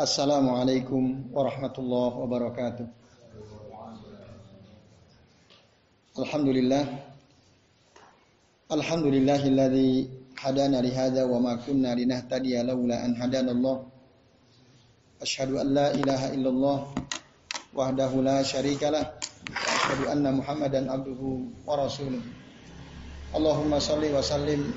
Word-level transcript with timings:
Assalamualaikum 0.00 1.28
warahmatullahi 1.28 2.16
wabarakatuh. 2.24 2.86
Alhamdulillah. 6.16 6.88
Alhamdulillahilladzi 8.72 10.08
hadana 10.40 10.80
wa 11.28 11.36
ma 11.36 11.52
kunna 11.60 11.92
linahtadiya 11.92 12.64
laula 12.64 13.04
Allah. 13.52 13.84
Ilaha 16.00 16.26
illallah 16.32 16.78
wahdahu 17.76 18.24
la 18.24 18.40
syarikalah 18.40 19.20
wa 19.52 20.04
anna 20.08 20.32
Muhammadan 20.32 20.88
abduhu 20.88 21.52
wa 21.68 21.76
rasuluh. 21.76 22.24
Allahumma 23.36 23.84
salli 23.84 24.08
wa 24.08 24.24
sallim 24.24 24.72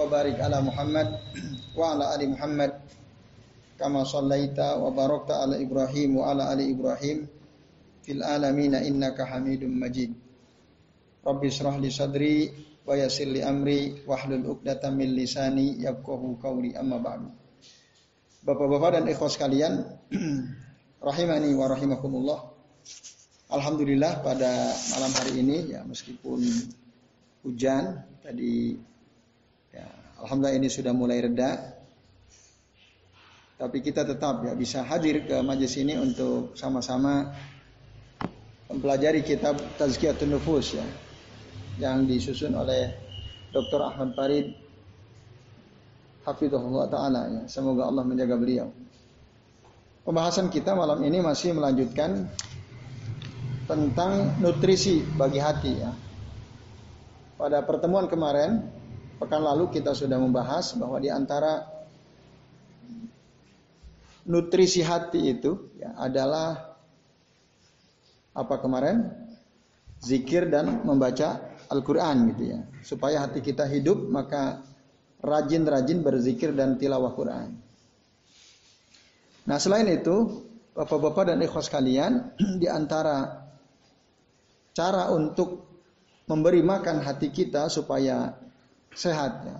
wa 0.00 0.08
ala 0.40 0.64
Muhammad 0.64 1.12
wa 1.76 1.92
ala 1.92 2.16
ali 2.16 2.32
Muhammad 2.32 2.72
kama 3.76 4.08
sallaita 4.08 4.80
wa 4.80 4.88
barakta 4.90 5.44
ala 5.44 5.60
Ibrahim 5.60 6.20
wa 6.20 6.32
ala 6.32 6.48
ali 6.52 6.72
Ibrahim 6.72 7.28
fil 8.00 8.24
alamin 8.24 8.72
innaka 8.80 9.28
Hamidum 9.28 9.76
Majid. 9.76 10.16
Rabbi 11.26 11.46
israh 11.50 11.76
li 11.76 11.90
sadri 11.92 12.36
wa 12.86 12.96
yassir 12.96 13.28
li 13.28 13.44
amri 13.44 14.00
wahlul 14.08 14.56
'uqdatam 14.56 14.96
min 14.96 15.12
lisani 15.12 15.76
yafqahu 15.82 16.38
qawli 16.40 16.72
amma 16.78 17.02
ba'du. 17.02 17.28
Bapak-bapak 18.46 19.02
dan 19.02 19.04
ikhwas 19.10 19.34
sekalian, 19.34 19.82
rahimani 21.08 21.50
wa 21.52 21.66
rahimakumullah. 21.66 22.40
Alhamdulillah 23.46 24.22
pada 24.22 24.74
malam 24.94 25.12
hari 25.22 25.42
ini 25.42 25.70
ya 25.74 25.86
meskipun 25.86 26.42
hujan 27.46 28.02
tadi 28.22 28.74
ya 29.70 29.86
alhamdulillah 30.22 30.58
ini 30.58 30.68
sudah 30.70 30.90
mulai 30.94 31.22
reda. 31.22 31.75
Tapi 33.56 33.80
kita 33.80 34.04
tetap 34.04 34.44
ya 34.44 34.52
bisa 34.52 34.84
hadir 34.84 35.24
ke 35.24 35.40
majelis 35.40 35.80
ini 35.80 35.96
untuk 35.96 36.52
sama-sama 36.52 37.32
mempelajari 38.68 39.24
kitab 39.24 39.56
Tazkiyatun 39.80 40.28
Nufus 40.28 40.76
ya 40.76 40.84
yang 41.80 42.04
disusun 42.04 42.52
oleh 42.52 42.92
Dr. 43.56 43.80
Ahmad 43.80 44.12
Farid 44.12 44.52
Hafizahullah 46.28 46.86
Ta'ala 46.92 47.22
ya. 47.32 47.42
Semoga 47.48 47.88
Allah 47.88 48.04
menjaga 48.04 48.36
beliau. 48.36 48.68
Pembahasan 50.04 50.52
kita 50.52 50.76
malam 50.76 51.00
ini 51.00 51.24
masih 51.24 51.56
melanjutkan 51.56 52.28
tentang 53.64 54.36
nutrisi 54.36 55.00
bagi 55.16 55.40
hati 55.40 55.72
ya. 55.80 55.96
Pada 57.40 57.64
pertemuan 57.64 58.04
kemarin, 58.04 58.68
pekan 59.16 59.40
lalu 59.40 59.72
kita 59.72 59.96
sudah 59.96 60.20
membahas 60.20 60.76
bahwa 60.76 61.00
di 61.00 61.08
antara 61.08 61.75
nutrisi 64.26 64.82
hati 64.82 65.32
itu 65.32 65.70
ya, 65.78 65.94
adalah 65.96 66.76
apa 68.36 68.54
kemarin? 68.60 69.06
Zikir 70.02 70.52
dan 70.52 70.84
membaca 70.84 71.40
Al-Quran 71.72 72.34
gitu 72.34 72.42
ya. 72.52 72.60
Supaya 72.84 73.24
hati 73.24 73.40
kita 73.40 73.64
hidup 73.64 74.06
maka 74.12 74.60
rajin-rajin 75.24 76.04
berzikir 76.04 76.52
dan 76.52 76.76
tilawah 76.76 77.16
Quran. 77.16 77.56
Nah 79.46 79.58
selain 79.62 79.88
itu 79.88 80.46
bapak-bapak 80.76 81.32
dan 81.32 81.40
ikhwas 81.40 81.72
kalian 81.72 82.34
di 82.62 82.68
antara 82.68 83.48
cara 84.76 85.08
untuk 85.14 85.64
memberi 86.28 86.60
makan 86.60 87.00
hati 87.00 87.32
kita 87.32 87.72
supaya 87.72 88.36
sehat 88.92 89.32
ya. 89.48 89.58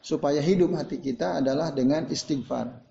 Supaya 0.00 0.40
hidup 0.40 0.72
hati 0.80 0.96
kita 0.96 1.44
adalah 1.44 1.68
dengan 1.76 2.08
istighfar. 2.08 2.89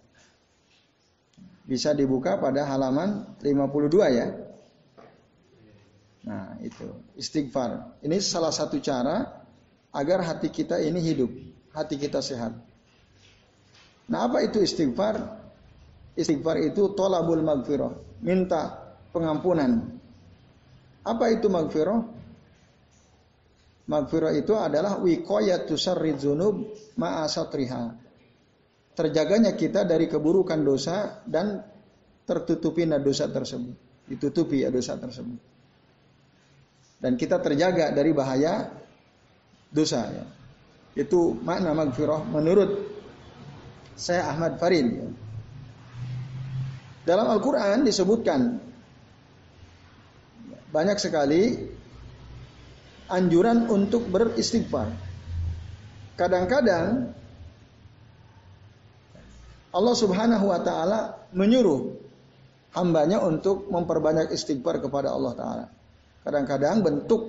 Bisa 1.70 1.94
dibuka 1.94 2.42
pada 2.42 2.66
halaman 2.66 3.38
52 3.46 4.10
ya. 4.10 4.28
Nah, 6.26 6.58
itu 6.66 6.90
istighfar. 7.14 8.02
Ini 8.02 8.18
salah 8.18 8.50
satu 8.50 8.82
cara 8.82 9.46
agar 9.94 10.26
hati 10.26 10.50
kita 10.50 10.82
ini 10.82 10.98
hidup, 10.98 11.30
hati 11.78 12.02
kita 12.02 12.26
sehat. 12.26 12.58
Nah, 14.10 14.26
apa 14.26 14.42
itu 14.42 14.58
istighfar? 14.66 15.22
Istighfar 16.18 16.58
itu 16.66 16.98
tolabul 16.98 17.46
magfirah, 17.46 17.94
minta 18.26 18.98
pengampunan. 19.14 19.94
Apa 21.06 21.30
itu 21.30 21.54
magfirah? 21.54 22.02
Magfirah 23.90 24.34
itu 24.34 24.54
adalah 24.58 24.98
wiqayatu 25.02 25.78
syarri 25.78 26.18
dzunub 26.18 26.74
ma'asatriha. 26.98 28.09
Terjaganya 29.00 29.56
kita 29.56 29.88
dari 29.88 30.12
keburukan 30.12 30.60
dosa 30.60 31.24
dan 31.24 31.64
tertutupi 32.28 32.84
dosa 32.84 33.32
tersebut. 33.32 33.76
Ditutupi 34.12 34.68
ya 34.68 34.68
dosa 34.68 35.00
tersebut 35.00 35.40
dan 37.00 37.16
kita 37.16 37.40
terjaga 37.40 37.96
dari 37.96 38.12
bahaya 38.12 38.68
dosa 39.72 40.04
ya. 40.12 40.26
Itu 41.00 41.40
makna 41.40 41.72
magfirah 41.72 42.28
menurut 42.28 42.72
saya 43.96 44.28
Ahmad 44.36 44.60
Farid. 44.60 44.88
Ya. 45.00 45.08
Dalam 47.08 47.32
Al-Quran 47.32 47.88
disebutkan 47.88 48.60
banyak 50.70 50.98
sekali 51.00 51.56
anjuran 53.08 53.72
untuk 53.72 54.12
beristighfar. 54.12 54.92
Kadang-kadang 56.20 57.16
Allah 59.70 59.96
Subhanahu 59.96 60.46
wa 60.50 60.60
taala 60.66 61.00
menyuruh 61.34 61.94
hambanya 62.74 63.22
untuk 63.22 63.70
memperbanyak 63.70 64.34
istighfar 64.34 64.82
kepada 64.82 65.14
Allah 65.14 65.34
taala. 65.38 65.66
Kadang-kadang 66.26 66.82
bentuk 66.82 67.22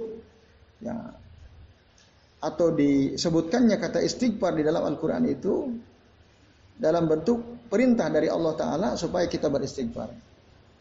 ya 0.81 0.97
atau 2.41 2.73
disebutkannya 2.73 3.77
kata 3.77 4.01
istighfar 4.01 4.57
di 4.57 4.65
dalam 4.65 4.89
Al-Qur'an 4.89 5.29
itu 5.29 5.69
dalam 6.81 7.05
bentuk 7.05 7.69
perintah 7.69 8.09
dari 8.09 8.33
Allah 8.33 8.57
taala 8.57 8.89
supaya 8.97 9.29
kita 9.29 9.53
beristighfar. 9.53 10.09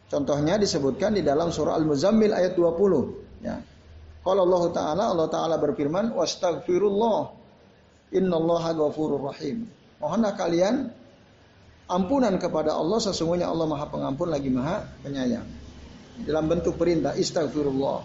Contohnya 0.09 0.56
disebutkan 0.56 1.20
di 1.20 1.22
dalam 1.22 1.52
surah 1.52 1.76
Al-Muzammil 1.76 2.31
ayat 2.31 2.56
20 2.56 3.44
ya. 3.44 3.59
Kalau 4.24 4.41
Allah 4.47 4.64
taala 4.72 5.03
Allah 5.12 5.28
taala 5.28 5.56
berfirman 5.59 6.16
wastaghfirullah 6.16 7.20
innallaha 8.16 8.72
ghafurur 8.74 9.28
rahim. 9.28 9.68
Mohonlah 10.00 10.34
kalian 10.40 10.76
ampunan 11.90 12.38
kepada 12.38 12.78
Allah 12.78 13.02
sesungguhnya 13.02 13.50
Allah 13.50 13.66
Maha 13.66 13.90
Pengampun 13.90 14.30
lagi 14.30 14.54
Maha 14.54 14.86
Penyayang 15.02 15.50
dalam 16.24 16.46
bentuk 16.52 16.76
perintah 16.76 17.16
istighfirullah. 17.16 18.00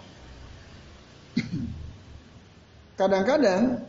Kadang-kadang 2.99 3.83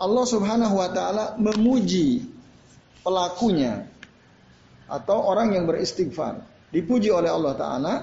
Allah 0.00 0.24
Subhanahu 0.26 0.74
wa 0.80 0.88
taala 0.90 1.24
memuji 1.38 2.24
pelakunya 3.04 3.86
atau 4.90 5.22
orang 5.22 5.54
yang 5.54 5.64
beristighfar. 5.70 6.42
Dipuji 6.70 7.10
oleh 7.14 7.30
Allah 7.30 7.54
taala 7.54 7.94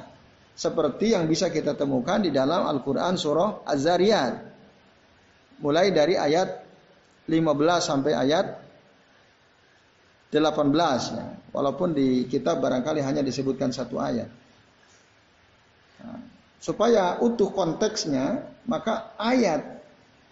seperti 0.56 1.14
yang 1.14 1.28
bisa 1.28 1.52
kita 1.52 1.76
temukan 1.76 2.24
di 2.24 2.32
dalam 2.32 2.64
Al-Qur'an 2.66 3.20
surah 3.20 3.68
Az-Zariyat. 3.68 4.34
Mulai 5.58 5.90
dari 5.90 6.16
ayat 6.16 6.64
15 7.28 7.34
sampai 7.82 8.14
ayat 8.14 8.67
18 10.32 11.16
ya. 11.16 11.28
Walaupun 11.56 11.96
di 11.96 12.28
kitab 12.28 12.60
barangkali 12.60 13.00
hanya 13.02 13.24
disebutkan 13.24 13.72
satu 13.72 13.98
ayat. 13.98 14.28
Nah, 16.04 16.20
supaya 16.60 17.18
utuh 17.24 17.50
konteksnya, 17.50 18.46
maka 18.68 19.16
ayat 19.18 19.82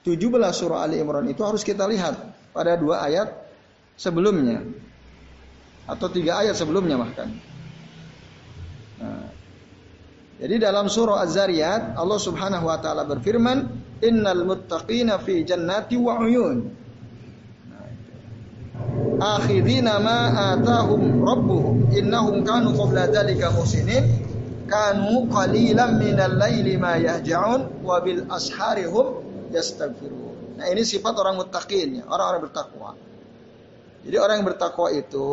17 0.05 0.29
surah 0.53 0.85
Ali 0.85 1.01
Imran 1.01 1.25
itu 1.25 1.41
harus 1.41 1.65
kita 1.65 1.89
lihat 1.89 2.13
pada 2.53 2.77
dua 2.77 3.01
ayat 3.07 3.33
sebelumnya. 3.97 4.61
Atau 5.89 6.11
tiga 6.13 6.43
ayat 6.43 6.53
sebelumnya 6.53 6.99
bahkan. 6.99 7.29
Nah, 9.01 9.25
jadi 10.35 10.59
dalam 10.59 10.91
surah 10.91 11.23
Az-Zariyat 11.23 11.95
Allah 11.95 12.19
Subhanahu 12.19 12.67
wa 12.67 12.77
taala 12.83 13.07
berfirman, 13.07 13.65
"Innal 14.03 14.43
muttaqina 14.43 15.17
fi 15.23 15.47
jannati 15.47 15.95
wa 15.95 16.19
uyun." 16.19 16.84
Akhidina 19.15 19.99
ma 20.03 20.53
atahum 20.55 21.23
rabbuhum 21.23 21.91
innahum 21.95 22.43
kanu 22.43 22.75
qabla 22.75 23.07
dzalika 23.07 23.51
muhsinin 23.55 24.03
kanu 24.67 25.29
qalilan 25.31 25.95
minal 26.01 26.35
laili 26.35 26.75
ma 26.75 26.99
yahja'un 26.99 27.85
wa 27.85 28.01
bil 28.03 28.27
asharihum 28.27 29.23
yastaghfirun. 29.55 30.59
Nah, 30.59 30.67
ini 30.71 30.83
sifat 30.87 31.15
orang 31.19 31.35
muttaqin 31.39 31.99
ya, 31.99 32.03
orang-orang 32.07 32.41
bertakwa. 32.47 32.89
Jadi 34.05 34.15
orang 34.21 34.35
yang 34.39 34.47
bertakwa 34.47 34.87
itu 34.93 35.31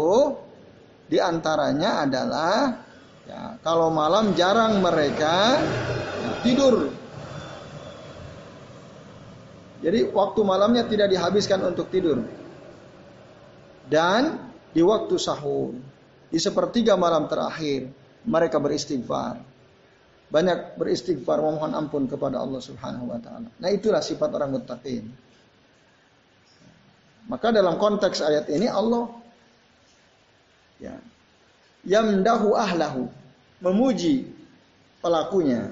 di 1.07 1.19
antaranya 1.21 2.09
adalah 2.09 2.81
ya, 3.27 3.61
kalau 3.63 3.93
malam 3.93 4.35
jarang 4.35 4.83
mereka 4.83 5.59
ya, 6.23 6.31
tidur. 6.43 6.91
Jadi 9.83 10.15
waktu 10.15 10.41
malamnya 10.47 10.87
tidak 10.87 11.11
dihabiskan 11.11 11.59
untuk 11.67 11.91
tidur. 11.91 12.42
Dan 13.93 14.41
di 14.73 14.81
waktu 14.81 15.21
sahur, 15.21 15.77
di 16.33 16.41
sepertiga 16.41 16.97
malam 16.97 17.29
terakhir, 17.29 17.93
mereka 18.25 18.57
beristighfar. 18.57 19.37
Banyak 20.33 20.81
beristighfar 20.81 21.45
memohon 21.45 21.77
ampun 21.77 22.09
kepada 22.09 22.41
Allah 22.41 22.65
Subhanahu 22.65 23.13
wa 23.13 23.21
taala. 23.21 23.53
Nah, 23.61 23.69
itulah 23.69 24.01
sifat 24.01 24.33
orang 24.33 24.57
muttaqin. 24.57 25.05
Maka 27.29 27.53
dalam 27.53 27.77
konteks 27.77 28.25
ayat 28.25 28.49
ini 28.49 28.67
Allah 28.67 29.13
ya 30.83 30.97
yamdahu 31.87 32.59
ahlahu 32.59 33.07
memuji 33.63 34.27
pelakunya 34.99 35.71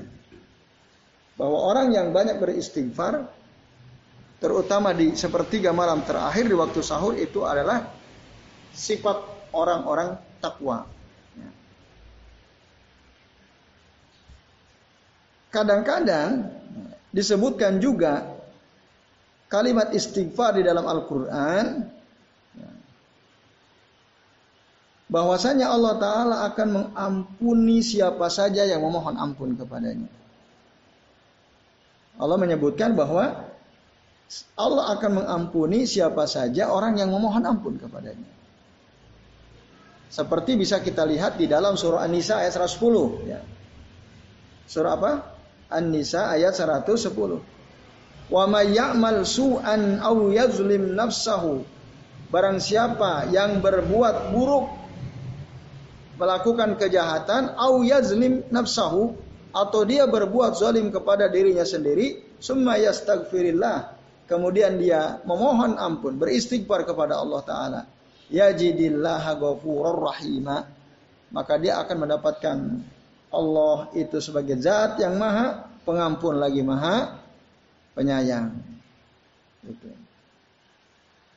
bahwa 1.35 1.59
orang 1.75 1.91
yang 1.91 2.15
banyak 2.15 2.39
beristighfar 2.39 3.27
terutama 4.39 4.95
di 4.95 5.19
sepertiga 5.19 5.75
malam 5.75 6.07
terakhir 6.07 6.47
di 6.47 6.55
waktu 6.55 6.81
sahur 6.85 7.19
itu 7.19 7.43
adalah 7.43 8.00
sifat 8.81 9.21
orang-orang 9.53 10.17
takwa. 10.41 10.89
Ya. 11.37 11.51
Kadang-kadang 15.53 16.49
disebutkan 17.13 17.77
juga 17.85 18.25
kalimat 19.53 19.93
istighfar 19.93 20.57
di 20.57 20.63
dalam 20.65 20.89
Al-Quran 20.89 21.91
ya, 22.57 22.71
bahwasanya 25.13 25.69
Allah 25.69 25.95
Ta'ala 26.01 26.37
akan 26.49 26.69
mengampuni 26.71 27.85
siapa 27.85 28.33
saja 28.33 28.65
yang 28.65 28.81
memohon 28.81 29.21
ampun 29.21 29.61
kepadanya. 29.61 30.09
Allah 32.21 32.37
menyebutkan 32.37 32.97
bahwa 32.97 33.49
Allah 34.55 34.85
akan 34.95 35.25
mengampuni 35.25 35.89
siapa 35.91 36.31
saja 36.31 36.71
orang 36.71 36.95
yang 36.95 37.11
memohon 37.11 37.43
ampun 37.43 37.75
kepadanya. 37.81 38.40
Seperti 40.11 40.59
bisa 40.59 40.83
kita 40.83 41.07
lihat 41.07 41.39
di 41.39 41.47
dalam 41.47 41.79
surah 41.79 42.03
An-Nisa 42.03 42.43
ayat 42.43 42.59
110 42.59 43.31
ya. 43.31 43.41
Surah 44.67 44.93
apa? 44.99 45.13
An-Nisa 45.71 46.35
ayat 46.35 46.59
110. 46.59 47.15
Wa 48.31 48.45
may 48.51 48.75
ya'mal 48.75 49.23
su'an 49.23 50.03
aw 50.03 50.19
yazlim 50.35 50.99
nafsahu. 50.99 51.63
Barang 52.31 52.59
siapa 52.59 53.31
yang 53.31 53.63
berbuat 53.63 54.35
buruk 54.35 54.67
melakukan 56.19 56.77
kejahatan 56.77 57.55
au 57.57 57.81
yazlim 57.87 58.43
nafsahu 58.51 59.15
atau 59.51 59.83
dia 59.89 60.07
berbuat 60.07 60.55
zalim 60.55 60.93
kepada 60.95 61.27
dirinya 61.27 61.65
sendiri 61.67 62.23
summa 62.39 62.79
yastaghfirillah 62.79 63.99
kemudian 64.31 64.79
dia 64.79 65.19
memohon 65.27 65.75
ampun 65.81 66.21
beristighfar 66.21 66.87
kepada 66.87 67.19
Allah 67.19 67.41
taala 67.43 67.81
yajidillaha 68.31 69.37
ghafurur 69.37 70.09
rahima. 70.11 70.65
Maka 71.31 71.59
dia 71.63 71.79
akan 71.79 71.97
mendapatkan 72.07 72.59
Allah 73.31 73.77
itu 73.95 74.19
sebagai 74.19 74.59
zat 74.59 74.99
yang 74.99 75.15
maha 75.15 75.71
pengampun 75.87 76.43
lagi 76.43 76.63
maha 76.67 77.23
penyayang. 77.95 78.51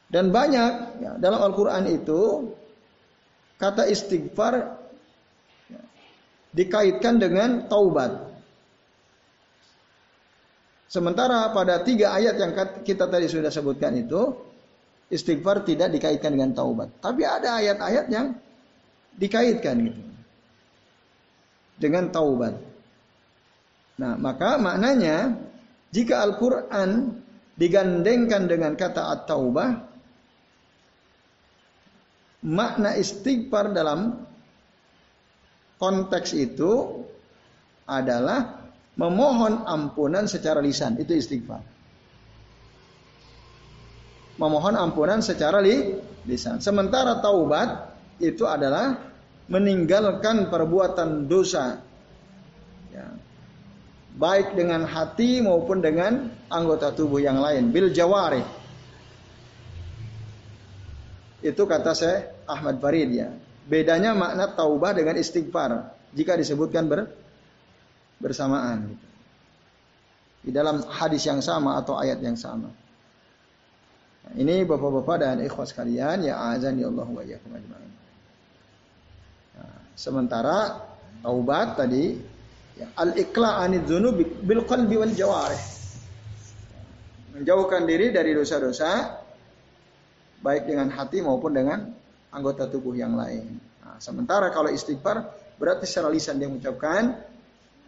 Dan 0.10 0.30
banyak 0.30 0.74
ya, 1.02 1.12
dalam 1.18 1.42
Al-Quran 1.42 1.90
itu 1.90 2.54
kata 3.58 3.90
istighfar 3.90 4.78
ya, 5.70 5.82
dikaitkan 6.54 7.18
dengan 7.18 7.66
taubat. 7.70 8.34
Sementara 10.90 11.50
pada 11.50 11.82
tiga 11.82 12.14
ayat 12.14 12.38
yang 12.38 12.54
kita 12.86 13.10
tadi 13.10 13.26
sudah 13.26 13.50
sebutkan 13.50 13.98
itu 13.98 14.53
istighfar 15.14 15.62
tidak 15.62 15.94
dikaitkan 15.94 16.34
dengan 16.34 16.58
taubat. 16.58 16.90
Tapi 16.98 17.22
ada 17.22 17.62
ayat-ayat 17.62 18.06
yang 18.10 18.34
dikaitkan 19.14 19.76
gitu. 19.86 20.02
Dengan 21.78 22.10
taubat. 22.10 22.58
Nah, 24.02 24.18
maka 24.18 24.58
maknanya 24.58 25.38
jika 25.94 26.26
Al-Qur'an 26.26 27.22
digandengkan 27.54 28.50
dengan 28.50 28.74
kata 28.74 29.14
at-taubah 29.14 29.94
makna 32.42 32.98
istighfar 32.98 33.70
dalam 33.72 34.26
konteks 35.78 36.34
itu 36.34 37.06
adalah 37.86 38.66
memohon 38.98 39.70
ampunan 39.70 40.26
secara 40.26 40.58
lisan 40.66 40.98
itu 40.98 41.14
istighfar 41.14 41.73
memohon 44.38 44.76
ampunan 44.78 45.22
secara 45.22 45.62
li, 45.62 45.98
lisan. 46.26 46.58
Sementara 46.64 47.22
taubat 47.22 47.94
itu 48.18 48.46
adalah 48.48 48.98
meninggalkan 49.52 50.48
perbuatan 50.48 51.28
dosa. 51.28 51.82
Ya. 52.94 53.08
Baik 54.14 54.54
dengan 54.54 54.86
hati 54.86 55.42
maupun 55.42 55.82
dengan 55.82 56.30
anggota 56.48 56.94
tubuh 56.94 57.18
yang 57.18 57.42
lain. 57.42 57.74
Bil 57.74 57.90
jawari. 57.90 58.46
Itu 61.44 61.68
kata 61.68 61.92
saya 61.92 62.32
Ahmad 62.48 62.80
Farid 62.80 63.10
ya. 63.12 63.30
Bedanya 63.68 64.16
makna 64.16 64.48
taubah 64.54 64.96
dengan 64.96 65.18
istighfar. 65.20 65.92
Jika 66.14 66.38
disebutkan 66.38 66.86
ber, 66.88 67.10
bersamaan. 68.22 68.96
Di 70.44 70.52
dalam 70.52 70.84
hadis 70.88 71.24
yang 71.26 71.42
sama 71.42 71.80
atau 71.80 71.98
ayat 71.98 72.20
yang 72.22 72.38
sama. 72.38 72.83
Ini 74.32 74.64
bapak-bapak 74.64 75.18
dan 75.20 75.38
ikhwas 75.44 75.76
sekalian 75.76 76.24
ya 76.24 76.56
azan 76.56 76.80
ya 76.80 76.88
Allah 76.88 77.06
wa 77.06 77.22
iyyakum 77.22 77.52
ajmain. 77.54 77.92
Nah, 79.60 79.78
sementara 79.94 80.80
taubat 81.20 81.76
tadi 81.76 82.18
ya, 82.80 82.88
al-iqla' 82.98 83.68
anid 83.68 83.84
dzunubi 83.84 84.24
bil 84.24 84.64
qalbi 84.64 84.96
wal 84.96 85.12
jawarih. 85.12 85.64
Menjauhkan 87.36 87.84
diri 87.84 88.10
dari 88.10 88.32
dosa-dosa 88.34 89.22
baik 90.42 90.72
dengan 90.72 90.90
hati 90.96 91.22
maupun 91.22 91.52
dengan 91.54 91.80
anggota 92.34 92.66
tubuh 92.66 92.98
yang 92.98 93.14
lain. 93.14 93.60
Nah, 93.86 94.02
sementara 94.02 94.50
kalau 94.50 94.72
istighfar 94.72 95.22
berarti 95.62 95.86
secara 95.86 96.10
lisan 96.10 96.42
dia 96.42 96.50
mengucapkan 96.50 97.14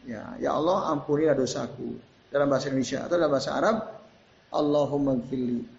ya 0.05 0.37
ya 0.37 0.53
Allah 0.53 0.93
ampunilah 0.93 1.33
dosaku 1.33 1.97
dalam 2.29 2.45
bahasa 2.45 2.69
Indonesia 2.69 3.09
atau 3.09 3.15
dalam 3.17 3.31
bahasa 3.33 3.51
Arab 3.57 3.77
Allahumma 4.53 5.17
gfirli 5.17 5.74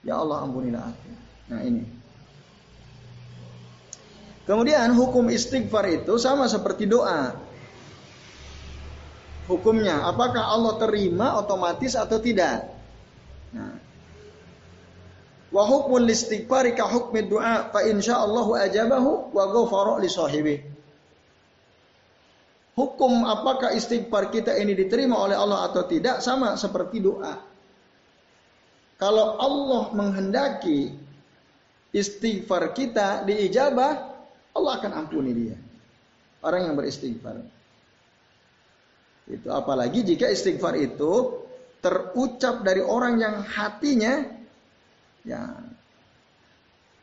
Ya 0.00 0.16
Allah 0.16 0.44
ampunilah 0.48 0.80
aku. 0.80 1.10
Nah 1.52 1.60
ini. 1.64 1.84
Kemudian 4.48 4.90
hukum 4.96 5.28
istighfar 5.30 5.86
itu 5.92 6.16
sama 6.16 6.48
seperti 6.50 6.88
doa. 6.88 7.36
Hukumnya, 9.50 10.06
apakah 10.06 10.46
Allah 10.46 10.78
terima 10.78 11.34
otomatis 11.38 11.98
atau 11.98 12.22
tidak? 12.22 12.70
Nah. 13.50 13.78
Wa 15.50 15.66
hukmul 15.66 16.06
istighfari 16.06 16.78
ka 16.78 16.86
hukmi 16.86 17.26
du'a 17.26 17.74
fa 17.74 17.82
insyaallahu 17.82 18.54
ajabahu 18.54 19.34
wa 19.34 19.44
ghafara 19.50 19.98
li 19.98 20.06
sahibi. 20.06 20.56
Hukum 22.78 23.26
apakah 23.26 23.74
istighfar 23.74 24.30
kita 24.30 24.54
ini 24.54 24.78
diterima 24.78 25.18
oleh 25.18 25.34
Allah 25.34 25.66
atau 25.66 25.82
tidak 25.90 26.22
sama 26.22 26.54
seperti 26.54 27.02
doa. 27.02 27.49
Kalau 29.00 29.40
Allah 29.40 29.96
menghendaki 29.96 30.92
istighfar 31.96 32.76
kita 32.76 33.24
diijabah, 33.24 33.92
Allah 34.52 34.72
akan 34.76 34.92
ampuni 34.92 35.32
dia. 35.32 35.56
Orang 36.44 36.68
yang 36.68 36.74
beristighfar. 36.76 37.40
Itu 39.24 39.48
apalagi 39.48 40.04
jika 40.04 40.28
istighfar 40.28 40.76
itu 40.76 41.40
terucap 41.80 42.60
dari 42.60 42.84
orang 42.84 43.16
yang 43.16 43.40
hatinya 43.40 44.20
ya 45.24 45.48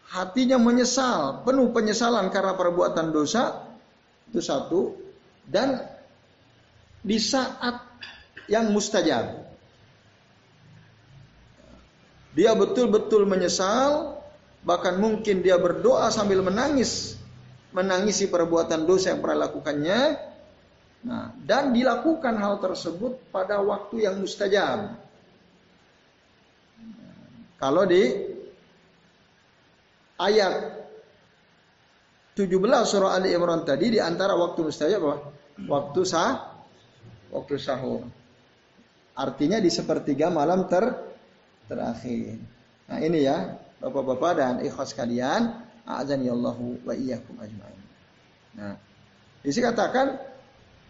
hatinya 0.07 0.61
menyesal, 0.61 1.41
penuh 1.43 1.73
penyesalan 1.73 2.29
karena 2.29 2.53
perbuatan 2.53 3.09
dosa 3.09 3.73
itu 4.29 4.39
satu 4.39 4.93
dan 5.49 5.81
di 7.01 7.17
saat 7.17 7.79
yang 8.51 8.71
mustajab 8.71 9.47
dia 12.37 12.53
betul-betul 12.53 13.25
menyesal, 13.25 14.21
bahkan 14.61 15.01
mungkin 15.01 15.41
dia 15.41 15.57
berdoa 15.57 16.13
sambil 16.13 16.45
menangis, 16.45 17.17
menangisi 17.73 18.29
perbuatan 18.29 18.85
dosa 18.85 19.09
yang 19.09 19.25
pernah 19.25 19.49
lakukannya. 19.49 19.99
Nah, 21.01 21.33
dan 21.41 21.73
dilakukan 21.73 22.37
hal 22.37 22.61
tersebut 22.61 23.33
pada 23.33 23.57
waktu 23.65 24.05
yang 24.05 24.21
mustajab. 24.21 25.01
Kalau 27.57 27.89
di 27.89 28.05
ayat 30.21 30.53
17 32.37 32.53
surah 32.85 33.17
Ali 33.17 33.33
Imran 33.33 33.65
tadi 33.65 33.97
di 33.97 33.99
antara 34.01 34.37
waktu 34.37 34.61
mustajab 34.61 35.01
apa? 35.01 35.17
Waktu 35.65 36.01
sah 36.05 36.53
waktu 37.33 37.57
sahur. 37.57 38.05
Artinya 39.17 39.57
di 39.57 39.73
sepertiga 39.73 40.29
malam 40.29 40.69
ter 40.69 41.16
terakhir. 41.67 42.39
Nah 42.87 42.99
ini 43.03 43.27
ya 43.27 43.59
Bapak-bapak 43.77 44.31
dan 44.41 44.53
ikhwas 44.65 44.97
kalian 44.97 45.53
A'azani 45.87 46.27
Allahu 46.27 46.81
wa 46.83 46.91
iyyakum 46.91 47.37
ajma'in. 47.39 47.83
Nah, 48.59 48.75
di 49.39 49.53
sini 49.55 49.69
katakan 49.71 50.19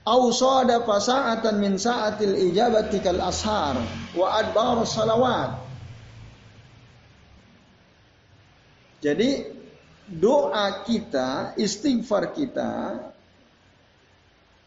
awsada 0.08 0.82
fasa'atan 0.82 1.62
min 1.62 1.78
sa'atil 1.78 2.34
ijabati 2.50 3.04
kal 3.04 3.22
ashar 3.22 3.78
wa 4.18 4.28
adbar 4.40 4.82
salawat. 4.88 5.52
Jadi 9.04 9.46
doa 10.10 10.82
kita, 10.82 11.54
istighfar 11.60 12.34
kita 12.34 12.98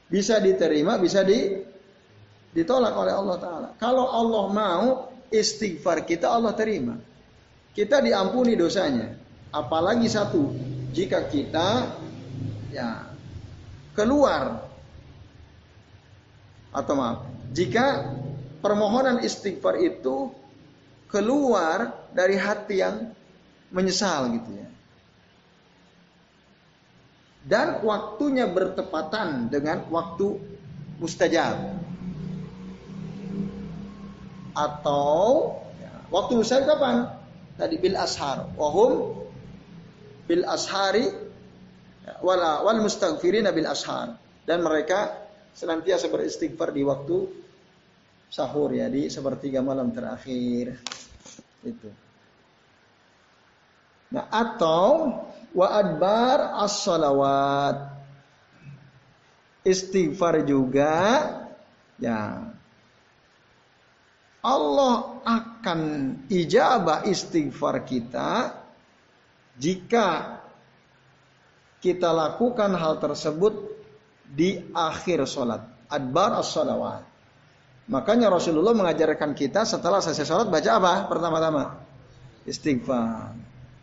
bisa 0.07 0.39
diterima, 0.39 0.95
bisa 1.03 1.27
di, 1.27 1.59
ditolak 2.55 2.95
oleh 2.95 3.15
Allah 3.17 3.37
Ta'ala. 3.43 3.69
Kalau 3.75 4.07
Allah 4.07 4.45
mau 4.55 5.10
istighfar 5.31 6.05
kita, 6.05 6.29
Allah 6.29 6.53
terima. 6.55 6.99
Kita 7.73 8.03
diampuni 8.03 8.59
dosanya. 8.59 9.15
Apalagi 9.51 10.07
satu, 10.07 10.55
jika 10.95 11.27
kita 11.27 11.91
ya 12.71 13.11
keluar 13.95 14.67
atau 16.71 16.95
maaf, 16.95 17.19
jika 17.51 18.15
permohonan 18.63 19.23
istighfar 19.27 19.83
itu 19.83 20.31
keluar 21.11 22.07
dari 22.15 22.39
hati 22.39 22.79
yang 22.79 23.11
menyesal 23.75 24.31
gitu 24.39 24.51
ya. 24.55 24.69
Dan 27.41 27.81
waktunya 27.83 28.45
bertepatan 28.47 29.49
dengan 29.49 29.89
waktu 29.89 30.39
mustajab. 31.01 31.80
Atau 34.53 35.55
ya, 35.79 35.93
waktu 36.11 36.33
mustajab 36.39 36.67
kapan? 36.67 36.97
Tadi 37.57 37.77
bil 37.77 37.97
ashar. 37.97 38.51
Wahum 38.57 39.21
bil 40.31 40.47
ashari 40.47 41.11
wala 42.23 42.63
wal 42.63 42.81
mustaghfirin 42.83 43.47
bil 43.51 43.69
ashar 43.69 44.19
dan 44.47 44.63
mereka 44.63 45.27
senantiasa 45.55 46.11
beristighfar 46.11 46.71
di 46.71 46.83
waktu 46.87 47.27
sahur 48.31 48.71
ya 48.71 48.87
di 48.87 49.11
sepertiga 49.11 49.59
malam 49.59 49.91
terakhir 49.91 50.79
itu. 51.67 51.91
Nah, 54.11 54.27
atau 54.31 55.15
wa 55.55 55.67
adbar 55.71 56.59
as-salawat. 56.67 57.99
Istighfar 59.61 60.41
juga 60.49 60.97
ya 62.01 62.49
Allah 64.41 65.21
akan 65.21 65.81
ijabah 66.33 67.05
istighfar 67.05 67.85
kita 67.85 68.57
jika 69.61 70.41
kita 71.81 72.09
lakukan 72.09 72.73
hal 72.77 72.97
tersebut 73.01 73.53
di 74.25 74.61
akhir 74.73 75.29
sholat. 75.29 75.61
Adbar 75.91 76.41
as-salawat. 76.41 77.05
Makanya 77.91 78.31
Rasulullah 78.31 78.73
mengajarkan 78.73 79.35
kita 79.35 79.67
setelah 79.67 79.99
selesai 79.99 80.25
sholat 80.25 80.47
baca 80.49 80.71
apa? 80.79 80.95
Pertama-tama. 81.11 81.77
Istighfar. 82.47 83.35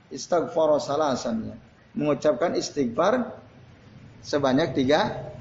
Istighfar 0.09 0.69
salasan. 0.79 1.53
Mengucapkan 1.97 2.55
istighfar 2.55 3.27
sebanyak 4.23 4.73
tiga 4.73 5.33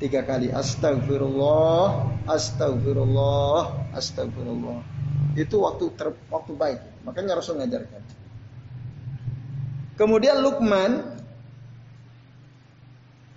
tiga 0.00 0.26
kali 0.26 0.50
astagfirullah 0.50 2.13
astagfirullah 2.26 3.92
astagfirullah 3.96 4.80
itu 5.34 5.56
waktu 5.58 5.84
ter, 5.98 6.14
waktu 6.30 6.52
baik 6.54 6.80
makanya 7.04 7.38
Rasul 7.38 7.60
mengajarkan. 7.60 8.02
Kemudian 9.94 10.42
Lukman, 10.42 11.22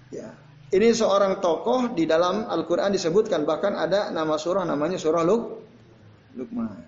ya, 0.10 0.34
ini 0.74 0.89
seorang 0.89 1.38
tokoh 1.38 1.94
di 1.94 2.10
dalam 2.10 2.50
Al-Quran 2.50 2.89
disebutkan. 2.89 3.46
Bahkan 3.46 3.77
ada 3.77 4.10
nama 4.10 4.41
surah 4.41 4.65
namanya 4.65 4.98
surah 4.98 5.22
Luk, 5.22 5.62
Lukman. 6.34 6.82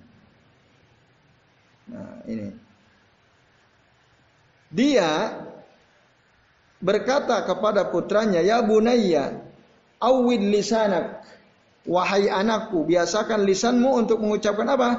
Nah 1.89 2.25
ini, 2.25 2.49
dia 4.73 5.37
berkata 6.81 7.45
kepada 7.45 7.93
putranya, 7.93 8.41
ya 8.41 8.65
bunayya, 8.65 9.37
awid 10.01 10.49
lisanak, 10.49 11.21
wahai 11.87 12.27
anakku, 12.27 12.83
biasakan 12.83 13.45
lisanmu 13.47 13.87
untuk 14.05 14.19
mengucapkan 14.19 14.67
apa? 14.67 14.89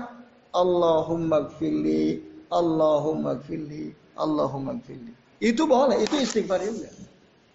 Allahumma 0.50 1.50
gfirli, 1.50 2.22
Allahumma 2.50 3.38
gfirli, 3.38 3.94
Allahumma 4.16 4.78
gfirli. 4.80 5.12
Itu 5.40 5.64
boleh, 5.64 6.00
itu 6.02 6.20
istighfar 6.20 6.60
juga. 6.64 6.90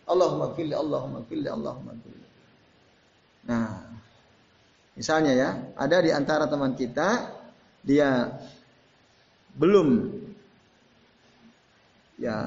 Allahumma 0.06 0.54
gfirli, 0.54 0.74
Allahumma 0.74 1.20
gfirli, 1.26 1.48
Allahumma 1.50 1.92
gfirli. 1.98 2.28
Nah, 3.46 3.94
misalnya 4.98 5.34
ya, 5.34 5.50
ada 5.78 5.98
di 6.02 6.10
antara 6.10 6.50
teman 6.50 6.74
kita, 6.74 7.30
dia 7.86 8.42
belum 9.56 10.10
ya 12.18 12.38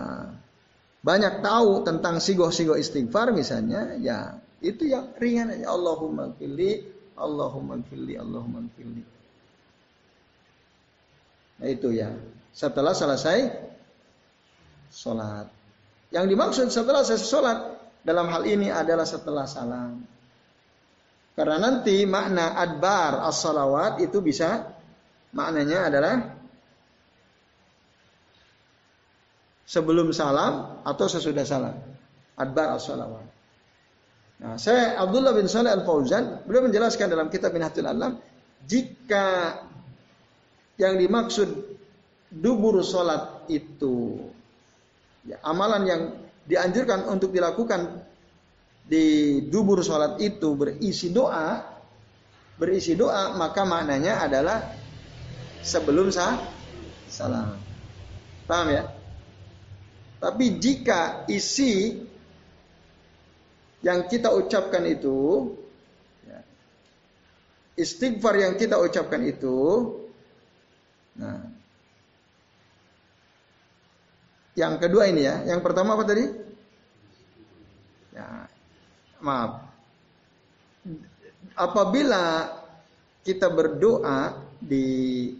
banyak 0.99 1.41
tahu 1.41 1.87
tentang 1.87 2.19
sigoh-sigoh 2.19 2.75
istighfar 2.75 3.31
misalnya, 3.31 3.95
ya 4.03 4.43
itu 4.59 4.91
yang 4.91 5.15
ringan 5.19 5.55
aja. 5.55 5.71
Allahumma 5.71 6.35
gfirli, 6.35 6.83
Allahumma 7.15 7.79
gfirli, 7.79 8.15
Allahumma 8.19 8.67
gfirli. 8.75 9.03
Nah 11.63 11.69
itu 11.71 11.89
ya. 11.95 12.11
Setelah 12.51 12.91
selesai 12.91 13.39
sholat. 14.91 15.47
Yang 16.11 16.27
dimaksud 16.35 16.67
setelah 16.75 17.07
saya 17.07 17.21
sholat 17.21 17.59
dalam 18.03 18.27
hal 18.33 18.43
ini 18.49 18.73
adalah 18.73 19.07
setelah 19.07 19.47
salam. 19.47 20.03
Karena 21.39 21.63
nanti 21.63 22.03
makna 22.03 22.59
adbar 22.59 23.23
as-salawat 23.31 24.03
itu 24.03 24.19
bisa 24.19 24.75
maknanya 25.31 25.87
adalah 25.87 26.15
sebelum 29.63 30.11
salam 30.11 30.83
atau 30.83 31.07
sesudah 31.07 31.47
salam. 31.47 31.79
Adbar 32.35 32.75
as-salawat. 32.75 33.38
Nah, 34.39 34.55
saya 34.55 34.95
Abdullah 35.03 35.35
bin 35.35 35.51
Saleh 35.51 35.75
Al-Fauzan 35.75 36.47
beliau 36.47 36.71
menjelaskan 36.71 37.11
dalam 37.11 37.27
kitab 37.27 37.51
Minhatul 37.51 37.91
Alam 37.91 38.23
jika 38.63 39.59
yang 40.79 40.95
dimaksud 40.95 41.51
dubur 42.31 42.79
sholat 42.87 43.51
itu 43.51 44.23
Ya, 45.29 45.37
amalan 45.45 45.83
yang 45.85 46.03
dianjurkan 46.49 47.05
untuk 47.05 47.37
dilakukan 47.37 48.01
di 48.89 49.39
dubur 49.45 49.85
sholat 49.85 50.17
itu 50.25 50.57
berisi 50.57 51.13
doa, 51.13 51.61
berisi 52.57 52.97
doa, 52.97 53.37
maka 53.37 53.69
maknanya 53.69 54.25
adalah 54.25 54.65
sebelum 55.61 56.09
sah, 56.09 56.41
salam. 57.13 57.61
Paham 58.49 58.73
ya? 58.73 58.89
Tapi 60.17 60.57
jika 60.57 61.29
isi 61.29 62.01
yang 63.85 64.11
kita 64.11 64.35
ucapkan 64.35 64.83
itu, 64.87 65.53
ya, 66.27 66.41
istighfar 67.79 68.35
yang 68.43 68.55
kita 68.59 68.79
ucapkan 68.79 69.23
itu, 69.23 69.57
nah, 71.15 71.59
Yang 74.59 74.75
kedua 74.83 75.07
ini 75.07 75.23
ya. 75.23 75.47
Yang 75.47 75.61
pertama 75.63 75.95
apa 75.95 76.03
tadi? 76.03 76.27
Ya, 78.11 78.51
maaf. 79.23 79.71
Apabila 81.55 82.51
kita 83.23 83.47
berdoa 83.47 84.35
di 84.59 85.31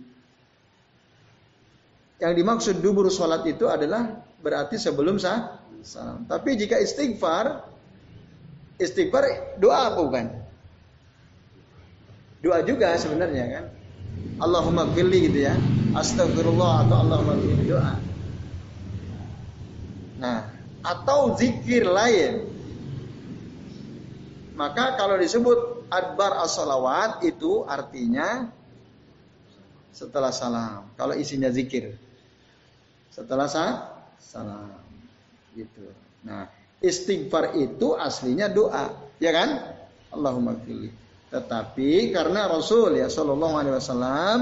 yang 2.23 2.35
dimaksud 2.35 2.79
dubur 2.79 3.11
sholat 3.11 3.43
itu 3.47 3.67
adalah 3.67 4.23
berarti 4.39 4.79
sebelum 4.79 5.19
sah 5.19 5.59
salam. 5.83 6.23
Tapi 6.31 6.55
jika 6.55 6.79
istighfar, 6.79 7.67
istighfar 8.79 9.59
doa 9.59 9.93
apa 9.93 10.01
bukan? 10.01 10.27
Doa 12.39 12.63
juga 12.63 12.95
sebenarnya 12.95 13.45
kan. 13.51 13.65
Allahumma 14.39 14.87
gfirli 14.95 15.31
gitu 15.31 15.39
ya. 15.51 15.55
Astagfirullah 15.99 16.87
atau 16.87 16.97
Allahumma 17.03 17.35
gfirli 17.35 17.65
doa. 17.75 17.95
Nah, 20.19 20.47
atau 20.83 21.35
zikir 21.35 21.83
lain. 21.87 22.47
Maka 24.55 24.99
kalau 24.99 25.15
disebut 25.19 25.87
adbar 25.91 26.43
as-salawat 26.43 27.23
itu 27.23 27.63
artinya 27.67 28.51
setelah 29.95 30.31
salam. 30.31 30.87
Kalau 30.95 31.15
isinya 31.15 31.51
zikir. 31.51 31.95
Setelah 33.11 33.51
salam. 34.19 34.79
Gitu. 35.55 35.91
Nah, 36.23 36.51
istighfar 36.79 37.59
itu 37.59 37.95
aslinya 37.99 38.47
doa, 38.51 38.95
ya 39.19 39.31
kan? 39.35 39.49
Allahumma 40.15 40.57
gfirli. 40.57 40.91
Tetapi 41.29 42.15
karena 42.17 42.49
Rasul 42.49 42.97
ya 42.97 43.13
Shallallahu 43.13 43.55
Alaihi 43.61 43.75
Wasallam 43.77 44.39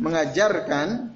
mengajarkan, 0.00 1.12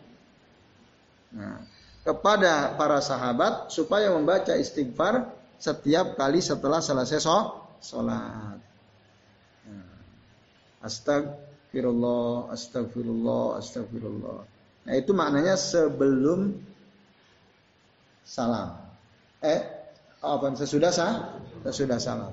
nah, 1.33 1.59
kepada 2.05 2.77
para 2.77 3.01
sahabat 3.01 3.73
supaya 3.73 4.13
membaca 4.13 4.53
istighfar 4.53 5.33
setiap 5.57 6.21
kali 6.21 6.45
setelah 6.45 6.85
selesai 6.85 7.25
sholat. 7.81 8.61
Nah, 9.65 9.97
astagfirullah, 10.85 12.53
astagfirullah, 12.53 13.65
astagfirullah. 13.65 14.39
Nah 14.85 14.95
itu 15.01 15.17
maknanya 15.17 15.57
sebelum 15.57 16.61
salam. 18.21 18.77
Eh, 19.41 19.74
apa 20.25 20.57
sesudah 20.57 20.91
sah? 20.91 21.37
Sesudah 21.69 22.01
salam. 22.01 22.33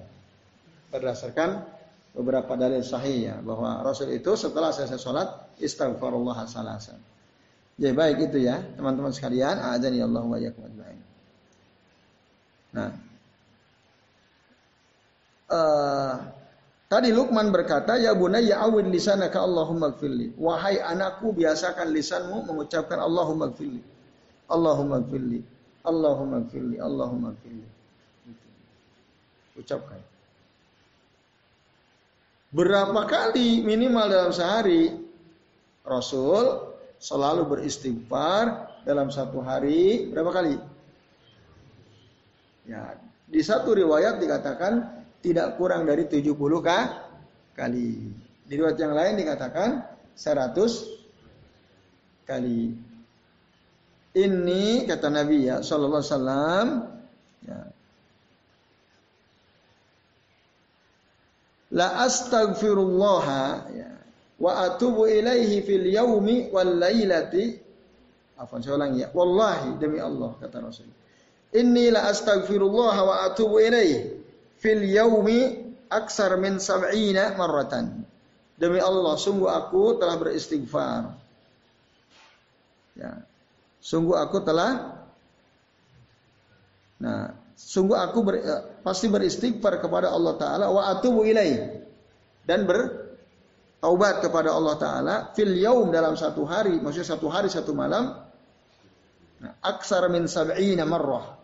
Berdasarkan 0.91 1.63
beberapa 2.11 2.55
dalil 2.59 2.83
sahih 2.83 3.31
ya 3.31 3.35
bahwa 3.39 3.79
Rasul 3.83 4.11
itu 4.11 4.35
setelah 4.35 4.75
selesai 4.75 4.99
sholat 4.99 5.27
istighfarullah 5.59 6.43
salasan. 6.47 6.99
Ya 7.79 7.95
baik 7.95 8.31
itu 8.31 8.43
ya 8.43 8.59
teman-teman 8.75 9.15
sekalian. 9.15 9.57
Adzani 9.59 10.03
Allah 10.03 10.23
wa 10.23 10.39
Nah, 12.71 12.87
uh, 15.51 16.13
tadi 16.87 17.11
Lukman 17.11 17.51
berkata, 17.51 17.99
ya 17.99 18.15
bunayya 18.15 18.63
awin 18.63 18.87
lisanaka 18.87 19.43
Allahumma 19.43 19.91
gfirli. 19.91 20.31
Wahai 20.39 20.79
anakku 20.79 21.35
biasakan 21.35 21.91
lisanmu 21.91 22.47
mengucapkan 22.47 23.03
Allahumma 23.03 23.51
gfirli. 23.51 23.83
Allahumma 24.47 25.03
gfirli. 25.03 25.43
Allahumma 25.83 26.47
gfirli. 26.47 26.79
Allahumma 26.79 27.35
gfirli. 27.35 27.80
Ucapkan. 29.57 29.99
Berapa 32.51 33.07
kali 33.07 33.63
minimal 33.63 34.11
dalam 34.11 34.31
sehari 34.35 34.91
Rasul 35.87 36.75
selalu 36.99 37.47
beristighfar 37.47 38.67
dalam 38.83 39.07
satu 39.07 39.39
hari 39.39 40.11
berapa 40.11 40.31
kali? 40.35 40.55
Ya, 42.67 42.99
di 43.27 43.39
satu 43.39 43.71
riwayat 43.71 44.19
dikatakan 44.19 44.99
tidak 45.23 45.55
kurang 45.55 45.87
dari 45.87 46.07
70 46.07 46.35
kah? 46.59 47.11
kali. 47.55 48.11
Di 48.47 48.57
riwayat 48.57 48.79
yang 48.79 48.93
lain 48.95 49.19
dikatakan 49.21 49.83
100 50.17 52.25
kali. 52.27 52.75
Ini 54.11 54.63
kata 54.91 55.07
Nabi 55.07 55.47
ya 55.47 55.63
sallallahu 55.63 56.03
alaihi 56.03 56.11
wasallam 56.11 56.67
ya. 57.47 57.59
La 61.71 62.03
astaghfirullah 62.03 63.25
ya 63.71 63.89
wa 64.41 64.51
atubu 64.67 65.07
ilaihi 65.07 65.63
fil 65.63 65.87
yaumi 65.87 66.51
wal 66.51 66.75
lailati. 66.75 67.55
Afwan 68.35 68.59
saya 68.59 68.75
ulangi 68.75 69.05
ya. 69.05 69.09
Wallahi 69.13 69.79
demi 69.79 70.01
Allah 70.01 70.35
kata 70.41 70.59
Rasul. 70.59 70.89
Inni 71.55 71.91
la 71.91 72.11
astaghfirullah 72.11 72.95
wa 73.05 73.15
atubu 73.27 73.61
ilaihi 73.63 74.19
fil 74.59 74.83
yaumi 74.83 75.71
aksar 75.87 76.35
min 76.35 76.59
sab'ina 76.59 77.37
marratan. 77.39 78.03
Demi 78.59 78.77
Allah 78.83 79.15
sungguh 79.15 79.49
aku 79.49 79.97
telah 79.97 80.15
beristighfar. 80.19 81.15
Ya 82.99 83.23
sungguh 83.81 84.13
aku 84.13 84.37
telah 84.45 85.01
nah 87.01 87.33
sungguh 87.57 87.97
aku 87.97 88.21
ber, 88.21 88.35
pasti 88.81 89.07
beristighfar 89.07 89.77
kepada 89.79 90.09
Allah 90.09 90.33
taala 90.37 90.65
wa 90.73 90.89
atubu 90.89 91.25
ilaihi 91.25 91.81
dan 92.45 92.65
ber 92.65 93.01
taubat 93.81 94.21
kepada 94.21 94.53
Allah 94.53 94.75
Taala 94.77 95.15
fil 95.33 95.57
yaum 95.57 95.89
dalam 95.89 96.13
satu 96.13 96.45
hari, 96.45 96.77
maksudnya 96.77 97.17
satu 97.17 97.27
hari 97.27 97.49
satu 97.49 97.73
malam, 97.73 98.13
nah, 99.41 99.53
aksar 99.65 100.05
min 100.13 100.29
sab'ina 100.29 100.85
marrah. 100.85 101.41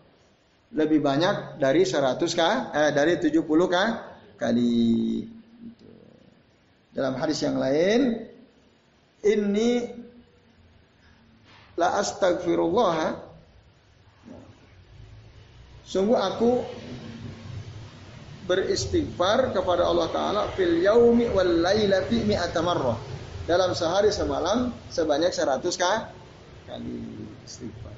Lebih 0.68 1.00
banyak 1.00 1.58
dari 1.58 1.82
100 1.82 2.20
kah? 2.36 2.70
Eh, 2.76 2.90
dari 2.94 3.16
70 3.16 3.42
kah? 3.66 3.88
Kali. 4.36 5.24
Dalam 6.92 7.16
hadis 7.16 7.40
yang 7.40 7.56
lain, 7.56 8.28
ini 9.24 9.70
la 11.74 11.98
astagfirullah. 11.98 13.26
Sungguh 15.88 16.20
aku 16.20 16.60
beristighfar 18.48 19.52
kepada 19.52 19.84
Allah 19.84 20.08
Ta'ala 20.08 20.42
fil 20.56 20.80
yaumi 20.80 21.28
wal 21.28 21.60
lailati 21.60 22.24
mi'ata 22.24 22.64
marrah. 22.64 22.96
Dalam 23.44 23.76
sehari 23.76 24.08
semalam 24.08 24.72
sebanyak 24.88 25.32
100 25.32 25.68
kali 25.76 26.96
istighfar. 27.44 27.96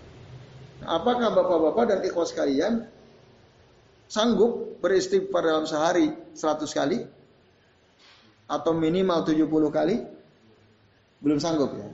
Nah, 0.82 0.98
apakah 0.98 1.30
bapak-bapak 1.34 1.84
dan 1.90 1.98
ikhwas 2.06 2.34
kalian 2.34 2.86
sanggup 4.10 4.78
beristighfar 4.82 5.42
dalam 5.46 5.66
sehari 5.70 6.10
100 6.34 6.66
kali? 6.70 6.98
Atau 8.50 8.74
minimal 8.74 9.22
70 9.22 9.46
kali? 9.70 9.96
Belum 11.22 11.38
sanggup 11.38 11.70
ya. 11.78 11.86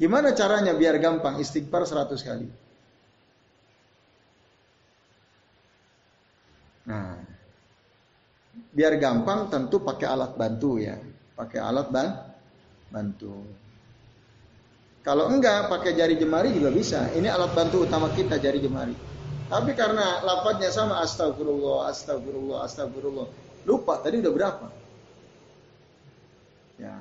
Gimana 0.00 0.32
caranya 0.32 0.72
biar 0.72 0.96
gampang 0.96 1.36
istighfar 1.36 1.84
100 1.84 2.24
kali? 2.24 2.48
Biar 8.70 8.98
gampang 8.98 9.50
tentu 9.50 9.82
pakai 9.82 10.06
alat 10.06 10.32
bantu 10.34 10.78
ya, 10.78 10.98
pakai 11.38 11.58
alat 11.58 11.86
ban 11.90 12.08
bantu. 12.90 13.46
Kalau 15.00 15.32
enggak 15.32 15.72
pakai 15.72 15.96
jari 15.96 16.20
jemari 16.20 16.52
juga 16.52 16.68
bisa. 16.68 17.08
Ini 17.16 17.32
alat 17.32 17.56
bantu 17.56 17.88
utama 17.88 18.12
kita 18.12 18.36
jari 18.36 18.60
jemari. 18.60 18.92
Tapi 19.48 19.72
karena 19.74 20.20
lapatnya 20.22 20.68
sama 20.70 21.00
astagfirullah, 21.00 21.88
astagfirullah, 21.88 22.58
astagfirullah. 22.68 23.26
Lupa 23.64 23.98
tadi 24.04 24.20
udah 24.20 24.32
berapa? 24.32 24.66
Ya. 26.78 26.94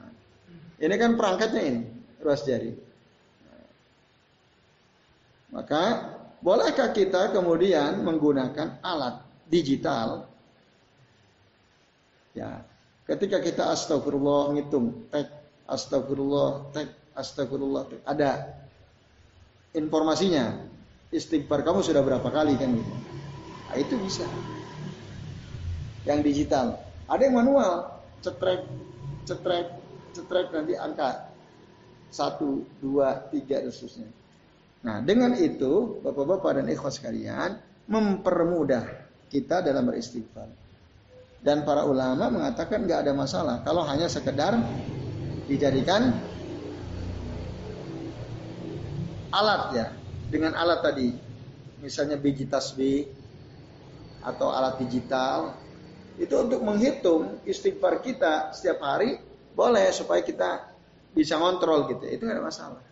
Ini 0.80 0.96
kan 0.96 1.20
perangkatnya 1.20 1.62
ini, 1.62 1.82
ruas 2.24 2.42
jari. 2.48 2.72
Maka 5.50 6.14
bolehkah 6.40 6.94
kita 6.94 7.36
kemudian 7.36 8.06
menggunakan 8.06 8.80
alat 8.86 9.26
digital, 9.50 10.29
ya 12.40 12.64
ketika 13.10 13.42
kita 13.42 13.74
astagfirullah 13.74 14.54
ngitung, 14.54 15.10
tek, 15.10 15.28
astagfirullah, 15.66 16.70
tek, 16.70 16.94
astagfirullah, 17.18 17.84
tek, 17.90 18.02
ada 18.06 18.54
informasinya. 19.74 20.70
Istighfar 21.10 21.66
kamu 21.66 21.82
sudah 21.82 22.06
berapa 22.06 22.30
kali 22.30 22.54
kan. 22.54 22.70
Nah, 22.70 23.76
itu 23.82 23.98
bisa. 23.98 24.30
Yang 26.06 26.20
digital. 26.22 26.78
Ada 27.10 27.26
yang 27.26 27.42
manual, 27.42 27.98
cetrek, 28.22 28.62
cetrek, 29.26 29.74
cetrek 30.14 30.54
nanti 30.54 30.78
angka 30.78 31.34
satu, 32.14 32.62
dua, 32.78 33.26
tiga 33.34 33.58
dan 33.58 33.74
seterusnya. 33.74 34.10
Nah 34.86 35.02
dengan 35.02 35.34
itu 35.34 35.98
bapak-bapak 36.06 36.62
dan 36.62 36.66
ikhwas 36.70 37.02
sekalian 37.02 37.58
mempermudah 37.90 38.86
kita 39.34 39.66
dalam 39.66 39.90
beristighfar. 39.90 40.69
Dan 41.40 41.64
para 41.64 41.88
ulama 41.88 42.28
mengatakan 42.28 42.84
nggak 42.84 43.08
ada 43.08 43.14
masalah. 43.16 43.56
Kalau 43.64 43.88
hanya 43.88 44.12
sekedar 44.12 44.60
dijadikan 45.48 46.12
alat 49.32 49.64
ya. 49.72 49.88
Dengan 50.30 50.54
alat 50.54 50.80
tadi. 50.84 51.10
Misalnya 51.80 52.20
biji 52.20 52.44
tasbih 52.46 53.08
atau 54.20 54.52
alat 54.52 54.84
digital. 54.84 55.56
Itu 56.20 56.44
untuk 56.44 56.60
menghitung 56.60 57.40
istighfar 57.48 58.04
kita 58.04 58.52
setiap 58.52 58.84
hari 58.84 59.16
boleh 59.56 59.88
supaya 59.96 60.20
kita 60.20 60.68
bisa 61.16 61.40
ngontrol 61.40 61.88
gitu. 61.88 62.04
Itu 62.04 62.28
nggak 62.28 62.36
ada 62.36 62.44
masalah. 62.44 62.84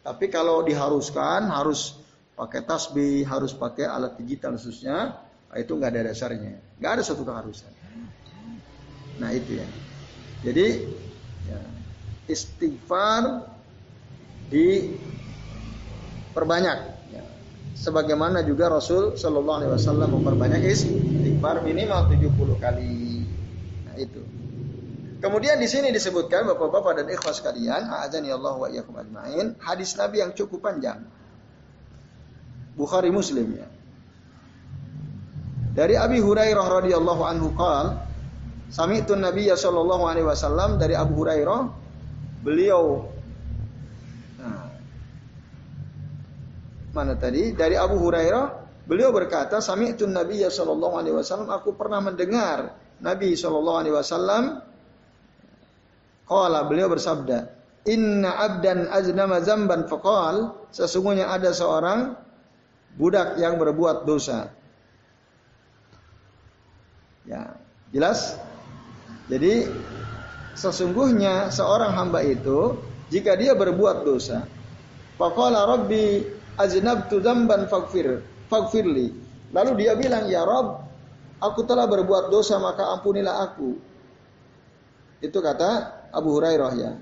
Tapi 0.00 0.32
kalau 0.32 0.64
diharuskan 0.64 1.52
harus 1.52 2.00
pakai 2.38 2.62
tasbih 2.62 3.26
harus 3.26 3.50
pakai 3.50 3.84
alat 3.84 4.14
digital 4.14 4.54
khususnya 4.54 5.18
itu 5.56 5.72
nggak 5.72 5.96
ada 5.96 6.12
dasarnya, 6.12 6.60
nggak 6.76 6.92
ada 7.00 7.02
satu 7.06 7.24
keharusan. 7.24 7.72
Nah 9.16 9.32
itu 9.32 9.56
ya. 9.56 9.64
Jadi 10.44 10.66
ya, 11.48 11.60
istighfar 12.28 13.48
diperbanyak. 14.52 16.78
Ya. 17.10 17.24
Sebagaimana 17.74 18.44
juga 18.44 18.68
Rasul 18.68 19.16
Shallallahu 19.16 19.58
Alaihi 19.64 19.72
Wasallam 19.72 20.20
memperbanyak 20.20 20.68
istighfar 20.68 21.64
minimal 21.64 22.12
70 22.12 22.60
kali. 22.60 23.24
Nah 23.88 23.96
itu. 23.96 24.20
Kemudian 25.18 25.58
di 25.58 25.66
sini 25.66 25.90
disebutkan 25.90 26.46
bapak-bapak 26.46 27.02
dan 27.02 27.10
ikhwas 27.10 27.42
kalian, 27.42 27.90
azani 27.90 28.30
Allah 28.30 28.54
wa 28.54 28.70
ajmain, 28.70 29.58
hadis 29.58 29.98
Nabi 29.98 30.22
yang 30.22 30.30
cukup 30.30 30.62
panjang. 30.62 31.02
Bukhari 32.78 33.10
Muslim 33.10 33.58
ya. 33.58 33.66
Dari 35.78 35.94
Abi 35.94 36.18
Hurairah 36.18 36.82
radhiyallahu 36.82 37.22
anhu 37.22 37.54
qal, 37.54 38.02
sami'tu 38.66 39.14
Nabiy 39.14 39.54
sallallahu 39.54 40.10
alaihi 40.10 40.26
wasallam 40.26 40.74
dari 40.74 40.98
Abu 40.98 41.22
Hurairah 41.22 41.70
beliau 42.42 43.06
nah, 44.42 44.74
mana 46.90 47.14
tadi? 47.14 47.54
Dari 47.54 47.78
Abu 47.78 47.94
Hurairah, 47.94 48.46
beliau 48.90 49.14
berkata, 49.14 49.62
"Sami'tu 49.62 50.10
Nabi 50.10 50.42
sallallahu 50.42 50.98
alaihi 50.98 51.14
wasallam, 51.14 51.46
aku 51.46 51.70
pernah 51.78 52.02
mendengar 52.02 52.74
Nabi 52.98 53.38
sallallahu 53.38 53.78
alaihi 53.78 53.94
wasallam 53.94 54.58
qala 56.26 56.66
beliau 56.66 56.90
bersabda, 56.90 57.54
"Inna 57.86 58.34
abdan 58.34 58.90
aznama 58.90 59.38
zamban 59.46 59.86
faqal" 59.86 60.58
Sesungguhnya 60.74 61.30
ada 61.30 61.54
seorang 61.54 62.18
budak 62.98 63.38
yang 63.38 63.62
berbuat 63.62 64.02
dosa. 64.02 64.57
Ya, 67.28 67.60
jelas? 67.92 68.40
Jadi 69.28 69.68
sesungguhnya 70.56 71.52
seorang 71.52 71.92
hamba 71.92 72.24
itu 72.24 72.80
jika 73.12 73.36
dia 73.36 73.52
berbuat 73.52 74.08
dosa, 74.08 74.48
faqala 75.20 75.68
rabbi 75.68 76.24
aznabtu 76.56 77.20
dzamban 77.20 77.68
faghfir 77.68 78.24
faghfirli. 78.48 79.12
Lalu 79.52 79.84
dia 79.84 79.92
bilang, 79.92 80.24
"Ya 80.32 80.48
Rabb, 80.48 80.88
aku 81.44 81.68
telah 81.68 81.84
berbuat 81.84 82.32
dosa 82.32 82.56
maka 82.56 82.88
ampunilah 82.96 83.44
aku." 83.52 83.76
Itu 85.20 85.44
kata 85.44 86.08
Abu 86.16 86.32
Hurairah 86.40 86.72
ya. 86.80 86.92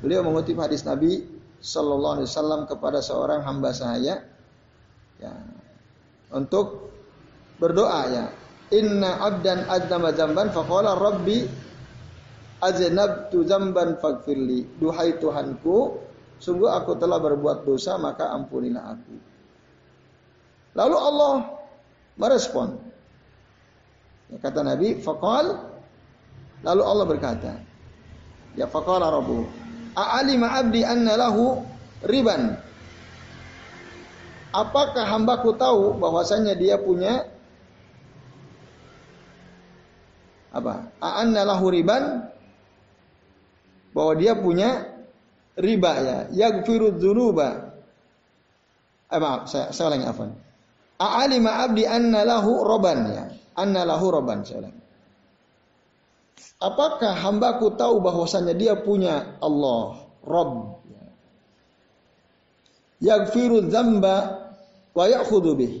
Beliau 0.00 0.24
mengutip 0.24 0.56
hadis 0.56 0.84
Nabi 0.84 1.24
sallallahu 1.64 2.20
alaihi 2.20 2.28
wasallam 2.28 2.60
kepada 2.68 3.00
seorang 3.00 3.40
hamba 3.40 3.72
sahaya 3.72 4.20
ya 5.16 5.32
untuk 6.28 6.92
berdoa 7.56 8.00
ya 8.12 8.24
Inna 8.72 9.20
abdan 9.20 9.68
adnama 9.68 10.14
zamban 10.16 10.48
faqala 10.54 10.96
rabbi 10.96 11.44
aznabtu 12.64 13.44
zamban 13.44 14.00
faghfirli. 14.00 14.80
Duhai 14.80 15.20
Tuhanku, 15.20 16.00
sungguh 16.40 16.70
aku 16.72 16.96
telah 16.96 17.20
berbuat 17.20 17.68
dosa 17.68 18.00
maka 18.00 18.32
ampunilah 18.32 18.96
aku. 18.96 19.14
Lalu 20.74 20.96
Allah 20.96 21.34
merespon. 22.16 22.80
Ya, 24.32 24.40
kata 24.40 24.64
Nabi, 24.64 24.98
faqal 25.04 25.60
lalu 26.64 26.82
Allah 26.82 27.06
berkata, 27.06 27.52
ya 28.56 28.64
faqala 28.64 29.12
rabbu 29.12 29.44
a'alima 29.94 30.58
abdi 30.58 30.82
anna 30.82 31.14
lahu 31.14 31.62
riban. 32.02 32.58
Apakah 34.54 35.10
hambaku 35.10 35.58
tahu 35.58 35.98
bahwasanya 35.98 36.54
dia 36.54 36.78
punya 36.78 37.26
apa? 40.54 40.94
A'anna 41.02 41.42
lahu 41.42 41.66
riban 41.74 42.30
bahwa 43.90 44.12
dia 44.14 44.38
punya 44.38 44.86
riba 45.58 45.92
ya, 45.98 46.18
yaghfiru 46.30 46.94
dzunuba. 46.94 47.74
Eh, 49.10 49.18
maaf, 49.18 49.50
saya 49.50 49.74
saya 49.74 49.94
ulangi 49.94 50.06
afan. 50.06 50.30
A'alima 50.98 51.66
abdi 51.66 51.82
anna 51.86 52.22
lahu 52.22 52.62
roban 52.62 52.98
ya. 53.10 53.24
Anna 53.58 53.82
lahu 53.82 54.14
roban 54.14 54.46
saya 54.46 54.66
ulangi. 54.66 54.82
Apakah 56.62 57.12
hambaku 57.18 57.74
tahu 57.76 58.00
bahwasanya 58.00 58.54
dia 58.56 58.74
punya 58.78 59.36
Allah, 59.42 60.00
Rob. 60.24 60.80
Ya. 60.88 61.04
Yaghfiru 63.12 63.68
dzamba 63.68 64.48
wa 64.96 65.04
ya'khudhu 65.04 65.52
bih. 65.60 65.74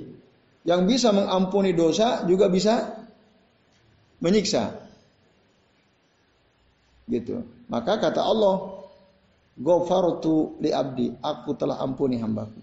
Yang 0.68 0.80
bisa 0.84 1.08
mengampuni 1.12 1.72
dosa 1.72 2.28
juga 2.28 2.52
bisa 2.52 3.03
menyiksa. 4.24 4.72
Gitu. 7.04 7.44
Maka 7.68 8.00
kata 8.00 8.24
Allah, 8.24 8.80
Ghafartu 9.54 10.56
li 10.64 10.72
abdi, 10.72 11.12
aku 11.20 11.52
telah 11.54 11.78
ampuni 11.84 12.18
hambaku. 12.18 12.58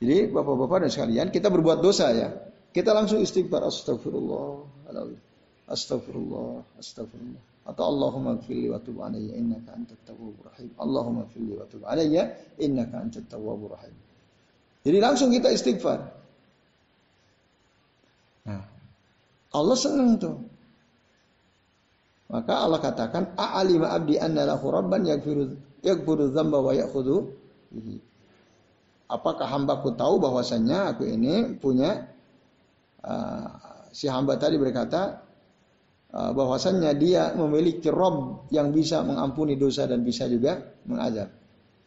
Jadi 0.00 0.32
bapak-bapak 0.32 0.88
dan 0.88 0.90
sekalian, 0.90 1.26
kita 1.28 1.52
berbuat 1.52 1.84
dosa 1.84 2.10
ya. 2.10 2.32
Kita 2.72 2.92
langsung 2.92 3.20
istighfar 3.20 3.64
astagfirullah. 3.64 4.48
Astagfirullah, 5.68 6.80
astagfirullah. 6.80 7.42
Atau 7.66 7.82
Allahumma 7.82 8.38
gfirli 8.38 8.70
wa 8.70 8.78
tub 8.78 9.02
alayya 9.02 9.34
innaka 9.34 9.74
antat 9.74 9.98
tawwabur 10.06 10.46
rahim. 10.46 10.70
Allahumma 10.78 11.26
gfirli 11.26 11.52
wa 11.58 11.66
tub 11.66 11.82
alayya 11.82 12.30
innaka 12.62 13.02
antat 13.02 13.26
tawwabur 13.26 13.74
rahim. 13.74 13.96
Jadi 14.86 14.98
langsung 15.02 15.34
kita 15.34 15.50
istighfar. 15.50 15.98
Nah, 18.46 18.62
Allah 19.56 19.76
senang 19.76 20.20
tuh. 20.20 20.36
Maka 22.28 22.52
Allah 22.58 22.80
katakan, 22.82 23.32
"A'alima 23.38 23.94
abdi 23.94 24.20
anna 24.20 24.44
lahu 24.44 24.68
rabban 24.68 25.06
yaghfiru 25.06 25.56
yaghfiru 25.80 26.34
dzamba 26.34 26.58
wa 26.60 26.72
ya'khudhu 26.74 27.16
bihi." 27.72 27.96
Apakah 29.06 29.46
hambaku 29.46 29.94
tahu 29.94 30.18
bahwasannya 30.18 30.78
aku 30.92 31.06
ini 31.06 31.56
punya 31.62 32.10
uh, 33.06 33.46
si 33.94 34.10
hamba 34.10 34.34
tadi 34.36 34.58
berkata 34.58 35.22
uh, 36.10 36.34
bahwasannya 36.34 36.90
dia 36.98 37.30
memiliki 37.38 37.88
Rob 37.88 38.50
yang 38.50 38.74
bisa 38.74 39.06
mengampuni 39.06 39.54
dosa 39.54 39.86
dan 39.86 40.02
bisa 40.02 40.26
juga 40.26 40.58
mengazab. 40.84 41.30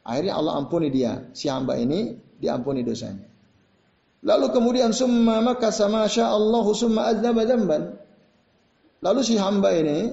Akhirnya 0.08 0.34
Allah 0.42 0.58
ampuni 0.58 0.90
dia, 0.90 1.28
si 1.38 1.52
hamba 1.52 1.78
ini 1.78 2.18
diampuni 2.40 2.82
dosanya. 2.82 3.29
Lalu 4.20 4.52
kemudian 4.52 4.92
summa 4.92 5.40
maka 5.40 5.72
sama 5.72 6.04
Allah 6.12 6.66
summa 6.76 7.08
adzaba 7.08 7.48
dzamban. 7.48 7.96
Lalu 9.00 9.20
si 9.24 9.40
hamba 9.40 9.72
ini 9.72 10.12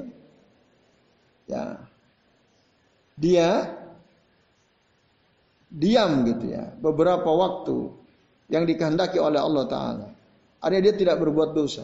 ya 1.50 1.74
dia 3.18 3.50
diam 5.66 6.22
gitu 6.22 6.54
ya 6.54 6.70
beberapa 6.78 7.26
waktu 7.26 7.90
yang 8.46 8.62
dikehendaki 8.62 9.18
oleh 9.18 9.42
Allah 9.42 9.64
taala. 9.66 10.08
Artinya 10.62 10.82
dia 10.86 10.94
tidak 10.94 11.16
berbuat 11.18 11.50
dosa. 11.50 11.82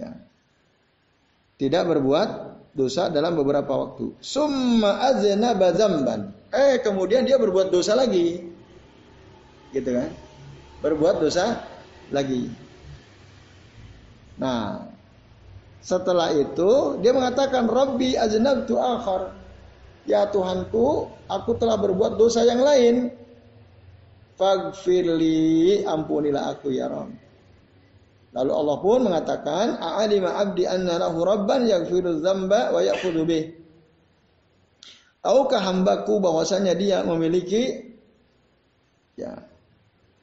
Ya. 0.00 0.16
Tidak 1.60 1.84
berbuat 1.88 2.28
dosa 2.72 3.12
dalam 3.12 3.36
beberapa 3.36 3.68
waktu. 3.68 4.16
Summa 4.24 5.04
azna 5.12 5.52
bazamban. 5.52 6.32
Eh 6.56 6.80
kemudian 6.80 7.28
dia 7.28 7.36
berbuat 7.36 7.68
dosa 7.68 7.92
lagi 7.92 8.55
gitu 9.76 9.92
kan. 9.92 10.10
Berbuat 10.80 11.20
dosa 11.20 11.60
lagi. 12.08 12.48
Nah 14.40 14.88
setelah 15.84 16.34
itu 16.34 16.98
dia 17.04 17.12
mengatakan 17.14 17.68
Rabbi 17.68 18.16
aznabtu 18.18 18.74
akhar. 18.80 19.36
Ya 20.06 20.26
Tuhanku 20.30 21.10
aku 21.26 21.50
telah 21.58 21.76
berbuat 21.76 22.16
dosa 22.18 22.42
yang 22.46 22.62
lain. 22.62 23.10
Fagfirli 24.36 25.82
ampunilah 25.88 26.52
aku 26.52 26.68
ya 26.68 26.92
Rabb. 26.92 27.26
Lalu 28.36 28.52
Allah 28.52 28.76
pun 28.84 29.00
mengatakan, 29.00 29.80
"A'alima 29.80 30.36
'abdi 30.36 30.68
anna 30.68 31.00
lahu 31.00 31.24
rabban 31.24 31.64
yaghfiru 31.64 32.20
dzamba 32.20 32.68
wa 32.68 32.84
ya'khudhu 32.84 33.24
bih." 33.24 33.56
Tahukah 35.24 35.64
hambaku 35.64 36.20
bahwasanya 36.20 36.76
dia 36.76 37.00
memiliki 37.00 37.96
ya 39.16 39.40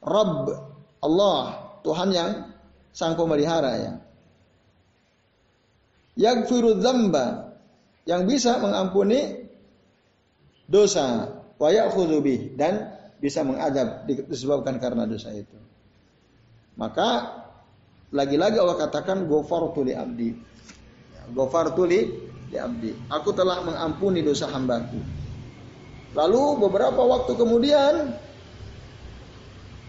Rabb 0.03 0.45
Allah, 1.03 1.43
Tuhan 1.83 2.09
yang 2.15 2.31
sang 2.95 3.17
pemelihara 3.19 3.71
ya. 3.79 3.93
Yaghfiru 6.13 6.77
dzamba 6.77 7.57
yang 8.05 8.29
bisa 8.29 8.61
mengampuni 8.61 9.49
dosa 10.69 11.33
wa 11.57 11.69
ya'khudhu 11.73 12.21
dan 12.53 12.93
bisa 13.17 13.41
mengadab 13.41 14.05
disebabkan 14.07 14.77
karena 14.77 15.07
dosa 15.07 15.31
itu. 15.33 15.57
Maka 16.75 17.39
lagi-lagi 18.13 18.59
Allah 18.59 18.77
katakan 18.77 19.25
ghafartu 19.25 19.81
li 19.81 19.93
abdi. 19.95 20.29
Ghafartu 21.33 21.87
li 21.87 22.01
abdi. 22.53 22.91
Aku 23.09 23.33
telah 23.33 23.63
mengampuni 23.65 24.21
dosa 24.21 24.51
hambaku. 24.51 24.99
Lalu 26.13 26.43
beberapa 26.61 27.01
waktu 27.01 27.33
kemudian 27.33 28.13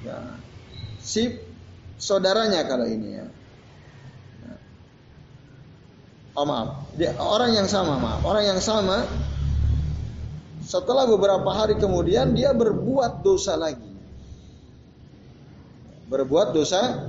Ya. 0.05 0.21
Si 1.01 1.41
saudaranya 1.97 2.69
kalau 2.69 2.85
ini 2.85 3.09
ya. 3.17 3.27
Oh 6.35 6.43
maaf, 6.43 6.91
dia, 6.99 7.15
orang 7.15 7.55
yang 7.55 7.71
sama 7.71 7.95
maaf, 7.95 8.27
orang 8.27 8.45
yang 8.45 8.59
sama. 8.59 9.07
Setelah 10.67 11.07
beberapa 11.07 11.47
hari 11.55 11.79
kemudian 11.79 12.35
dia 12.35 12.51
berbuat 12.51 13.23
dosa 13.23 13.55
lagi. 13.55 13.95
Berbuat 16.11 16.51
dosa, 16.51 17.07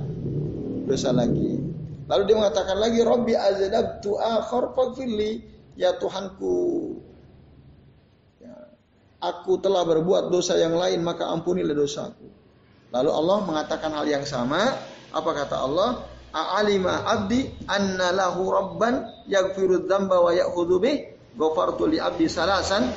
dosa 0.86 1.10
lagi. 1.10 1.58
Lalu 2.06 2.22
dia 2.22 2.36
mengatakan 2.38 2.78
lagi, 2.78 3.02
Robbi 3.02 3.34
azadabtu 3.34 4.14
akhar 4.14 4.70
faghfirli. 4.78 5.58
Ya 5.76 5.92
Tuhanku, 5.92 6.96
ya, 8.40 8.54
aku 9.20 9.60
telah 9.60 9.84
berbuat 9.84 10.32
dosa 10.32 10.56
yang 10.56 10.72
lain, 10.72 11.04
maka 11.04 11.28
ampunilah 11.28 11.76
dosaku. 11.76 12.32
Lalu 12.94 13.10
Allah 13.10 13.38
mengatakan 13.42 13.90
hal 13.94 14.06
yang 14.06 14.24
sama. 14.26 14.76
Apa 15.10 15.30
kata 15.32 15.56
Allah? 15.58 16.06
A'alima 16.30 17.06
abdi 17.08 17.48
anna 17.64 18.12
lahu 18.12 18.52
rabban 18.52 19.08
yaghfiru 19.24 19.88
dzamba 19.88 20.20
wa 20.20 20.30
ya'khudhu 20.34 20.76
bih. 20.82 20.96
Ghafartu 21.36 21.88
li 21.88 21.98
abdi 21.98 22.28
salasan. 22.28 22.92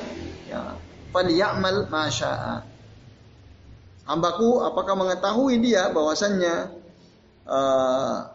Ya, 0.50 0.76
falyamal 1.14 1.88
ma 1.88 2.10
syaa. 2.12 2.66
Hambaku 4.10 4.66
apakah 4.66 4.98
mengetahui 4.98 5.62
dia 5.62 5.94
bahwasannya 5.94 6.74
uh, 7.46 8.26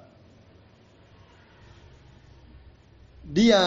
dia 3.27 3.63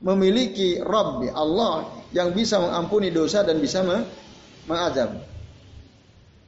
memiliki 0.00 0.78
Rabb 0.78 1.26
Allah 1.34 1.90
yang 2.14 2.30
bisa 2.30 2.62
mengampuni 2.62 3.10
dosa 3.10 3.42
dan 3.42 3.58
bisa 3.58 3.82
mengazab. 4.70 5.10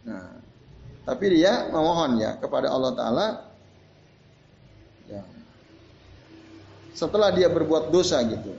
Nah, 0.06 0.38
tapi 1.02 1.34
dia 1.34 1.66
memohon 1.66 2.22
ya 2.22 2.38
kepada 2.38 2.70
Allah 2.70 2.92
Taala. 2.94 3.26
Ya. 5.10 5.22
Setelah 6.94 7.34
dia 7.34 7.50
berbuat 7.50 7.90
dosa 7.90 8.22
gitu, 8.22 8.54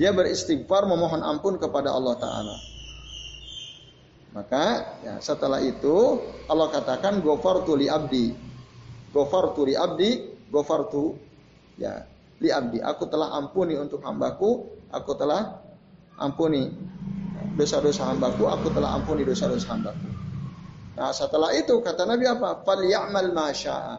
dia 0.00 0.12
beristighfar 0.16 0.88
memohon 0.88 1.20
ampun 1.20 1.60
kepada 1.60 1.92
Allah 1.92 2.16
Taala. 2.16 2.56
Maka 4.36 4.64
ya, 5.00 5.14
setelah 5.20 5.64
itu 5.64 6.20
Allah 6.48 6.68
katakan 6.68 7.24
gofartu 7.24 7.72
li 7.72 7.88
abdi. 7.88 8.36
Gofartu 9.12 9.64
li 9.64 9.72
abdi, 9.72 10.28
gofartu 10.52 11.16
ya 11.80 12.04
li 12.40 12.52
abdi. 12.52 12.84
Aku 12.84 13.08
telah 13.08 13.32
ampuni 13.32 13.80
untuk 13.80 14.04
hambaku, 14.04 14.68
aku 14.92 15.12
telah 15.16 15.60
ampuni 16.20 16.68
dosa-dosa 17.56 18.12
hambaku, 18.12 18.44
aku 18.46 18.68
telah 18.70 18.94
ampuni 19.00 19.24
dosa-dosa 19.24 19.72
hambaku. 19.72 20.08
Nah 20.96 21.12
setelah 21.12 21.52
itu 21.56 21.80
kata 21.80 22.04
Nabi 22.04 22.28
apa? 22.28 22.60
Fal 22.64 22.84
ya'mal 22.84 23.32
masya'a. 23.32 23.96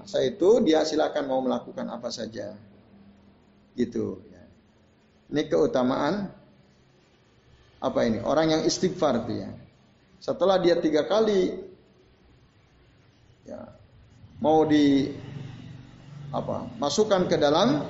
Nah, 0.00 0.22
itu 0.24 0.50
dia 0.64 0.82
silakan 0.82 1.28
mau 1.28 1.44
melakukan 1.44 1.86
apa 1.86 2.08
saja. 2.08 2.56
Gitu. 3.76 4.18
Ya. 4.32 4.44
Ini 5.30 5.42
keutamaan 5.46 6.32
apa 7.78 8.00
ini? 8.06 8.18
Orang 8.24 8.50
yang 8.50 8.62
istighfar 8.66 9.28
dia. 9.28 9.50
Setelah 10.18 10.58
dia 10.60 10.76
tiga 10.76 11.06
kali 11.06 11.54
ya, 13.46 13.60
mau 14.42 14.66
di 14.66 15.14
apa? 16.30 16.66
Masukkan 16.78 17.26
ke 17.30 17.36
dalam 17.38 17.86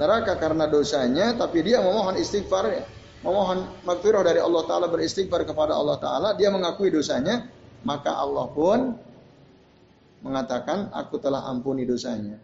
neraka 0.00 0.38
karena 0.40 0.64
dosanya, 0.64 1.36
tapi 1.36 1.60
dia 1.60 1.84
memohon 1.84 2.16
istighfar, 2.16 2.64
ya. 2.72 2.84
Memohon 3.20 3.84
maghfirah 3.84 4.22
dari 4.24 4.40
Allah 4.40 4.62
Taala 4.64 4.86
beristighfar 4.88 5.44
kepada 5.44 5.76
Allah 5.76 5.96
Taala, 6.00 6.28
dia 6.36 6.48
mengakui 6.48 6.88
dosanya, 6.88 7.48
maka 7.84 8.16
Allah 8.16 8.46
pun 8.52 8.96
mengatakan 10.20 10.92
aku 10.92 11.16
telah 11.20 11.48
ampuni 11.48 11.84
dosanya. 11.88 12.36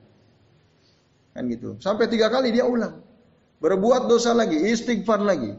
Kan 1.36 1.48
gitu. 1.52 1.76
Sampai 1.80 2.08
tiga 2.08 2.32
kali 2.32 2.52
dia 2.52 2.64
ulang. 2.64 3.04
Berbuat 3.60 4.08
dosa 4.08 4.32
lagi, 4.36 4.56
istighfar 4.56 5.20
lagi. 5.20 5.52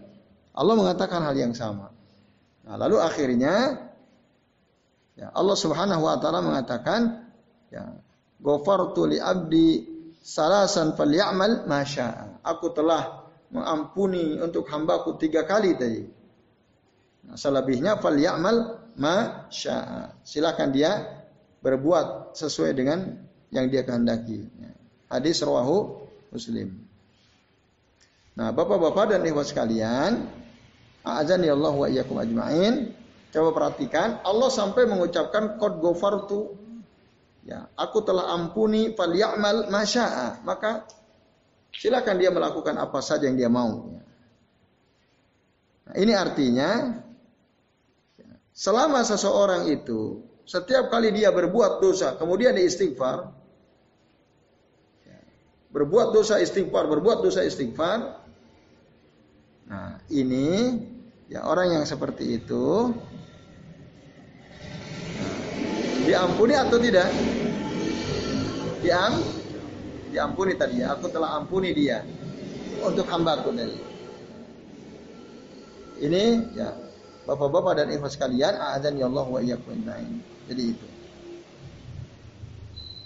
Allah 0.57 0.73
mengatakan 0.73 1.21
hal 1.21 1.37
yang 1.37 1.53
sama. 1.53 1.93
Nah, 2.65 2.75
lalu 2.77 2.97
akhirnya 2.97 3.77
ya, 5.13 5.29
Allah 5.33 5.57
Subhanahu 5.57 6.01
wa 6.05 6.17
taala 6.17 6.41
mengatakan 6.41 7.29
ya, 7.69 7.85
"Ghafartu 8.41 9.05
li 9.05 9.17
abdi 9.21 9.85
salasan 10.21 10.97
falyamal 10.97 11.69
masya'a." 11.69 12.41
Aku 12.41 12.73
telah 12.73 13.16
mengampuni 13.51 14.39
untuk 14.39 14.67
hambaku 14.67 15.15
tiga 15.15 15.47
kali 15.47 15.75
tadi. 15.79 16.03
Nah, 17.27 17.35
selebihnya 17.35 17.99
falyamal 17.99 18.91
masya'a. 18.95 20.23
Silakan 20.23 20.69
dia 20.71 21.23
berbuat 21.63 22.35
sesuai 22.35 22.71
dengan 22.75 23.17
yang 23.51 23.67
dia 23.71 23.83
kehendaki. 23.83 24.47
Ya. 24.59 24.71
Hadis 25.07 25.39
rawahu 25.43 26.07
Muslim. 26.31 26.75
Nah, 28.37 28.53
Bapak-bapak 28.53 29.17
dan 29.17 29.25
ibu 29.25 29.41
sekalian, 29.41 30.27
Azan 31.01 31.41
ya 31.41 31.55
Allah 31.55 31.73
wa 31.73 31.87
iyyakum 31.87 32.19
ajmain. 32.19 32.91
Coba 33.31 33.49
perhatikan, 33.55 34.19
Allah 34.23 34.49
sampai 34.51 34.87
mengucapkan 34.87 35.59
qad 35.59 35.73
ghafartu. 35.79 36.55
Ya, 37.47 37.71
aku 37.79 38.03
telah 38.03 38.35
ampuni 38.35 38.91
falyamal 38.91 39.71
masya'a. 39.71 40.43
Maka 40.43 40.83
silakan 41.77 42.17
dia 42.17 42.33
melakukan 42.33 42.73
apa 42.81 42.99
saja 42.99 43.29
yang 43.29 43.37
dia 43.37 43.47
mau. 43.47 43.93
Nah, 45.87 45.95
ini 45.95 46.11
artinya 46.17 46.99
ya, 48.17 48.29
selama 48.51 49.05
seseorang 49.05 49.69
itu 49.69 50.25
setiap 50.43 50.89
kali 50.89 51.13
dia 51.13 51.29
berbuat 51.31 51.79
dosa 51.79 52.17
kemudian 52.19 52.55
dia 52.55 52.65
istighfar 52.67 53.31
berbuat 55.71 56.15
dosa 56.15 56.39
istighfar 56.39 56.87
berbuat 56.87 57.19
dosa 57.23 57.43
istighfar 57.43 58.23
nah 59.67 59.99
ini 60.07 60.79
Ya 61.27 61.43
orang 61.43 61.75
yang 61.75 61.83
seperti 61.83 62.39
itu 62.39 62.95
diampuni 66.07 66.55
atau 66.55 66.79
tidak? 66.79 67.11
Diam, 68.79 69.19
diampuni 70.17 70.57
tadi 70.57 70.81
ya. 70.81 70.97
Aku 70.97 71.13
telah 71.13 71.37
ampuni 71.37 71.77
dia 71.77 72.01
untuk 72.81 73.05
hambaku 73.05 73.53
tadi. 73.53 73.77
Ini 75.97 76.23
ya 76.57 76.69
bapak-bapak 77.29 77.83
dan 77.83 77.87
ikhwas 77.93 78.17
sekalian, 78.17 78.57
azan 78.57 78.97
ya 78.97 79.05
Allah 79.05 79.25
wa 79.29 79.41
Jadi 80.47 80.63
itu. 80.63 80.87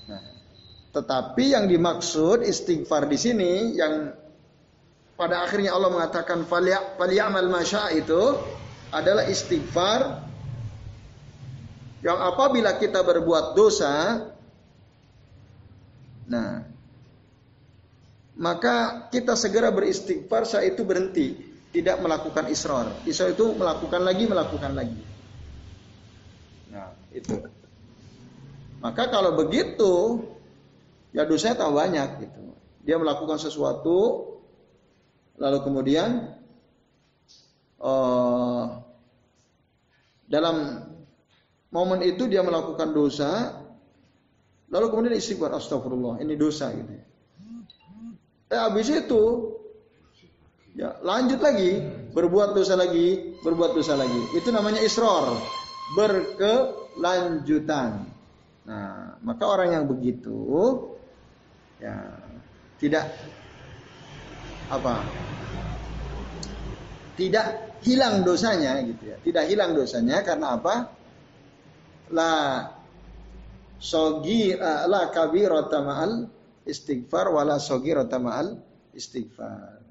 Nah, 0.07 0.23
tetapi 0.95 1.43
yang 1.51 1.67
dimaksud 1.67 2.47
istighfar 2.47 3.11
di 3.11 3.17
sini 3.19 3.51
yang 3.75 4.15
pada 5.19 5.45
akhirnya 5.45 5.77
Allah 5.77 5.93
mengatakan 5.93 6.49
falyamal 6.97 7.49
masya 7.49 7.93
itu 7.93 8.39
adalah 8.89 9.29
istighfar 9.29 10.25
yang 12.01 12.17
apabila 12.17 12.75
kita 12.81 13.05
berbuat 13.05 13.53
dosa 13.53 14.25
nah 16.25 16.70
maka 18.41 19.07
kita 19.13 19.37
segera 19.37 19.69
beristighfar 19.69 20.49
saat 20.49 20.73
itu 20.73 20.81
berhenti. 20.81 21.53
Tidak 21.71 22.03
melakukan 22.03 22.51
israr. 22.51 22.91
Israr 23.07 23.31
itu 23.31 23.55
melakukan 23.55 24.03
lagi 24.03 24.27
melakukan 24.27 24.75
lagi. 24.75 24.99
Nah 26.67 26.91
itu. 27.15 27.39
Maka 28.83 29.07
kalau 29.07 29.39
begitu 29.39 30.25
ya 31.15 31.23
dosanya 31.23 31.63
tak 31.63 31.71
banyak 31.71 32.09
gitu. 32.27 32.43
Dia 32.83 32.99
melakukan 32.99 33.39
sesuatu 33.39 34.31
Lalu 35.41 35.57
kemudian 35.65 36.37
uh, 37.81 38.65
dalam 40.29 40.85
momen 41.73 42.05
itu 42.05 42.29
dia 42.29 42.45
melakukan 42.45 42.93
dosa, 42.93 43.57
lalu 44.69 44.85
kemudian 44.93 45.17
istighfar. 45.17 45.57
Astagfirullah, 45.57 46.21
ini 46.21 46.37
dosa 46.37 46.69
gitu. 46.77 46.93
Eh 48.51 48.59
habis 48.59 48.91
itu 48.91 49.55
ya 50.75 50.99
lanjut 50.99 51.39
lagi, 51.39 51.79
berbuat 52.11 52.51
dosa 52.51 52.75
lagi, 52.75 53.39
berbuat 53.39 53.71
dosa 53.71 53.95
lagi. 53.95 54.35
Itu 54.35 54.51
namanya 54.51 54.83
isror, 54.83 55.39
berkelanjutan. 55.95 58.11
Nah, 58.61 59.17
maka 59.23 59.43
orang 59.47 59.73
yang 59.73 59.85
begitu 59.89 60.37
ya 61.81 62.13
tidak 62.77 63.09
apa 64.69 65.01
tidak 67.17 67.73
hilang 67.81 68.21
dosanya 68.21 68.77
gitu 68.85 69.09
ya 69.09 69.17
tidak 69.25 69.49
hilang 69.49 69.73
dosanya 69.73 70.21
karena 70.21 70.61
apa 70.61 70.93
la 72.13 72.33
sogi 73.81 74.53
uh, 74.53 74.85
la 74.85 75.09
kabirata 75.09 75.81
ma'al 75.81 76.29
istighfar 76.65 77.29
wala 77.33 77.57
sogirata 77.57 78.21
ma'al 78.21 78.57
istighfar. 78.93 79.81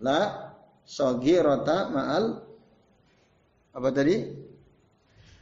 La 0.00 0.20
sogirata 0.84 1.88
ma'al 1.92 2.24
apa 3.76 3.88
tadi? 3.92 4.16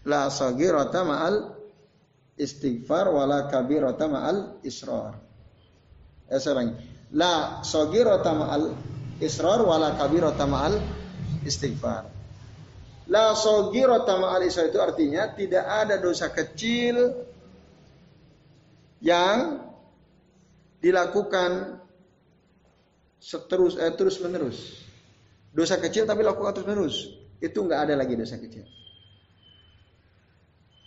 La 0.05 0.27
sogirata 0.31 1.01
ma'al 1.07 1.37
istighfar 2.35 3.11
wala 3.15 3.47
kabirata 3.47 4.11
ma'al 4.11 4.59
israr. 4.67 5.15
Eh, 6.27 6.41
serang 6.43 6.75
la 7.15 7.63
sogirota 7.63 8.35
ma'al 8.35 8.75
israr 9.23 9.63
wala 9.63 9.95
kabirota 9.95 10.45
ma'al 10.51 10.75
istighfar. 11.47 12.11
La 13.07 13.37
sogirota 13.37 14.19
ma'al 14.19 14.49
israr 14.49 14.73
itu 14.73 14.81
artinya 14.83 15.31
tidak 15.31 15.63
ada 15.63 16.01
dosa 16.01 16.33
kecil 16.33 17.23
yang 19.05 19.61
dilakukan 20.85 21.81
seterus 23.17 23.81
eh, 23.81 23.89
terus 23.97 24.21
menerus. 24.21 24.85
Dosa 25.57 25.81
kecil 25.81 26.05
tapi 26.05 26.21
lakukan 26.21 26.53
terus 26.53 26.69
menerus. 26.69 26.97
Itu 27.41 27.65
nggak 27.65 27.89
ada 27.89 27.95
lagi 27.97 28.13
dosa 28.21 28.37
kecil. 28.37 28.69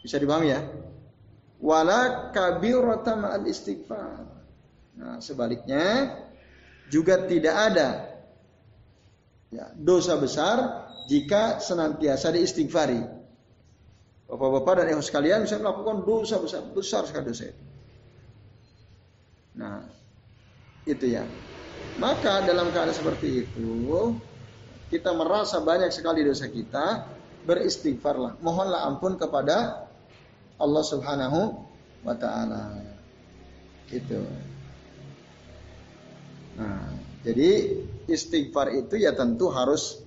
Bisa 0.05 0.21
dipahami 0.21 0.53
ya? 0.53 0.61
Wala 1.57 2.29
kabirota 2.29 3.17
ma'al 3.17 3.49
istighfar. 3.49 4.21
Nah, 5.01 5.17
sebaliknya 5.17 6.13
juga 6.93 7.25
tidak 7.25 7.55
ada 7.73 8.17
Ya, 9.47 9.71
dosa 9.79 10.19
besar 10.19 10.57
jika 11.07 11.63
senantiasa 11.63 12.35
diistighfari. 12.35 12.99
Bapak-bapak 14.27 14.83
dan 14.83 14.91
ibu 14.91 14.99
sekalian 14.99 15.47
bisa 15.47 15.55
melakukan 15.55 16.03
dosa 16.03 16.35
besar, 16.43 16.67
besar 16.75 17.07
sekali 17.07 17.31
dosa 17.31 17.47
itu. 17.47 17.63
Nah, 19.57 19.81
itu 20.85 21.05
ya. 21.17 21.25
Maka 21.97 22.45
dalam 22.45 22.69
keadaan 22.69 22.93
seperti 22.93 23.43
itu, 23.43 24.13
kita 24.93 25.11
merasa 25.17 25.59
banyak 25.59 25.89
sekali 25.89 26.21
dosa 26.21 26.45
kita, 26.45 27.09
beristighfarlah, 27.43 28.37
mohonlah 28.39 28.85
ampun 28.85 29.17
kepada 29.17 29.89
Allah 30.61 30.83
Subhanahu 30.85 31.57
wa 32.05 32.15
taala. 32.15 32.77
Itu. 33.89 34.21
Nah, 36.57 36.93
jadi 37.25 37.81
istighfar 38.05 38.73
itu 38.73 38.97
ya 39.01 39.13
tentu 39.17 39.49
harus 39.49 40.01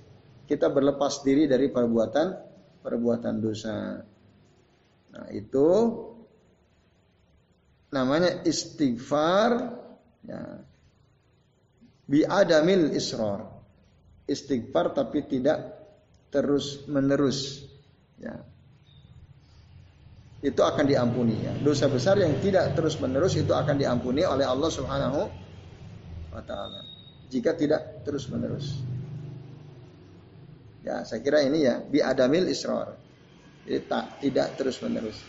kita 0.47 0.67
berlepas 0.67 1.23
diri 1.23 1.47
dari 1.47 1.71
perbuatan 1.71 2.27
perbuatan 2.83 3.35
dosa. 3.39 4.03
Nah, 5.11 5.27
itu 5.31 5.67
namanya 7.91 8.41
istighfar 8.47 9.51
ya. 10.25 10.41
Bi 12.07 12.23
adamil 12.27 12.91
israr. 12.95 13.47
Istighfar 14.27 14.95
tapi 14.95 15.27
tidak 15.27 15.59
terus 16.31 16.87
menerus 16.87 17.67
ya. 18.19 18.35
Itu 20.41 20.65
akan 20.65 20.89
diampuni 20.89 21.37
ya. 21.37 21.53
Dosa 21.61 21.85
besar 21.91 22.17
yang 22.17 22.41
tidak 22.41 22.73
terus 22.73 22.97
menerus 22.97 23.37
itu 23.37 23.53
akan 23.53 23.77
diampuni 23.77 24.25
oleh 24.25 24.47
Allah 24.47 24.71
Subhanahu 24.71 25.21
wa 26.33 26.41
taala. 26.41 26.81
Jika 27.31 27.55
tidak 27.55 28.03
terus 28.03 28.27
menerus. 28.27 28.75
Ya, 30.81 31.05
saya 31.05 31.21
kira 31.21 31.45
ini 31.45 31.61
ya 31.61 31.77
bi 31.79 32.01
adamil 32.01 32.49
israr. 32.49 32.97
Jadi 33.69 33.79
tak 33.85 34.05
tidak 34.19 34.47
terus 34.57 34.81
menerus. 34.81 35.21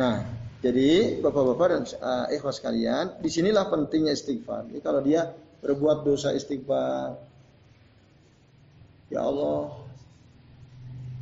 Nah, 0.00 0.47
jadi 0.58 1.22
bapak-bapak 1.22 1.66
dan 1.70 1.82
uh, 2.02 2.26
ikhwas 2.34 2.58
kalian, 2.58 3.22
di 3.22 3.30
sinilah 3.30 3.70
pentingnya 3.70 4.10
istighfar. 4.10 4.66
Jadi 4.66 4.80
kalau 4.82 5.00
dia 5.06 5.30
berbuat 5.62 6.02
dosa 6.02 6.34
istighfar, 6.34 7.14
ya 9.06 9.22
Allah, 9.22 9.78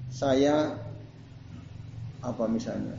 saya 0.09 0.81
apa 2.25 2.45
misalnya 2.49 2.97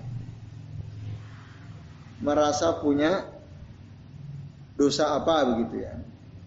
merasa 2.21 2.78
punya 2.86 3.26
dosa 4.78 5.17
apa 5.17 5.41
begitu 5.58 5.89
ya. 5.89 5.97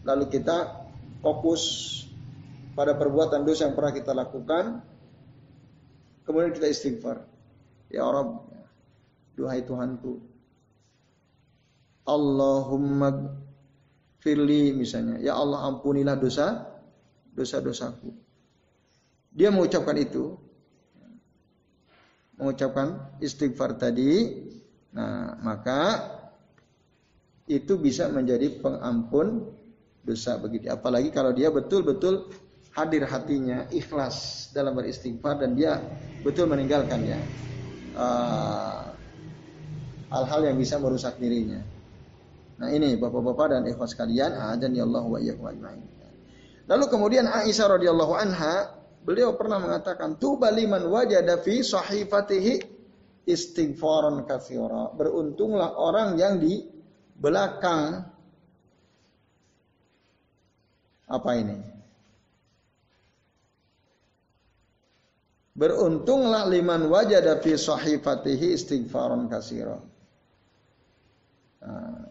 Lalu 0.06 0.30
kita 0.30 0.86
fokus 1.18 1.62
pada 2.78 2.94
perbuatan 2.94 3.42
dosa 3.42 3.66
yang 3.66 3.74
pernah 3.74 3.90
kita 3.90 4.14
lakukan, 4.14 4.86
kemudian 6.22 6.54
kita 6.54 6.70
istighfar. 6.70 7.26
Ya 7.90 8.06
Allah, 8.06 8.38
duhai 9.40 9.64
Tuhanku, 9.64 10.20
Allahumma 12.04 13.32
firli 14.20 14.76
misalnya, 14.76 15.16
ya 15.16 15.40
Allah 15.40 15.64
ampunilah 15.72 16.20
dosa 16.20 16.68
dosa-dosaku. 17.32 18.12
Dia 19.32 19.48
mengucapkan 19.48 19.96
itu, 19.96 20.36
mengucapkan 22.36 23.16
istighfar 23.24 23.80
tadi, 23.80 24.44
nah 24.92 25.40
maka 25.40 26.04
itu 27.48 27.80
bisa 27.80 28.12
menjadi 28.12 28.60
pengampun 28.60 29.48
dosa 30.04 30.36
begitu. 30.36 30.68
Apalagi 30.68 31.08
kalau 31.14 31.32
dia 31.32 31.48
betul-betul 31.48 32.28
hadir 32.74 33.06
hatinya, 33.08 33.70
ikhlas 33.72 34.50
dalam 34.52 34.76
beristighfar 34.76 35.40
dan 35.40 35.56
dia 35.56 35.78
betul 36.20 36.46
meninggalkan 36.50 37.00
ya 37.06 37.20
uh, 37.96 38.79
hal-hal 40.10 40.40
yang 40.42 40.56
bisa 40.58 40.76
merusak 40.76 41.16
dirinya. 41.16 41.62
Nah 42.60 42.68
ini 42.68 42.98
bapak-bapak 42.98 43.56
dan 43.56 43.62
ikhlas 43.64 43.96
kalian, 43.96 44.36
adan 44.36 44.76
ya 44.76 44.84
Allah 44.84 45.04
wa 45.06 45.16
ajma'in. 45.16 45.88
Lalu 46.68 46.84
kemudian 46.86 47.26
Aisyah 47.26 47.80
radhiyallahu 47.80 48.14
anha, 48.14 48.76
beliau 49.02 49.34
pernah 49.34 49.58
mengatakan, 49.58 50.20
"Tuba 50.20 50.52
liman 50.52 50.86
wajada 50.86 51.40
fi 51.40 51.64
sahifatihi 51.64 52.52
istighfaran 53.26 54.22
katsira." 54.28 54.92
Beruntunglah 54.94 55.74
orang 55.74 56.20
yang 56.20 56.38
di 56.38 56.62
belakang 57.16 58.06
apa 61.10 61.30
ini? 61.34 61.58
Beruntunglah 65.58 66.46
liman 66.46 66.86
wajada 66.86 67.40
fi 67.42 67.58
sahifatihi 67.58 68.54
istighfaran 68.54 69.26
kasira. 69.26 69.80
Nah, 71.60 72.08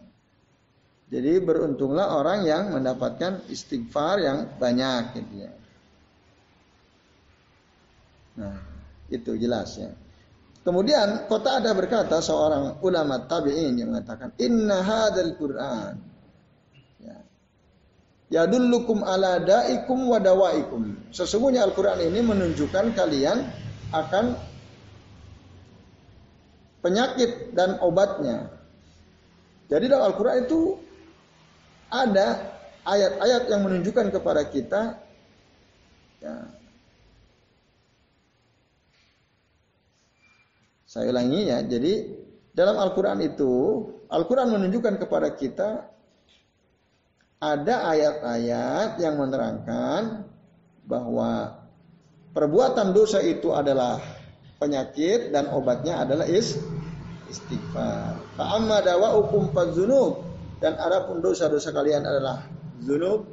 jadi 1.10 1.42
beruntunglah 1.42 2.14
orang 2.14 2.46
yang 2.46 2.70
mendapatkan 2.70 3.46
istighfar 3.50 4.22
yang 4.22 4.38
banyak 4.58 5.02
gitu 5.18 5.32
ya. 5.42 5.52
Nah, 8.38 8.56
itu 9.10 9.34
jelas 9.36 9.74
ya. 9.74 9.90
Kemudian 10.60 11.26
kota 11.26 11.58
ada 11.58 11.74
berkata 11.74 12.22
seorang 12.22 12.78
ulama 12.84 13.26
tabi'in 13.26 13.74
yang 13.80 13.90
mengatakan 13.90 14.36
inna 14.38 14.84
hadzal 14.84 15.34
Qur'an 15.34 16.10
Yadullukum 18.30 19.02
ala 19.02 19.42
da'ikum 19.42 20.06
wa 20.06 20.22
dawaikum. 20.22 21.10
Sesungguhnya 21.10 21.66
Al-Quran 21.66 21.98
ini 21.98 22.22
menunjukkan 22.22 22.94
kalian 22.94 23.42
akan 23.90 24.38
penyakit 26.78 27.50
dan 27.58 27.82
obatnya. 27.82 28.59
Jadi 29.70 29.84
dalam 29.86 30.10
Al-Quran 30.10 30.50
itu 30.50 30.74
ada 31.90 32.58
ayat-ayat 32.82 33.42
yang 33.46 33.62
menunjukkan 33.62 34.10
kepada 34.10 34.42
kita 34.50 34.98
ya, 36.18 36.34
Saya 40.90 41.14
ulangi 41.14 41.46
ya. 41.46 41.62
Jadi 41.62 42.02
dalam 42.50 42.74
Al-Quran 42.82 43.22
itu, 43.22 43.86
Al-Quran 44.10 44.58
menunjukkan 44.58 44.98
kepada 44.98 45.30
kita 45.38 45.86
ada 47.38 47.74
ayat-ayat 47.94 48.98
yang 48.98 49.14
menerangkan 49.14 50.26
bahwa 50.82 51.62
perbuatan 52.34 52.90
dosa 52.90 53.22
itu 53.22 53.54
adalah 53.54 54.02
penyakit 54.58 55.30
dan 55.30 55.46
obatnya 55.54 56.02
adalah 56.02 56.26
is 56.26 56.58
istighfar. 57.30 58.18
Fa'amma 58.34 58.82
dawa'ukum 58.82 59.54
fadzunub 59.54 60.26
dan 60.58 60.76
adapun 60.76 61.22
dosa-dosa 61.24 61.72
kalian 61.72 62.04
adalah 62.04 62.44
zunub 62.84 63.24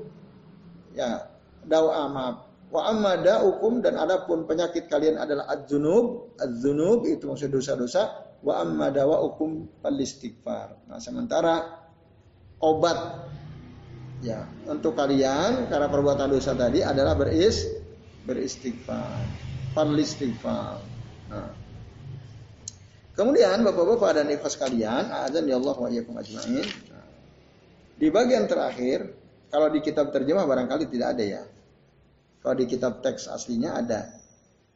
ya 0.96 1.28
dawa 1.68 2.08
maaf 2.08 2.36
wa 2.68 2.82
amma 2.88 3.20
da'ukum 3.20 3.80
dan 3.80 3.96
adapun 3.96 4.44
penyakit 4.44 4.92
kalian 4.92 5.20
adalah 5.20 5.48
adzunub 5.52 6.36
adzunub 6.40 7.08
itu 7.08 7.28
maksud 7.28 7.52
dosa-dosa 7.52 8.28
wa 8.44 8.64
amma 8.64 8.94
dawa'ukum 8.94 9.82
fal 9.84 9.98
istighfar. 9.98 10.88
Nah, 10.88 11.00
sementara 11.02 11.56
obat 12.62 13.28
Ya, 14.18 14.50
untuk 14.66 14.98
kalian 14.98 15.70
karena 15.70 15.86
perbuatan 15.94 16.34
dosa 16.34 16.58
tadi 16.58 16.82
adalah 16.82 17.14
beris 17.14 17.70
beristighfar, 18.26 19.30
istighfar. 19.78 20.82
Nah. 21.30 21.67
Kemudian 23.18 23.66
Bapak-bapak 23.66 24.22
dan 24.22 24.30
ikhlas 24.30 24.62
kalian, 24.62 25.10
azan 25.10 25.50
ya 25.50 25.58
Allah 25.58 25.74
wa 25.74 25.90
ajmain. 25.90 26.68
Di 27.98 28.14
bagian 28.14 28.46
terakhir, 28.46 29.10
kalau 29.50 29.74
di 29.74 29.82
kitab 29.82 30.14
terjemah 30.14 30.46
barangkali 30.46 30.86
tidak 30.86 31.18
ada 31.18 31.24
ya. 31.26 31.44
Kalau 32.46 32.54
di 32.54 32.70
kitab 32.70 33.02
teks 33.02 33.26
aslinya 33.26 33.74
ada. 33.82 34.06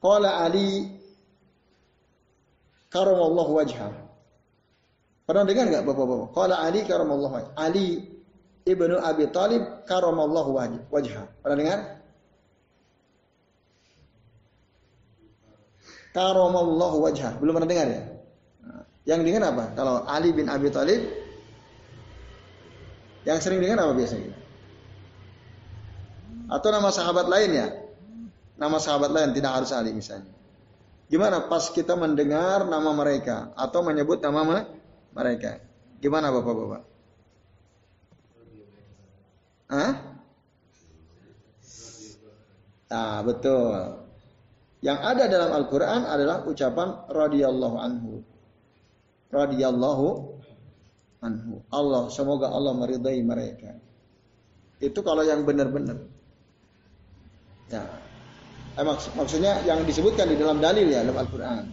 Qala 0.01 0.41
Ali 0.41 0.89
karamallahu 2.89 3.61
wajha. 3.61 3.93
Pernah 5.29 5.45
dengar 5.45 5.69
nggak 5.69 5.85
Bapak-bapak? 5.85 6.33
Qala 6.33 6.65
Ali 6.65 6.81
karamallahu 6.81 7.33
wajha. 7.37 7.49
Ali 7.53 8.09
ibnu 8.65 8.97
Abi 8.97 9.29
Talib 9.29 9.85
karamallahu 9.85 10.57
wajah. 10.89 11.29
Pernah 11.45 11.57
dengar? 11.61 11.79
Karamallahu 16.17 17.05
wajah. 17.05 17.37
Belum 17.37 17.61
pernah 17.61 17.69
dengar 17.69 17.87
ya? 17.87 18.10
Yang 19.05 19.19
dengar 19.25 19.43
apa? 19.49 19.65
Kalau 19.73 20.05
Ali 20.05 20.29
bin 20.29 20.45
Abi 20.45 20.69
Talib 20.69 21.01
yang 23.25 23.37
sering 23.41 23.61
dengar 23.61 23.81
apa 23.81 23.93
biasanya? 23.97 24.33
Atau 26.51 26.69
nama 26.69 26.89
sahabat 26.93 27.25
lain 27.29 27.51
ya? 27.53 27.67
Nama 28.61 28.77
sahabat 28.77 29.09
lain 29.09 29.33
tidak 29.33 29.57
harus 29.57 29.73
Ali 29.73 29.95
misalnya. 29.95 30.29
Gimana 31.09 31.49
pas 31.49 31.67
kita 31.73 31.97
mendengar 31.97 32.63
nama 32.63 32.93
mereka 32.93 33.51
atau 33.57 33.83
menyebut 33.83 34.21
nama 34.21 34.67
mereka? 35.11 35.59
Gimana 35.99 36.31
Bapak-bapak? 36.31 36.81
Hah? 39.71 39.91
Nah, 42.91 43.23
betul. 43.23 44.03
Yang 44.83 44.99
ada 44.99 45.23
dalam 45.31 45.51
Al-Quran 45.55 46.01
adalah 46.03 46.43
ucapan 46.43 47.07
radhiyallahu 47.07 47.77
anhu. 47.79 48.19
Radhiyallahu 49.31 50.07
anhu. 51.23 51.63
Allah, 51.71 52.11
semoga 52.11 52.51
Allah 52.51 52.75
meridai 52.75 53.19
mereka. 53.23 53.79
Itu 54.81 54.99
kalau 55.05 55.23
yang 55.23 55.47
benar-benar. 55.47 56.03
Ya. 57.71 57.87
Eh, 58.75 58.83
maks 58.83 59.11
maksudnya 59.15 59.63
yang 59.67 59.83
disebutkan 59.83 60.31
di 60.31 60.35
dalam 60.39 60.59
dalil 60.59 60.87
ya 60.87 61.03
dalam 61.03 61.23
Al-Quran. 61.23 61.63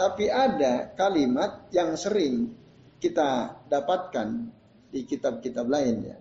Tapi 0.00 0.32
ada 0.32 0.96
kalimat 0.96 1.68
yang 1.76 1.92
sering 1.96 2.56
kita 3.00 3.60
dapatkan 3.68 4.48
di 4.88 5.04
kitab-kitab 5.04 5.68
lain 5.68 5.96
ya. 6.08 6.18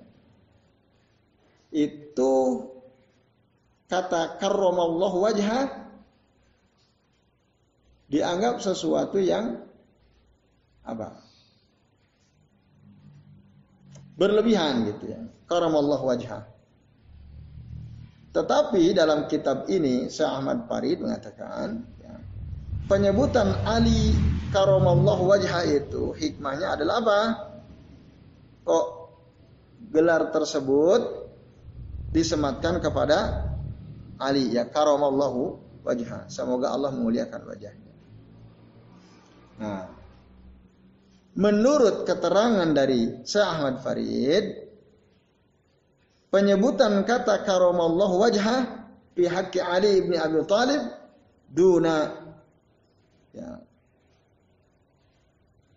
Itu 1.71 2.65
kata 3.87 4.35
karramallahu 4.41 5.17
wajha 5.23 5.87
dianggap 8.09 8.59
sesuatu 8.59 9.21
yang 9.21 9.68
apa? 10.93 11.09
Berlebihan 14.19 14.83
gitu 14.89 15.15
ya. 15.15 15.21
Karamallahu 15.47 16.05
wajha. 16.11 16.45
Tetapi 18.29 18.93
dalam 18.93 19.25
kitab 19.25 19.65
ini 19.71 20.05
Syekh 20.11 20.29
Ahmad 20.29 20.69
Farid 20.69 21.01
mengatakan 21.01 21.81
ya, 21.97 22.13
penyebutan 22.85 23.57
Ali 23.65 24.13
karamallahu 24.53 25.33
wajha 25.33 25.65
itu 25.65 26.13
hikmahnya 26.13 26.77
adalah 26.77 27.01
apa? 27.01 27.19
Kok 28.69 28.87
gelar 29.89 30.29
tersebut 30.29 31.01
disematkan 32.13 32.77
kepada 32.77 33.49
Ali 34.21 34.53
ya 34.53 34.69
karamallahu 34.69 35.57
wajha. 35.81 36.29
Semoga 36.29 36.69
Allah 36.69 36.93
memuliakan 36.93 37.41
wajahnya. 37.49 37.93
Nah, 39.59 39.98
menurut 41.39 42.03
keterangan 42.03 42.67
dari 42.75 43.23
Syekh 43.23 43.47
Ahmad 43.47 43.79
Farid, 43.79 44.59
penyebutan 46.35 47.07
kata 47.07 47.47
karamallahu 47.47 48.19
wajha 48.19 48.67
fi 49.15 49.23
haqqi 49.23 49.63
Ali 49.63 50.03
ibn 50.03 50.19
Abi 50.19 50.43
Thalib 50.43 50.83
duna 51.47 52.11
ya. 53.31 53.63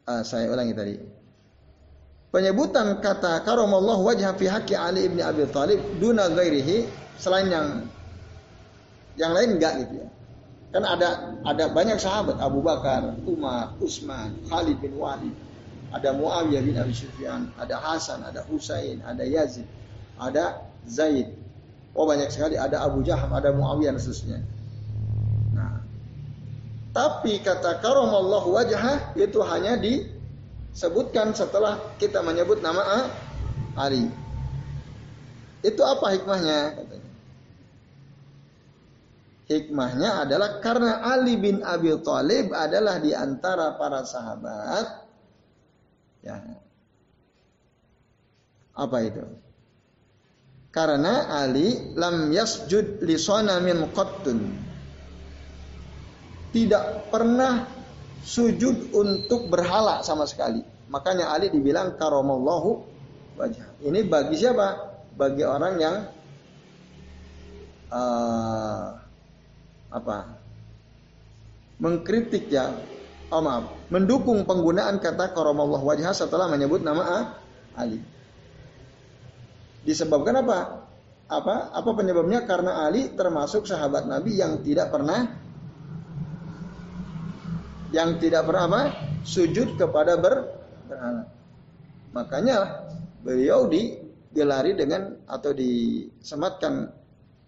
Ah, 0.02 0.26
saya 0.26 0.50
ulangi 0.50 0.74
tadi. 0.74 0.94
Penyebutan 2.34 2.98
kata 2.98 3.46
karamallahu 3.46 4.02
wajha 4.02 4.34
fi 4.34 4.50
haqqi 4.50 4.74
Ali 4.74 5.06
ibn 5.06 5.22
Abi 5.22 5.46
Thalib 5.46 5.78
duna 6.02 6.26
ghairihi 6.26 6.90
selain 7.22 7.46
yang 7.46 7.66
yang 9.14 9.30
lain 9.30 9.62
enggak 9.62 9.78
gitu 9.86 9.94
ya. 10.02 10.08
Kan 10.74 10.88
ada 10.88 11.38
ada 11.46 11.68
banyak 11.70 12.00
sahabat 12.00 12.40
Abu 12.40 12.64
Bakar, 12.64 13.14
Umar, 13.28 13.76
Utsman, 13.76 14.32
Khalid 14.48 14.80
bin 14.80 14.96
Walid, 14.96 15.36
ada 15.92 16.16
Muawiyah 16.16 16.62
bin 16.64 16.76
Abi 16.80 16.96
Sufyan, 16.96 17.52
ada 17.60 17.76
Hasan, 17.76 18.24
ada 18.24 18.40
Husain, 18.48 19.04
ada 19.04 19.22
Yazid, 19.22 19.68
ada 20.16 20.64
Zaid. 20.88 21.28
Oh 21.92 22.08
banyak 22.08 22.32
sekali 22.32 22.56
ada 22.56 22.80
Abu 22.80 23.04
Jaham, 23.04 23.28
ada 23.36 23.52
Muawiyah 23.52 23.92
dan 23.92 24.00
seterusnya. 24.00 24.38
Nah, 25.52 25.84
tapi 26.96 27.44
kata 27.44 27.84
karamallahu 27.84 28.56
wajah 28.56 29.12
itu 29.20 29.38
hanya 29.44 29.76
disebutkan 29.76 31.36
setelah 31.36 31.76
kita 32.00 32.24
menyebut 32.24 32.64
nama 32.64 33.12
Ali. 33.76 34.08
Itu 35.60 35.84
apa 35.84 36.16
hikmahnya? 36.16 36.60
Hikmahnya 39.52 40.24
adalah 40.24 40.64
karena 40.64 41.04
Ali 41.04 41.36
bin 41.36 41.60
Abi 41.60 41.92
Thalib 42.00 42.56
adalah 42.56 42.96
di 43.04 43.12
antara 43.12 43.76
para 43.76 44.00
sahabat. 44.00 45.01
Ya. 46.22 46.38
Apa 48.72 48.98
itu? 49.04 49.22
Karena 50.72 51.28
Ali 51.28 51.92
lam 51.92 52.32
yasjud 52.32 53.04
li 53.04 53.16
min 53.60 53.78
qattun. 53.92 54.38
Tidak 56.52 57.12
pernah 57.12 57.68
sujud 58.24 58.94
untuk 58.96 59.52
berhala 59.52 60.00
sama 60.00 60.24
sekali. 60.24 60.64
Makanya 60.88 61.32
Ali 61.32 61.52
dibilang 61.52 61.96
karamallahu 62.00 62.84
wajah. 63.36 63.68
Ini 63.84 64.08
bagi 64.08 64.36
siapa? 64.40 64.94
Bagi 65.12 65.44
orang 65.44 65.74
yang 65.76 65.96
uh, 67.92 68.96
apa 69.92 70.40
mengkritik 71.76 72.48
ya 72.48 72.72
oh 73.32 73.40
maaf 73.40 73.64
mendukung 73.88 74.44
penggunaan 74.44 75.00
kata 75.00 75.32
karamallah 75.32 75.80
wajah 75.80 76.12
setelah 76.12 76.46
menyebut 76.52 76.84
nama 76.84 77.32
Ali. 77.72 78.00
Disebabkan 79.82 80.44
apa? 80.44 80.86
Apa 81.32 81.72
apa 81.72 81.90
penyebabnya? 81.96 82.44
Karena 82.44 82.84
Ali 82.84 83.10
termasuk 83.16 83.64
sahabat 83.64 84.04
Nabi 84.04 84.36
yang 84.36 84.60
tidak 84.60 84.92
pernah 84.92 85.32
yang 87.92 88.20
tidak 88.20 88.44
pernah 88.44 88.64
apa? 88.68 88.82
Sujud 89.22 89.78
kepada 89.78 90.18
ber, 90.18 90.50
makanya 92.10 92.88
beliau 93.22 93.70
digelari 93.70 94.74
dengan 94.74 95.14
atau 95.24 95.54
disematkan 95.54 96.90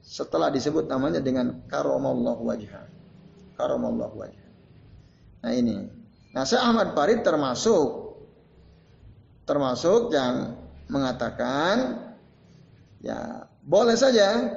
setelah 0.04 0.52
disebut 0.52 0.86
namanya 0.86 1.18
dengan 1.18 1.64
karamallahu 1.66 2.44
wajha. 2.44 2.86
Karamallahu 3.56 4.16
wajha. 4.20 4.43
Nah 5.44 5.52
ini. 5.52 5.76
Nah, 6.32 6.48
Syekh 6.48 6.64
Ahmad 6.64 6.96
Farid 6.96 7.20
termasuk 7.20 8.16
termasuk 9.44 10.08
yang 10.08 10.56
mengatakan 10.88 12.00
ya 13.04 13.44
boleh 13.60 13.92
saja 13.92 14.56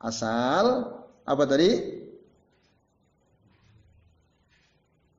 asal 0.00 0.88
apa 1.28 1.44
tadi? 1.44 2.00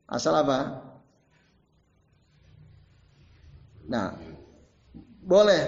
Asal 0.10 0.34
apa? 0.34 0.82
Nah, 3.86 4.18
boleh. 5.22 5.62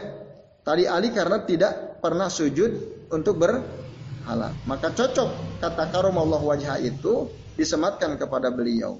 Tadi 0.65 0.89
Ali 0.89 1.13
karena 1.13 1.37
tidak 1.45 2.01
pernah 2.01 2.33
sujud 2.33 2.71
untuk 3.13 3.39
berhala. 3.39 4.51
Maka 4.65 4.89
cocok 4.91 5.61
kata 5.61 5.85
karumallah 5.93 6.41
wajah 6.43 6.81
itu 6.81 7.42
disematkan 7.57 8.17
kepada 8.17 8.49
beliau. 8.49 8.97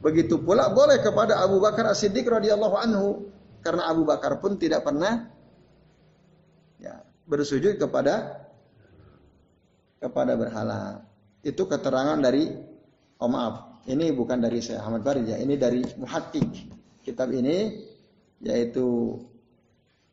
Begitu 0.00 0.38
pula 0.40 0.70
boleh 0.70 1.00
kepada 1.00 1.40
Abu 1.40 1.58
Bakar 1.58 1.88
As-Siddiq 1.90 2.28
radhiyallahu 2.28 2.76
anhu 2.76 3.06
karena 3.64 3.90
Abu 3.90 4.06
Bakar 4.06 4.38
pun 4.38 4.54
tidak 4.60 4.86
pernah 4.86 5.26
ya, 6.78 7.02
bersujud 7.26 7.80
kepada 7.80 8.46
kepada 9.98 10.36
berhala. 10.36 11.02
Itu 11.42 11.66
keterangan 11.66 12.20
dari 12.20 12.52
oh 13.18 13.30
maaf, 13.30 13.82
ini 13.88 14.12
bukan 14.12 14.38
dari 14.38 14.60
saya 14.60 14.84
Ahmad 14.84 15.02
Farid 15.02 15.26
ya, 15.26 15.40
ini 15.40 15.56
dari 15.56 15.82
Muhakkik. 15.96 16.74
Kitab 17.02 17.30
ini 17.30 17.86
yaitu 18.42 19.18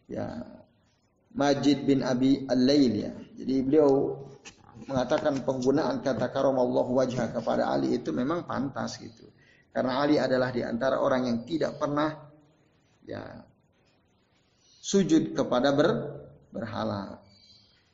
ya 0.05 0.45
Majid 1.33 1.89
bin 1.89 2.05
Abi 2.05 2.45
Al-Lail 2.45 2.93
ya. 2.93 3.11
Jadi 3.33 3.55
beliau 3.65 4.21
mengatakan 4.87 5.43
penggunaan 5.43 6.03
kata 6.03 6.29
Allah 6.31 6.87
wajah 6.87 7.31
kepada 7.31 7.71
Ali 7.71 7.95
itu 7.95 8.11
memang 8.11 8.43
pantas 8.47 8.99
gitu. 8.99 9.27
Karena 9.73 10.05
Ali 10.05 10.21
adalah 10.21 10.53
di 10.53 10.61
antara 10.61 11.01
orang 11.01 11.25
yang 11.25 11.37
tidak 11.49 11.81
pernah 11.81 12.13
ya 13.03 13.41
sujud 14.83 15.33
kepada 15.33 15.73
ber, 15.73 15.89
berhala. 16.53 17.17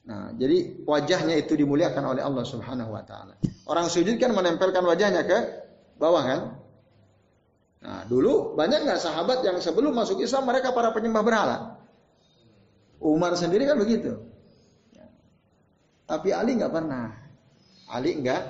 Nah, 0.10 0.34
jadi 0.34 0.84
wajahnya 0.84 1.38
itu 1.38 1.54
dimuliakan 1.54 2.04
oleh 2.18 2.26
Allah 2.26 2.44
Subhanahu 2.44 2.92
wa 2.92 3.04
taala. 3.06 3.38
Orang 3.70 3.88
sujud 3.88 4.18
kan 4.18 4.34
menempelkan 4.34 4.82
wajahnya 4.82 5.22
ke 5.24 5.38
bawah 6.02 6.24
kan? 6.26 6.42
Nah, 7.80 8.04
dulu 8.10 8.58
banyak 8.60 8.84
nggak 8.84 9.00
sahabat 9.00 9.40
yang 9.46 9.62
sebelum 9.64 9.96
masuk 9.96 10.20
Islam 10.20 10.50
mereka 10.50 10.76
para 10.76 10.92
penyembah 10.92 11.24
berhala? 11.24 11.58
Umar 13.00 13.40
sendiri 13.40 13.64
kan 13.64 13.80
begitu. 13.80 14.29
Tapi 16.10 16.34
Ali 16.34 16.58
nggak 16.58 16.74
pernah. 16.74 17.14
Ali 17.86 18.18
nggak 18.18 18.42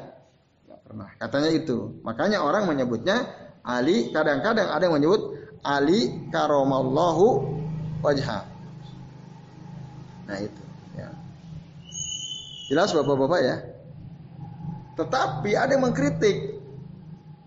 nggak 0.63 0.79
pernah. 0.87 1.09
Katanya 1.19 1.51
itu. 1.51 1.99
Makanya 2.07 2.39
orang 2.39 2.63
menyebutnya 2.71 3.27
Ali. 3.67 4.15
Kadang-kadang 4.15 4.71
ada 4.71 4.87
yang 4.87 4.95
menyebut 4.95 5.35
Ali 5.59 6.31
karomallahu 6.31 7.59
wajha. 7.99 8.47
Nah 10.23 10.39
itu. 10.39 10.63
Ya. 10.95 11.11
Jelas 12.71 12.95
bapak-bapak 12.95 13.39
ya. 13.43 13.57
Tetapi 14.95 15.51
ada 15.59 15.75
yang 15.75 15.83
mengkritik 15.83 16.63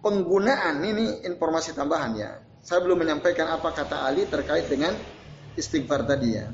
penggunaan 0.05 0.85
ini 0.85 1.25
informasi 1.25 1.73
tambahan 1.73 2.13
ya. 2.21 2.37
Saya 2.61 2.85
belum 2.85 3.01
menyampaikan 3.01 3.49
apa 3.49 3.73
kata 3.73 4.05
Ali 4.05 4.29
terkait 4.29 4.69
dengan 4.69 4.93
istighfar 5.57 6.05
tadi 6.05 6.37
ya. 6.37 6.53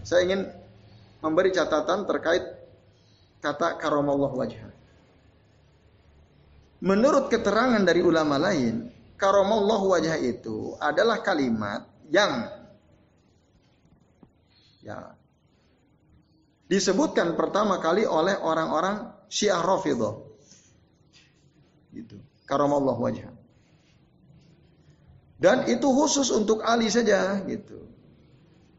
Saya 0.00 0.24
ingin 0.24 0.48
memberi 1.20 1.52
catatan 1.52 2.08
terkait 2.08 2.59
kata 3.40 3.80
karamallahu 3.80 4.36
wajha. 4.36 4.68
Menurut 6.80 7.28
keterangan 7.28 7.80
dari 7.84 8.00
ulama 8.00 8.40
lain, 8.40 8.88
karamallahu 9.20 9.92
wajah 9.92 10.16
itu 10.16 10.76
adalah 10.80 11.20
kalimat 11.20 11.84
yang 12.08 12.48
ya 14.80 15.12
disebutkan 16.72 17.36
pertama 17.36 17.76
kali 17.84 18.08
oleh 18.08 18.32
orang-orang 18.40 19.12
Syiah 19.28 19.60
Rafidhah. 19.60 20.16
Gitu. 21.92 22.16
Karamallahu 22.48 23.00
wajah. 23.04 23.28
Dan 25.40 25.68
itu 25.68 25.88
khusus 25.88 26.28
untuk 26.32 26.60
Ali 26.64 26.88
saja 26.92 27.40
gitu. 27.44 27.88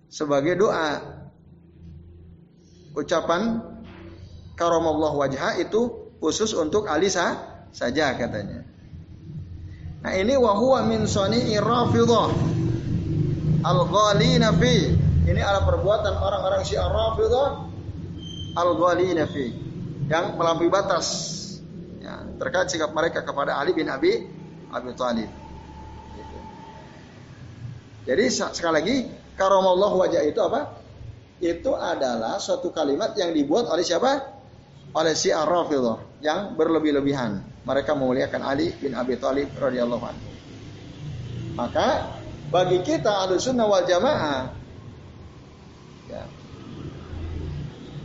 Sebagai 0.10 0.58
doa. 0.58 1.22
Ucapan 2.92 3.71
karamallahu 4.56 5.22
wajah 5.22 5.58
itu 5.60 6.12
khusus 6.22 6.54
untuk 6.54 6.86
Ali 6.86 7.10
sah 7.10 7.66
saja 7.72 8.14
katanya. 8.16 8.64
Nah 10.02 10.14
ini 10.18 10.34
wahwa 10.34 10.82
min 10.86 11.06
soni'i 11.06 11.58
rafidah 11.62 12.30
al-ghalina 13.62 14.50
fi. 14.58 14.98
Ini 15.22 15.38
adalah 15.38 15.64
perbuatan 15.70 16.14
orang-orang 16.18 16.66
Syiah 16.66 16.90
Rafidah 16.90 17.48
al-ghalina 18.58 19.30
fi 19.30 19.54
yang 20.10 20.36
melampaui 20.36 20.68
batas 20.68 21.08
ya, 22.02 22.26
terkait 22.42 22.74
sikap 22.74 22.92
mereka 22.92 23.22
kepada 23.22 23.56
Ali 23.56 23.72
bin 23.72 23.88
Abi 23.88 24.26
Abi 24.74 24.92
Thalib. 24.98 25.30
Jadi 28.02 28.26
sekali 28.34 28.74
lagi 28.74 28.98
karamallahu 29.38 30.02
wajah 30.02 30.26
itu 30.26 30.42
apa? 30.42 30.74
Itu 31.38 31.78
adalah 31.78 32.42
suatu 32.42 32.74
kalimat 32.74 33.14
yang 33.14 33.30
dibuat 33.30 33.70
oleh 33.70 33.86
siapa? 33.86 34.41
Oleh 34.92 35.16
Syiah 35.16 35.48
Rafidah 35.48 36.20
yang 36.20 36.60
berlebih-lebihan 36.60 37.40
mereka 37.64 37.96
memuliakan 37.96 38.42
Ali 38.44 38.76
bin 38.76 38.92
Abi 38.92 39.16
Thalib 39.16 39.54
radhiyallahu 39.56 40.04
anhu. 40.04 40.30
Maka 41.56 42.20
bagi 42.52 42.84
kita 42.84 43.28
sunnah 43.40 43.68
wal 43.68 43.88
Jamaah 43.88 44.52
ya, 46.12 46.24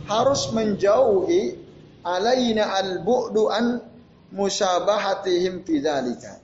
harus 0.07 0.47
menjauhi 0.55 1.59
alaina 2.07 2.71
al-bu'du 2.79 3.51
an 3.51 3.83
musabahatihim 4.31 5.67
fi 5.67 5.83
dzalika. 5.83 6.39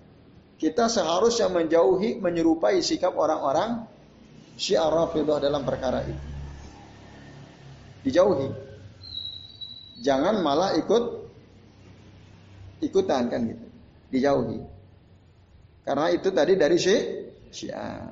Kita 0.60 0.88
seharusnya 0.88 1.52
menjauhi 1.52 2.20
menyerupai 2.24 2.80
sikap 2.80 3.16
orang-orang 3.16 3.84
Syiah 4.56 4.88
Rafidah 4.88 5.44
dalam 5.44 5.64
perkara 5.68 6.04
itu. 6.08 6.24
Dijauhi. 8.08 8.63
Jangan 10.04 10.44
malah 10.44 10.76
ikut 10.76 11.04
ikutan 12.84 13.32
kan 13.32 13.42
gitu. 13.48 13.66
Dijauhi. 14.12 14.60
Karena 15.88 16.12
itu 16.12 16.28
tadi 16.36 16.60
dari 16.60 16.76
syiah. 16.76 18.04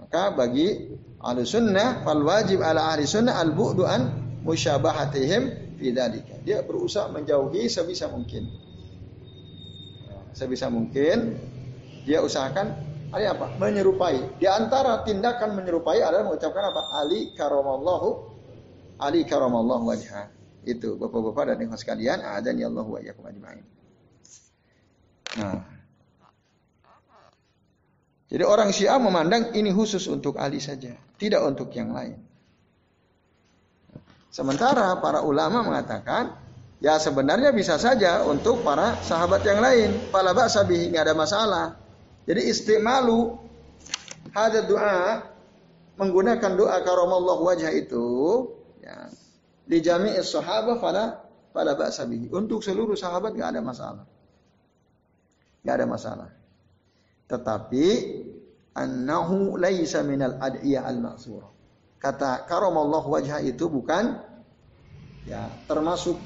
Maka 0.00 0.32
bagi 0.32 0.92
ahli 1.20 1.44
sunnah 1.44 2.00
fal 2.00 2.24
wajib 2.24 2.64
ala 2.64 2.96
ahli 2.96 3.04
sunnah 3.04 3.36
al 3.36 3.52
bu'du 3.52 3.84
an 3.84 4.02
musyabahatihim 4.40 5.76
fi 5.76 5.88
Dia 6.42 6.64
berusaha 6.64 7.12
menjauhi 7.12 7.68
sebisa 7.68 8.08
mungkin. 8.08 8.48
Sebisa 10.32 10.72
mungkin 10.72 11.36
dia 12.08 12.24
usahakan 12.24 12.72
ali 13.12 13.28
apa? 13.28 13.52
Menyerupai. 13.60 14.40
Di 14.40 14.48
antara 14.48 15.04
tindakan 15.04 15.60
menyerupai 15.60 16.00
adalah 16.00 16.24
mengucapkan 16.24 16.72
apa? 16.72 16.82
Ali 17.04 17.36
karamallahu 17.36 18.32
Ali 19.02 19.26
karamallahu 19.26 19.88
wajha. 19.88 20.41
Itu 20.62 20.94
Bapak-bapak 20.94 21.54
dan 21.54 21.58
ikhwan 21.66 21.78
sekalian, 21.78 22.22
adan 22.22 22.54
ya 22.58 22.70
Allah 22.70 22.86
wa 22.86 22.98
iyyakum 23.02 23.26
ajma'in. 23.26 23.66
Nah. 25.42 25.62
Jadi 28.32 28.44
orang 28.48 28.72
Syiah 28.72 28.96
memandang 28.96 29.52
ini 29.52 29.68
khusus 29.74 30.08
untuk 30.08 30.40
Ali 30.40 30.56
saja, 30.56 30.96
tidak 31.20 31.44
untuk 31.44 31.68
yang 31.76 31.92
lain. 31.92 32.16
Sementara 34.32 34.96
para 35.04 35.20
ulama 35.20 35.60
mengatakan, 35.60 36.32
ya 36.80 36.96
sebenarnya 36.96 37.52
bisa 37.52 37.76
saja 37.76 38.24
untuk 38.24 38.64
para 38.64 38.96
sahabat 39.04 39.44
yang 39.44 39.60
lain. 39.60 40.08
Pala 40.08 40.32
ba'sabi 40.32 40.88
ini 40.88 40.96
ada 40.96 41.12
masalah. 41.12 41.76
Jadi 42.24 42.48
istimalu 42.48 43.36
ada 44.32 44.64
doa 44.64 45.28
menggunakan 46.00 46.56
doa 46.56 46.80
karomallah 46.80 47.36
wajah 47.44 47.68
itu 47.76 48.06
ya, 48.80 49.12
di 49.66 49.78
jami'is 49.78 50.30
sahabat 50.30 50.78
pada 50.82 51.22
pada 51.52 51.76
ba'sabi. 51.76 52.32
Untuk 52.32 52.64
seluruh 52.64 52.96
sahabat 52.96 53.34
nggak 53.36 53.50
ada 53.56 53.62
masalah 53.62 54.04
nggak 55.62 55.74
ada 55.78 55.86
masalah. 55.86 56.30
Tetapi 57.30 57.86
annahu 58.76 59.56
laisa 59.56 60.02
minal 60.04 60.36
adiyah 60.42 60.84
al 60.84 60.98
maksur 61.00 61.42
Kata 62.02 62.44
karamallahu 62.50 63.14
wajah 63.14 63.38
itu 63.46 63.70
bukan 63.70 64.18
ya 65.22 65.46
termasuk 65.70 66.18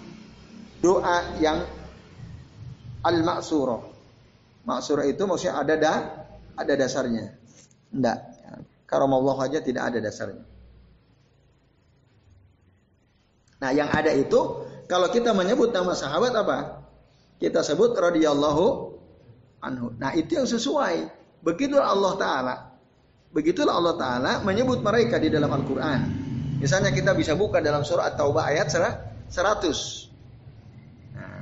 doa 0.80 1.36
yang 1.36 1.60
al 3.04 3.18
maksurah. 3.20 3.84
Maksurah 4.64 5.04
itu 5.04 5.22
maksudnya 5.28 5.60
ada 5.62 5.74
da, 5.76 5.94
ada 6.56 6.72
dasarnya. 6.74 7.36
Enggak. 7.92 8.18
Ya. 8.40 8.52
Karamallahu 8.88 9.36
wajah 9.36 9.60
tidak 9.62 9.92
ada 9.92 10.00
dasarnya. 10.00 10.42
Nah, 13.56 13.70
yang 13.72 13.88
ada 13.88 14.12
itu 14.12 14.66
kalau 14.86 15.08
kita 15.08 15.32
menyebut 15.32 15.72
nama 15.72 15.96
sahabat 15.96 16.32
apa? 16.36 16.86
Kita 17.40 17.60
sebut 17.64 17.96
radhiyallahu 17.96 18.64
anhu. 19.64 19.92
Nah, 19.96 20.12
itu 20.12 20.36
yang 20.36 20.48
sesuai. 20.48 21.08
Begitulah 21.40 21.88
Allah 21.88 22.12
taala. 22.16 22.54
Begitulah 23.32 23.76
Allah 23.76 23.94
taala 23.96 24.32
menyebut 24.44 24.80
mereka 24.80 25.20
di 25.20 25.28
dalam 25.28 25.52
Al-Qur'an. 25.52 26.00
Misalnya 26.56 26.88
kita 26.88 27.12
bisa 27.12 27.36
buka 27.36 27.60
dalam 27.60 27.84
surah 27.84 28.08
At-Taubah 28.14 28.48
ayat 28.48 28.72
100. 28.72 29.28
Nah, 31.12 31.36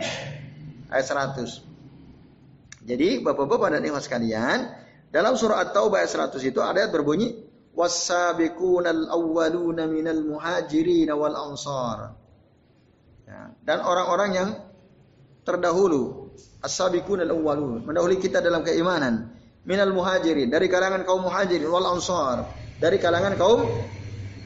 ayat 0.90 1.06
100. 1.06 1.62
Jadi 2.84 3.22
Bapak-bapak 3.22 3.78
dan 3.78 3.82
ikhwan 3.86 4.02
sekalian, 4.02 4.74
dalam 5.14 5.38
surah 5.38 5.62
At-Taubah 5.62 6.02
ayat 6.02 6.34
100 6.34 6.42
itu 6.42 6.58
ada 6.58 6.82
ayat 6.82 6.90
berbunyi 6.90 7.43
awwaluna 7.74 9.82
minal 9.90 10.22
muhajirin 10.22 11.10
wal 11.10 11.34
ansar. 11.34 12.14
Ya, 13.24 13.56
dan 13.66 13.82
orang-orang 13.82 14.30
yang 14.36 14.50
terdahulu 15.42 16.24
as-sabiqun 16.64 17.24
al-awwalun, 17.24 17.84
mendahului 17.84 18.18
kita 18.20 18.40
dalam 18.40 18.64
keimanan, 18.64 19.32
minal 19.68 19.92
muhajirin, 19.92 20.48
dari 20.48 20.68
kalangan 20.68 21.04
kaum 21.04 21.24
muhajirin 21.24 21.68
wal 21.68 21.88
ansar, 21.88 22.48
dari 22.80 22.96
kalangan 22.96 23.36
kaum 23.36 23.64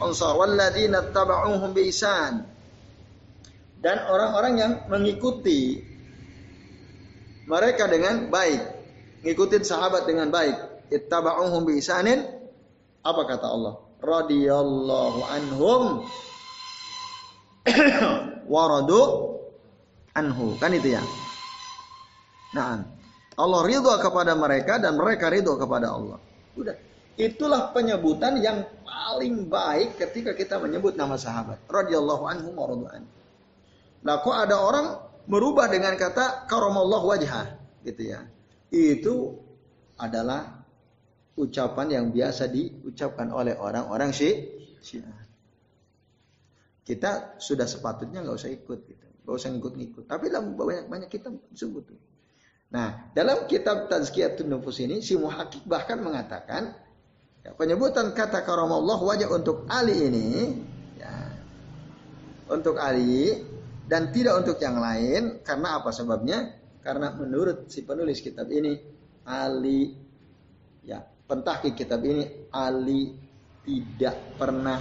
ansar 0.02 0.34
walladzina 0.34 1.10
tabauhum 1.10 1.74
bi 1.74 1.90
ihsan. 1.90 2.46
Dan 3.78 4.10
orang-orang 4.10 4.54
yang 4.58 4.72
mengikuti 4.90 5.78
mereka 7.46 7.86
dengan 7.86 8.26
baik, 8.26 8.62
ngikutin 9.22 9.62
sahabat 9.62 10.10
dengan 10.10 10.34
baik, 10.34 10.90
ittaba'uhum 10.90 11.62
bi 11.62 11.78
ihsanin 11.78 12.37
apa 13.02 13.22
kata 13.26 13.46
Allah? 13.46 13.74
Radiyallahu 13.98 15.20
anhum 15.26 15.82
waradu 18.52 19.02
anhu. 20.14 20.54
Kan 20.58 20.74
itu 20.74 20.94
ya. 20.94 21.02
Nah, 22.54 22.82
Allah 23.38 23.60
ridho 23.62 23.92
kepada 24.02 24.34
mereka 24.34 24.82
dan 24.82 24.98
mereka 24.98 25.30
ridho 25.30 25.54
kepada 25.54 25.94
Allah. 25.94 26.18
Udah. 26.58 26.76
Itulah 27.18 27.74
penyebutan 27.74 28.38
yang 28.38 28.62
paling 28.86 29.50
baik 29.50 29.98
ketika 29.98 30.38
kita 30.38 30.62
menyebut 30.62 30.94
nama 30.94 31.18
sahabat. 31.18 31.58
Radhiyallahu 31.66 32.24
anhu 32.30 32.54
wa 32.54 32.94
Nah, 33.98 34.14
kok 34.22 34.36
ada 34.38 34.62
orang 34.62 34.86
merubah 35.26 35.66
dengan 35.66 35.98
kata 35.98 36.46
karamallahu 36.46 37.10
wajah 37.10 37.58
gitu 37.82 38.14
ya. 38.14 38.22
Itu 38.70 39.42
adalah 39.98 40.62
ucapan 41.34 41.86
yang 41.90 42.06
biasa 42.14 42.46
diucapkan 42.88 43.28
oleh 43.28 43.52
orang-orang 43.52 44.16
Syiah. 44.16 45.20
Kita 46.80 47.36
sudah 47.36 47.68
sepatutnya 47.68 48.24
nggak 48.24 48.36
usah 48.40 48.48
ikut 48.48 48.78
gitu. 48.88 49.06
Nggak 49.28 49.36
usah 49.36 49.48
ngikut-ngikut. 49.52 50.04
Tapi 50.08 50.32
banyak 50.32 50.88
banyak 50.88 51.08
kita 51.12 51.28
sebut 51.52 51.84
tuh. 51.84 52.00
Nah, 52.72 53.12
dalam 53.12 53.44
kitab 53.44 53.92
Tazkiyatun 53.92 54.48
Nufus 54.48 54.80
ini 54.80 55.04
si 55.04 55.20
Muhakik 55.20 55.68
bahkan 55.68 56.00
mengatakan 56.00 56.72
ya, 57.44 57.52
penyebutan 57.52 58.16
kata 58.16 58.40
karamallah 58.40 58.96
wajah 59.04 59.28
untuk 59.28 59.68
Ali 59.68 60.08
ini 60.08 60.28
ya, 60.96 61.12
untuk 62.48 62.80
Ali 62.80 63.36
dan 63.84 64.08
tidak 64.12 64.40
untuk 64.40 64.56
yang 64.64 64.80
lain 64.80 65.44
karena 65.44 65.80
apa 65.80 65.92
sebabnya? 65.92 66.56
Karena 66.80 67.12
menurut 67.12 67.68
si 67.68 67.84
penulis 67.84 68.24
kitab 68.24 68.48
ini 68.48 68.80
Ali 69.28 69.92
ya 70.88 71.04
pentahki 71.28 71.76
kitab 71.76 72.00
ini 72.02 72.48
Ali 72.50 73.12
tidak 73.62 74.40
pernah 74.40 74.80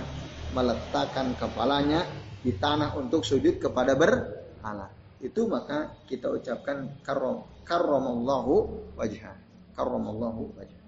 meletakkan 0.56 1.36
kepalanya 1.36 2.08
di 2.40 2.56
tanah 2.56 2.96
untuk 2.96 3.28
sujud 3.28 3.60
kepada 3.60 4.00
berhala. 4.00 4.88
Itu 5.20 5.52
maka 5.52 6.00
kita 6.08 6.32
ucapkan 6.32 7.04
karom 7.04 7.44
karramallahu 7.68 8.96
wajah. 8.96 9.36
Karramallahu 9.76 10.56
wajah. 10.56 10.82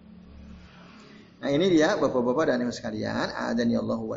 Nah 1.39 1.49
ini 1.51 1.71
dia 1.71 1.99
bapak-bapak 1.99 2.55
dan 2.55 2.63
ibu 2.63 2.71
sekalian, 2.71 3.31
adani 3.31 3.75
Allah 3.75 3.99
wa 3.99 4.15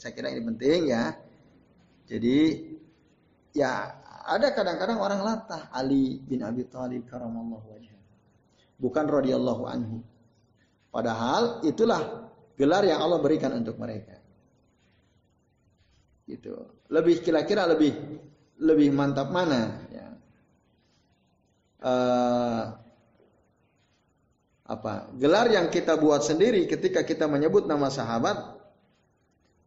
Saya 0.00 0.12
kira 0.16 0.32
ini 0.32 0.40
penting 0.40 0.88
ya. 0.88 1.12
Jadi 2.08 2.38
ya 3.52 3.92
ada 4.24 4.52
kadang-kadang 4.56 5.00
orang 5.00 5.20
latah 5.20 5.68
Ali 5.72 6.20
bin 6.24 6.40
Abi 6.44 6.64
Thalib 6.64 7.04
karamallahu 7.08 7.76
wajah. 7.76 7.96
Bukan 8.80 9.04
radhiyallahu 9.04 9.64
anhu. 9.68 10.00
Padahal 10.88 11.60
itulah 11.64 12.28
gelar 12.56 12.82
yang 12.84 12.98
Allah 13.04 13.20
berikan 13.20 13.54
untuk 13.54 13.76
mereka. 13.76 14.16
Gitu. 16.28 16.52
Lebih 16.92 17.24
kira-kira 17.24 17.64
lebih 17.68 17.92
lebih 18.58 18.88
mantap 18.92 19.30
mana 19.30 19.86
ya. 19.88 20.06
Uh, 21.78 22.62
apa 24.68 25.08
gelar 25.16 25.48
yang 25.48 25.70
kita 25.70 25.94
buat 25.96 26.26
sendiri 26.26 26.66
ketika 26.66 27.06
kita 27.06 27.30
menyebut 27.30 27.64
nama 27.64 27.88
sahabat 27.88 28.58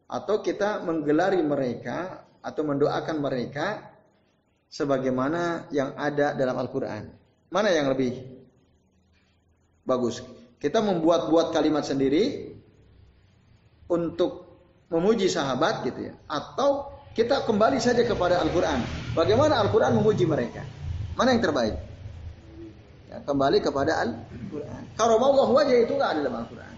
atau 0.06 0.44
kita 0.44 0.84
menggelari 0.84 1.40
mereka 1.40 2.28
atau 2.44 2.62
mendoakan 2.68 3.16
mereka 3.18 3.90
sebagaimana 4.68 5.72
yang 5.72 5.96
ada 5.96 6.36
dalam 6.36 6.56
Al-Qur'an. 6.60 7.08
Mana 7.48 7.68
yang 7.72 7.88
lebih 7.92 8.20
bagus? 9.88 10.20
Kita 10.62 10.78
membuat-buat 10.78 11.50
kalimat 11.50 11.82
sendiri 11.82 12.54
untuk 13.90 14.46
memuji 14.94 15.26
sahabat 15.26 15.82
gitu 15.82 16.06
ya 16.06 16.14
atau 16.30 16.94
kita 17.18 17.42
kembali 17.42 17.82
saja 17.82 18.06
kepada 18.06 18.38
Al-Qur'an. 18.38 18.78
Bagaimana 19.18 19.58
Al-Qur'an 19.58 19.98
memuji 19.98 20.22
mereka? 20.22 20.62
Mana 21.18 21.34
yang 21.34 21.42
terbaik? 21.42 21.76
Ya, 23.12 23.20
kembali 23.26 23.58
kepada 23.60 24.00
Al-Quran. 24.00 24.82
Allah 24.96 25.48
wajah 25.52 25.76
itu 25.82 25.92
nggak 25.92 26.10
ada 26.16 26.20
dalam 26.24 26.36
Al-Quran. 26.46 26.74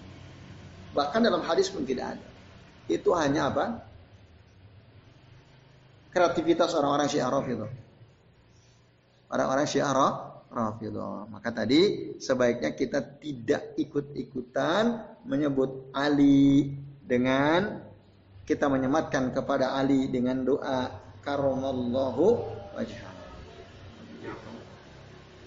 Bahkan 0.94 1.20
dalam 1.22 1.42
hadis 1.46 1.70
pun 1.70 1.86
tidak 1.86 2.18
ada. 2.18 2.26
Itu 2.90 3.14
hanya 3.14 3.52
apa? 3.52 3.86
Kreativitas 6.10 6.74
orang-orang 6.74 7.06
Syiah 7.06 7.30
Rafidhah. 7.30 7.70
Orang-orang 9.30 9.66
Syiah 9.66 9.90
Rafidhah. 10.54 11.26
Maka 11.28 11.50
tadi 11.50 12.14
sebaiknya 12.22 12.70
kita 12.78 13.02
tidak 13.18 13.74
ikut-ikutan 13.74 15.02
menyebut 15.26 15.90
Ali 15.90 16.78
dengan 17.02 17.82
kita 18.46 18.70
menyematkan 18.70 19.34
kepada 19.34 19.74
Ali 19.74 20.06
dengan 20.06 20.46
doa 20.46 20.94
karomallahu 21.26 22.26
wajah. 22.78 23.04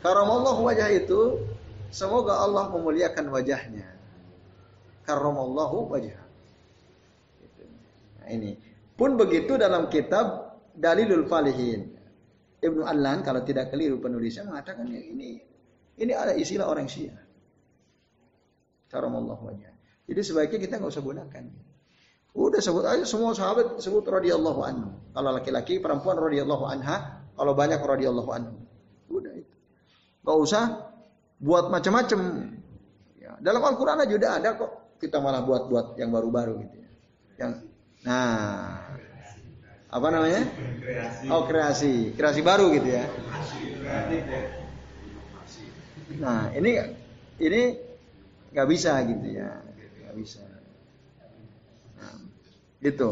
Karamallahu 0.04 0.62
wajah 0.68 0.90
itu 0.94 1.42
semoga 1.90 2.44
Allah 2.44 2.70
memuliakan 2.70 3.32
wajahnya. 3.34 3.88
Karamallahu 5.08 5.90
wajah. 5.90 6.20
Nah, 8.22 8.28
ini. 8.30 8.60
Pun 8.98 9.14
begitu 9.14 9.56
dalam 9.62 9.88
kitab 9.94 10.58
Dalilul 10.78 11.26
Falihin. 11.30 11.97
Ibnu 12.68 12.84
Allan 12.84 13.24
kalau 13.24 13.42
tidak 13.48 13.72
keliru 13.72 13.98
penulisnya 14.04 14.44
mengatakan 14.44 14.88
ya 14.92 15.00
ini 15.00 15.40
ini 15.98 16.12
ada 16.14 16.36
istilah 16.38 16.70
orang 16.70 16.86
Syiah. 16.86 17.18
Karamallahu 18.88 19.44
wajah. 19.50 19.74
Jadi 20.08 20.22
sebaiknya 20.24 20.60
kita 20.64 20.74
nggak 20.80 20.92
usah 20.94 21.04
gunakan. 21.04 21.44
Udah 22.38 22.62
sebut 22.62 22.86
aja 22.86 23.02
semua 23.02 23.34
sahabat 23.34 23.82
sebut 23.82 24.06
radhiyallahu 24.06 24.62
anhu. 24.62 24.94
Kalau 25.12 25.30
laki-laki 25.34 25.82
perempuan 25.82 26.22
radhiyallahu 26.22 26.70
anha, 26.70 27.26
kalau 27.34 27.58
banyak 27.58 27.82
radhiyallahu 27.82 28.30
anhu. 28.30 28.56
Udah 29.10 29.34
itu. 29.34 29.56
Gak 30.22 30.38
usah 30.38 30.64
buat 31.42 31.74
macam-macam. 31.74 32.20
Ya, 33.18 33.42
dalam 33.42 33.66
Al-Quran 33.66 34.06
aja 34.06 34.14
udah 34.14 34.32
ada 34.38 34.50
kok. 34.54 34.72
Kita 35.02 35.18
malah 35.18 35.42
buat-buat 35.46 35.98
yang 35.98 36.14
baru-baru 36.14 36.62
gitu 36.66 36.78
ya. 36.78 36.90
Yang, 37.42 37.52
nah, 38.06 38.86
apa 39.88 40.08
namanya? 40.12 40.44
Oh 41.32 41.48
kreasi, 41.48 42.12
kreasi 42.16 42.44
baru 42.44 42.72
gitu 42.76 42.90
ya. 42.92 43.06
Nah 46.20 46.52
ini 46.52 46.72
ini 47.40 47.62
nggak 48.52 48.68
bisa 48.68 49.00
gitu 49.08 49.28
ya, 49.32 49.64
nggak 50.04 50.16
bisa. 50.18 50.44
Nah, 52.00 52.16
gitu. 52.84 53.10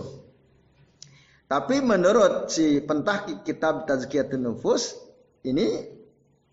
Tapi 1.45 1.77
menurut 1.79 2.49
si 2.49 2.81
pentah 2.81 3.23
kitab 3.45 3.85
Tazkiyatun 3.85 4.41
Nufus 4.41 4.97
ini 5.45 5.85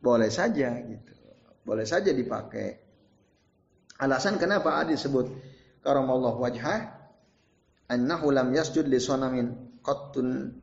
boleh 0.03 0.29
saja 0.29 0.77
gitu. 0.83 1.13
Boleh 1.63 1.87
saja 1.87 2.11
dipakai. 2.11 2.79
Alasan 4.03 4.35
kenapa 4.37 4.83
ada 4.83 4.91
disebut 4.91 5.31
karamallah 5.87 6.35
wajhah 6.35 6.91
annahu 7.87 8.35
lam 8.35 8.51
yasjud 8.51 8.91
li 8.91 8.99
sonamin 8.99 9.62
qattun 9.83 10.55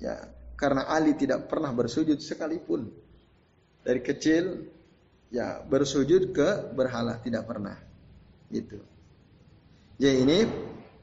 ya 0.00 0.16
karena 0.56 0.88
Ali 0.88 1.18
tidak 1.18 1.50
pernah 1.50 1.74
bersujud 1.74 2.16
sekalipun 2.22 2.88
dari 3.84 4.00
kecil 4.00 4.70
ya 5.34 5.60
bersujud 5.62 6.32
ke 6.32 6.72
berhala 6.72 7.18
tidak 7.20 7.44
pernah 7.44 7.76
gitu 8.50 8.80
ya 10.00 10.14
ini 10.14 10.46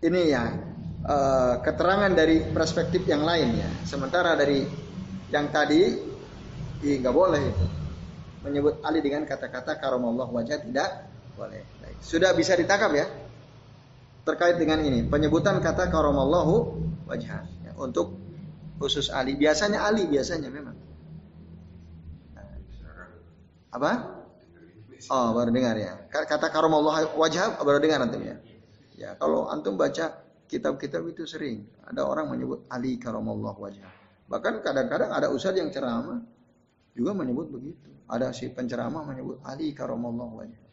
ini 0.01 0.21
ya 0.32 0.43
uh, 1.05 1.61
keterangan 1.61 2.11
dari 2.15 2.47
perspektif 2.49 3.05
yang 3.05 3.23
lain 3.23 3.61
ya 3.61 3.69
sementara 3.86 4.34
dari 4.34 4.65
yang 5.28 5.51
tadi 5.51 6.15
nggak 6.82 7.15
boleh 7.15 7.41
itu. 7.41 7.65
Menyebut 8.45 8.80
Ali 8.86 9.01
dengan 9.01 9.25
kata-kata 9.25 9.82
karomallah 9.82 10.30
wajah 10.30 10.61
tidak 10.61 11.09
boleh. 11.34 11.65
Baik. 11.82 11.97
Sudah 11.99 12.32
bisa 12.38 12.53
ditangkap 12.53 12.91
ya? 12.93 13.07
Terkait 14.23 14.59
dengan 14.59 14.84
ini, 14.84 15.07
penyebutan 15.07 15.63
kata 15.63 15.88
karomallahu 15.88 16.84
wajah 17.08 17.47
ya, 17.64 17.72
untuk 17.80 18.20
khusus 18.78 19.10
Ali. 19.10 19.39
Biasanya 19.39 19.82
Ali 19.88 20.05
biasanya 20.05 20.51
memang. 20.51 20.76
Apa? 23.72 23.91
Oh 25.08 25.32
baru 25.32 25.49
dengar 25.49 25.76
ya. 25.80 26.08
Kata 26.12 26.51
karomallah 26.51 27.16
wajah 27.16 27.64
baru 27.64 27.80
dengar 27.80 28.03
antum 28.03 28.22
ya. 28.22 28.38
Ya 28.97 29.14
kalau 29.16 29.47
antum 29.47 29.80
baca 29.80 30.26
kitab-kitab 30.49 31.05
itu 31.08 31.24
sering 31.24 31.68
ada 31.86 32.03
orang 32.03 32.28
menyebut 32.28 32.68
Ali 32.68 32.99
karomallah 32.99 33.55
wajah. 33.55 33.88
Bahkan 34.28 34.60
kadang-kadang 34.60 35.10
ada 35.16 35.32
ustadz 35.32 35.60
yang 35.60 35.72
ceramah 35.72 36.20
juga 36.97 37.14
menyebut 37.14 37.47
begitu. 37.53 37.88
Ada 38.08 38.32
si 38.32 38.51
penceramah 38.51 39.03
menyebut 39.03 39.43
Ali 39.43 39.72
karamallahu 39.72 40.43
wajah. 40.43 40.64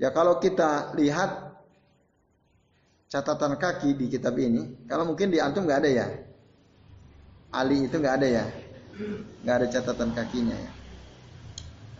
Ya 0.00 0.12
kalau 0.12 0.38
kita 0.38 0.96
lihat 0.96 1.51
catatan 3.12 3.60
kaki 3.60 3.92
di 3.92 4.08
kitab 4.08 4.40
ini, 4.40 4.88
kalau 4.88 5.12
mungkin 5.12 5.28
di 5.28 5.36
antum 5.36 5.68
nggak 5.68 5.84
ada 5.84 5.90
ya. 5.92 6.08
Ali 7.52 7.84
itu 7.84 8.00
nggak 8.00 8.16
ada 8.16 8.28
ya, 8.40 8.44
nggak 9.44 9.56
ada 9.60 9.66
catatan 9.68 10.16
kakinya 10.16 10.56
ya. 10.56 10.72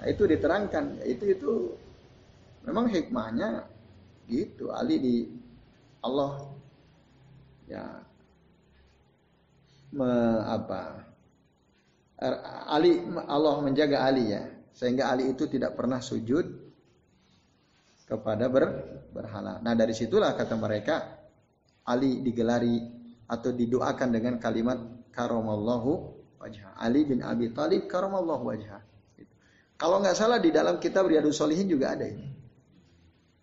Nah, 0.00 0.06
itu 0.08 0.24
diterangkan, 0.24 1.04
itu 1.04 1.24
itu 1.36 1.52
memang 2.64 2.88
hikmahnya 2.88 3.68
gitu. 4.32 4.72
Ali 4.72 4.96
di 4.96 5.16
Allah 6.00 6.48
ya 7.68 7.84
me, 9.92 10.10
apa 10.48 11.04
Ali 12.72 13.04
Allah 13.28 13.54
menjaga 13.60 14.08
Ali 14.08 14.32
ya 14.32 14.48
sehingga 14.72 15.12
Ali 15.12 15.30
itu 15.30 15.44
tidak 15.44 15.76
pernah 15.76 16.00
sujud 16.00 16.71
kepada 18.04 18.50
ber, 18.50 18.64
berhala. 19.10 19.62
Nah 19.62 19.72
dari 19.72 19.94
situlah 19.96 20.34
kata 20.34 20.54
mereka 20.58 21.20
Ali 21.82 22.22
digelari 22.22 22.78
atau 23.26 23.50
didoakan 23.50 24.08
dengan 24.14 24.34
kalimat 24.38 24.78
karomallahu 25.10 25.90
wajah. 26.38 26.78
Ali 26.78 27.08
bin 27.08 27.24
Abi 27.26 27.50
Thalib 27.50 27.90
karomallahu 27.90 28.44
wajah. 28.46 28.80
Kalau 29.78 29.98
nggak 29.98 30.14
salah 30.14 30.38
di 30.38 30.54
dalam 30.54 30.78
kitab 30.78 31.10
Riyadus 31.10 31.42
Solihin 31.42 31.66
juga 31.66 31.94
ada 31.98 32.06
ini. 32.06 32.30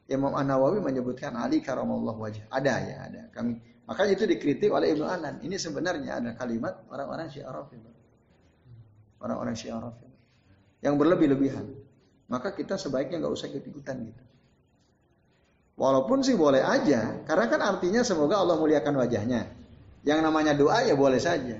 Imam 0.09 0.33
An 0.33 0.47
Nawawi 0.47 0.79
menyebutkan 0.79 1.35
Ali 1.35 1.59
karomallahu 1.59 2.19
wajah. 2.23 2.47
Ada 2.47 2.73
ya 2.79 2.95
ada. 3.11 3.21
Kami 3.35 3.59
makanya 3.83 4.11
itu 4.15 4.25
dikritik 4.25 4.71
oleh 4.71 4.95
Ibnu 4.95 5.05
Anan. 5.05 5.43
Ini 5.43 5.59
sebenarnya 5.59 6.23
ada 6.23 6.31
kalimat 6.39 6.87
orang-orang 6.87 7.27
Syiah 7.27 7.51
Rafidhah 7.51 7.99
orang-orang 9.19 9.55
Syiah 9.55 9.91
yang 10.79 10.95
berlebih-lebihan. 10.95 11.67
Maka 12.29 12.53
kita 12.53 12.77
sebaiknya 12.77 13.25
nggak 13.25 13.33
usah 13.33 13.47
ikut-ikutan 13.51 13.97
gitu. 14.05 14.23
Walaupun 15.79 16.19
sih 16.19 16.35
boleh 16.35 16.59
aja, 16.59 17.23
karena 17.23 17.45
kan 17.47 17.61
artinya 17.63 18.03
semoga 18.03 18.35
Allah 18.35 18.59
muliakan 18.59 18.99
wajahnya. 18.99 19.47
Yang 20.03 20.19
namanya 20.19 20.51
doa 20.51 20.83
ya 20.83 20.91
boleh 20.91 21.23
saja. 21.23 21.55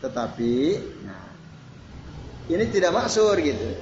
Tetapi, 0.00 0.54
nah, 1.04 1.28
ini 2.48 2.64
tidak 2.72 2.96
maksur 2.96 3.36
gitu. 3.44 3.76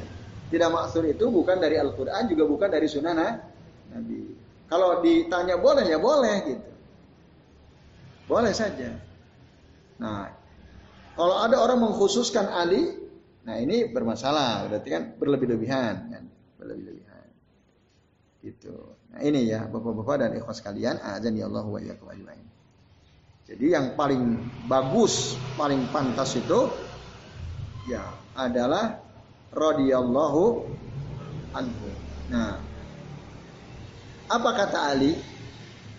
Tidak 0.51 0.71
maksur 0.75 1.07
itu 1.07 1.23
bukan 1.31 1.63
dari 1.63 1.79
Al-Quran, 1.79 2.27
juga 2.27 2.51
bukan 2.51 2.67
dari 2.67 2.91
sunnah 2.91 3.15
Nabi. 3.15 4.35
Kalau 4.67 4.99
ditanya 4.99 5.55
boleh 5.63 5.87
ya 5.87 5.99
boleh 6.03 6.37
gitu. 6.51 6.71
Boleh 8.27 8.51
saja. 8.51 8.91
Nah, 10.03 10.35
kalau 11.15 11.39
ada 11.47 11.63
orang 11.63 11.79
mengkhususkan 11.79 12.51
Ali, 12.51 12.91
nah 13.47 13.55
ini 13.55 13.87
bermasalah, 13.87 14.67
berarti 14.67 14.89
kan 14.91 15.03
berlebih-lebihan, 15.15 15.95
kan? 16.11 16.25
berlebih-lebihan. 16.59 16.96
Gitu. 18.47 18.79
Nah 19.11 19.21
ini 19.27 19.51
ya 19.51 19.67
bapak-bapak 19.67 20.23
dan 20.23 20.31
ikhwas 20.39 20.63
kalian, 20.63 21.03
azan 21.03 21.35
ya 21.35 21.51
Allah 21.51 21.67
wa 21.67 21.83
ajmain. 21.83 22.47
Jadi 23.47 23.75
yang 23.75 23.99
paling 23.99 24.39
bagus, 24.71 25.35
paling 25.59 25.91
pantas 25.91 26.39
itu 26.39 26.71
ya 27.91 28.07
adalah 28.39 29.03
radhiyallahu 29.51 30.63
anhu. 31.55 31.89
Nah, 32.31 32.59
apa 34.31 34.51
kata 34.55 34.79
Ali? 34.95 35.15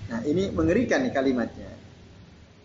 Nah, 0.08 0.24
ini 0.24 0.52
mengerikan 0.52 1.04
nih 1.04 1.12
kalimatnya. 1.12 1.72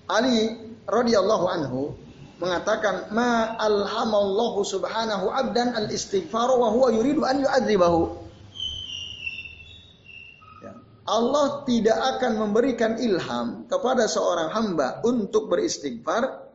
Ali 0.07 0.51
radhiyallahu 0.87 1.47
anhu 1.47 1.95
mengatakan 2.43 3.11
ma 3.15 3.55
alhamallahu 3.59 4.67
subhanahu 4.67 5.31
abdan 5.31 5.75
al 5.75 5.91
istighfar 5.91 6.51
wa 6.55 6.71
huwa 6.71 6.91
yuridu 6.91 7.23
an 7.27 7.43
yu'adzibahu. 7.43 8.22
Allah 11.03 11.67
tidak 11.67 11.99
akan 11.99 12.33
memberikan 12.39 12.95
ilham 13.03 13.67
kepada 13.67 14.07
seorang 14.07 14.55
hamba 14.55 15.03
untuk 15.03 15.51
beristighfar 15.51 16.47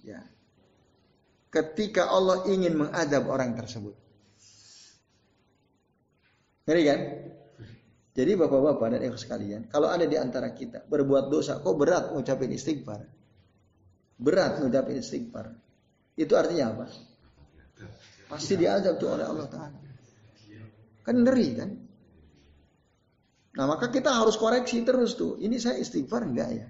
ya, 0.00 0.24
ketika 1.52 2.08
Allah 2.08 2.48
ingin 2.48 2.80
mengadab 2.80 3.28
orang 3.28 3.52
tersebut. 3.52 3.92
Ngeri 6.64 6.82
kan? 6.88 7.00
Jadi 8.12 8.32
bapak-bapak 8.36 8.96
dan 8.96 9.00
ibu 9.08 9.16
sekalian, 9.16 9.72
kalau 9.72 9.88
ada 9.88 10.04
di 10.04 10.20
antara 10.20 10.52
kita 10.52 10.84
berbuat 10.84 11.32
dosa, 11.32 11.60
kok 11.64 11.76
berat 11.76 12.12
ngucapin 12.12 12.52
istighfar? 12.52 13.00
Berat 14.20 14.60
ngucapin 14.60 15.00
istighfar. 15.00 15.52
Itu 16.16 16.36
artinya 16.36 16.76
apa? 16.76 16.86
Pasti 18.28 18.56
diazab 18.56 19.00
tuh 19.00 19.16
oleh 19.16 19.24
Allah 19.24 19.48
Ta'ala. 19.48 19.78
Kan 21.02 21.16
ngeri 21.24 21.48
kan? 21.56 21.70
Nah 23.52 23.64
maka 23.68 23.92
kita 23.92 24.08
harus 24.08 24.40
koreksi 24.40 24.80
terus 24.84 25.16
tuh. 25.16 25.36
Ini 25.36 25.56
saya 25.60 25.76
istighfar 25.76 26.24
enggak 26.24 26.50
ya? 26.52 26.66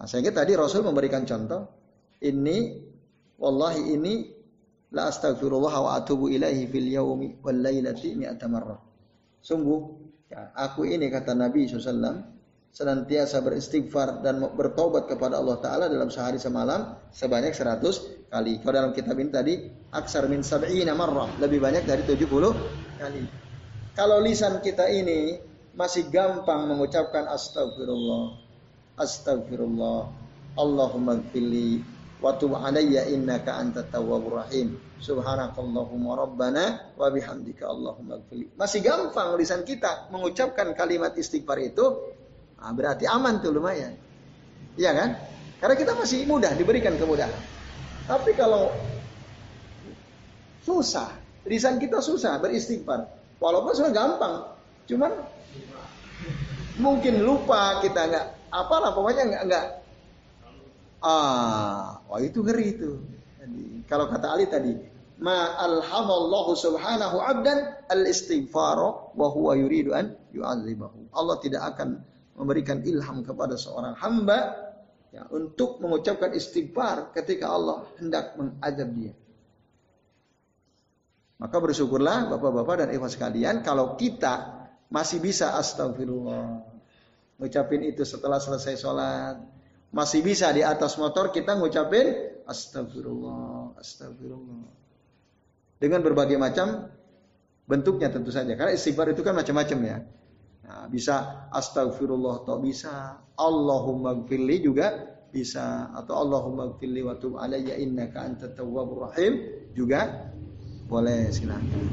Nah, 0.00 0.08
saya 0.08 0.32
tadi 0.32 0.56
Rasul 0.56 0.80
memberikan 0.80 1.28
contoh. 1.28 1.68
Ini, 2.24 2.58
wallahi 3.36 3.92
ini, 3.92 4.32
la 4.96 5.12
astagfirullah 5.12 5.74
wa 5.76 5.90
atubu 5.92 6.32
ilaihi 6.32 6.64
fil 6.72 6.88
yaumi 6.88 7.36
wal 7.44 7.60
lailati 7.60 8.16
mi'ata 8.16 8.48
marrah. 8.48 8.80
Sungguh, 9.44 9.80
ya, 10.32 10.56
aku 10.56 10.88
ini 10.88 11.12
kata 11.12 11.36
Nabi 11.36 11.68
SAW, 11.68 12.16
senantiasa 12.72 13.44
beristighfar 13.44 14.24
dan 14.24 14.40
bertobat 14.56 15.04
kepada 15.04 15.36
Allah 15.36 15.60
Ta'ala 15.60 15.84
dalam 15.92 16.08
sehari 16.08 16.40
semalam 16.40 16.96
sebanyak 17.12 17.52
100 17.52 18.32
kali. 18.32 18.56
Kalau 18.64 18.72
dalam 18.72 18.92
kitab 18.96 19.20
ini 19.20 19.28
tadi, 19.28 19.54
aksar 19.92 20.32
min 20.32 20.40
sab'ina 20.40 20.96
marrah, 20.96 21.28
lebih 21.36 21.60
banyak 21.60 21.84
dari 21.84 22.08
70 22.08 22.24
kali. 22.96 23.49
Kalau 23.98 24.22
lisan 24.22 24.62
kita 24.62 24.86
ini 24.86 25.42
masih 25.74 26.06
gampang 26.10 26.66
mengucapkan 26.70 27.26
astagfirullah, 27.26 28.38
astagfirullah, 28.98 30.06
Allahumma 30.54 31.18
gfirli, 31.18 31.82
wa 32.22 32.34
tub 32.38 32.54
alayya 32.54 33.10
innaka 33.10 33.58
antat 33.58 33.90
tawwabur 33.90 34.42
rahim. 34.46 34.78
Subhanakallahumma 35.00 36.12
rabbana 36.22 36.94
wa 36.94 37.08
bihamdika 37.10 37.66
Allahumma 37.66 38.22
gfirli. 38.22 38.52
Masih 38.54 38.78
gampang 38.84 39.34
lisan 39.34 39.66
kita 39.66 40.06
mengucapkan 40.14 40.70
kalimat 40.78 41.16
istighfar 41.18 41.58
itu, 41.58 42.14
nah 42.62 42.70
berarti 42.70 43.10
aman 43.10 43.42
tuh 43.42 43.50
lumayan. 43.50 43.96
Iya 44.78 44.94
kan? 44.94 45.10
Karena 45.58 45.74
kita 45.76 45.92
masih 45.98 46.24
mudah 46.30 46.54
diberikan 46.54 46.94
kemudahan. 46.94 47.34
Tapi 48.06 48.32
kalau 48.38 48.70
susah, 50.62 51.10
lisan 51.44 51.76
kita 51.82 51.98
susah 51.98 52.38
beristighfar. 52.38 53.19
Walaupun 53.40 53.72
sudah 53.72 53.92
gampang, 53.92 54.34
cuman 54.84 55.12
mungkin 56.76 57.24
lupa 57.24 57.80
kita 57.80 58.08
nggak 58.08 58.26
apa 58.52 58.74
lah 58.80 58.90
pokoknya 58.92 59.22
nggak 59.32 59.42
nggak 59.48 59.66
ah 61.00 62.00
wah 62.08 62.20
itu 62.20 62.40
ngeri 62.40 62.66
itu 62.76 62.90
kalau 63.88 64.08
kata 64.08 64.26
Ali 64.32 64.44
tadi 64.48 64.72
ma 65.20 65.56
alhamallahu 65.60 66.56
subhanahu 66.56 67.20
abdan 67.20 67.76
al 67.92 68.02
istighfar 68.08 68.78
wa 69.12 69.26
huwa 69.28 69.52
yuridu 69.56 69.92
an 69.92 70.16
yu'adzibahu. 70.32 71.12
Allah 71.12 71.36
tidak 71.44 71.62
akan 71.76 72.00
memberikan 72.40 72.80
ilham 72.88 73.20
kepada 73.20 73.58
seorang 73.60 73.92
hamba 74.00 74.56
ya, 75.12 75.28
untuk 75.28 75.76
mengucapkan 75.84 76.32
istighfar 76.32 77.12
ketika 77.12 77.52
Allah 77.52 77.84
hendak 78.00 78.32
mengazab 78.40 78.88
dia. 78.96 79.12
Maka 81.40 81.56
bersyukurlah 81.56 82.28
bapak-bapak 82.36 82.84
dan 82.84 82.88
ibu 82.92 83.08
sekalian 83.08 83.64
kalau 83.64 83.96
kita 83.96 84.68
masih 84.92 85.24
bisa 85.24 85.56
astagfirullah. 85.56 86.68
Ngucapin 87.40 87.80
itu 87.88 88.04
setelah 88.04 88.36
selesai 88.36 88.76
sholat. 88.76 89.40
Masih 89.90 90.20
bisa 90.20 90.52
di 90.52 90.60
atas 90.60 91.00
motor 91.00 91.32
kita 91.32 91.56
ngucapin 91.56 92.12
astagfirullah, 92.44 93.74
astagfirullah 93.80 94.68
dengan 95.80 96.04
berbagai 96.04 96.36
macam 96.36 96.92
bentuknya 97.64 98.12
tentu 98.12 98.28
saja. 98.28 98.52
Karena 98.52 98.76
istighfar 98.76 99.16
itu 99.16 99.24
kan 99.24 99.32
macam-macam 99.32 99.78
ya. 99.80 99.98
Nah, 100.68 100.86
bisa 100.92 101.48
astagfirullah 101.50 102.44
atau 102.44 102.60
bisa 102.60 103.24
Allahumma 103.34 104.12
gfirli 104.22 104.60
juga 104.60 105.16
bisa 105.32 105.88
atau 105.96 106.20
Allahumma 106.20 106.76
gfirli 106.76 107.00
wa 107.00 107.16
tub 107.16 107.40
alayya 107.40 107.80
innaka 107.80 108.28
antat 108.28 108.54
tawwabur 108.58 109.08
rahim 109.08 109.40
juga 109.72 110.29
boleh 110.90 111.30
silakan. 111.30 111.86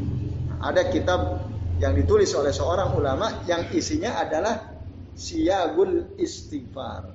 Nah, 0.50 0.74
ada 0.74 0.90
kitab 0.90 1.46
yang 1.78 1.94
ditulis 1.94 2.34
oleh 2.34 2.50
seorang 2.50 2.98
ulama 2.98 3.46
yang 3.46 3.70
isinya 3.70 4.18
adalah 4.18 4.74
siagul 5.14 6.18
istighfar. 6.18 7.14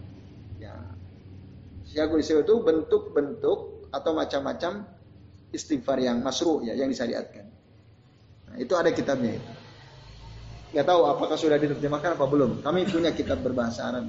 Ya. 0.62 0.78
Siagul 1.82 2.22
istighfar 2.22 2.46
itu 2.46 2.56
bentuk-bentuk 2.62 3.90
atau 3.90 4.10
macam-macam 4.14 4.86
istighfar 5.50 5.98
yang 5.98 6.22
masru 6.22 6.62
ya 6.62 6.78
yang 6.78 6.86
disyariatkan. 6.86 7.50
Nah, 8.46 8.56
itu 8.62 8.72
ada 8.78 8.94
kitabnya 8.94 9.42
itu. 9.42 9.52
Gak 10.72 10.88
tahu 10.88 11.04
apakah 11.04 11.36
sudah 11.36 11.60
diterjemahkan 11.60 12.16
apa 12.16 12.24
belum. 12.24 12.64
Kami 12.64 12.88
punya 12.88 13.12
kitab 13.12 13.44
berbahasa 13.44 13.92
Arab. 13.92 14.08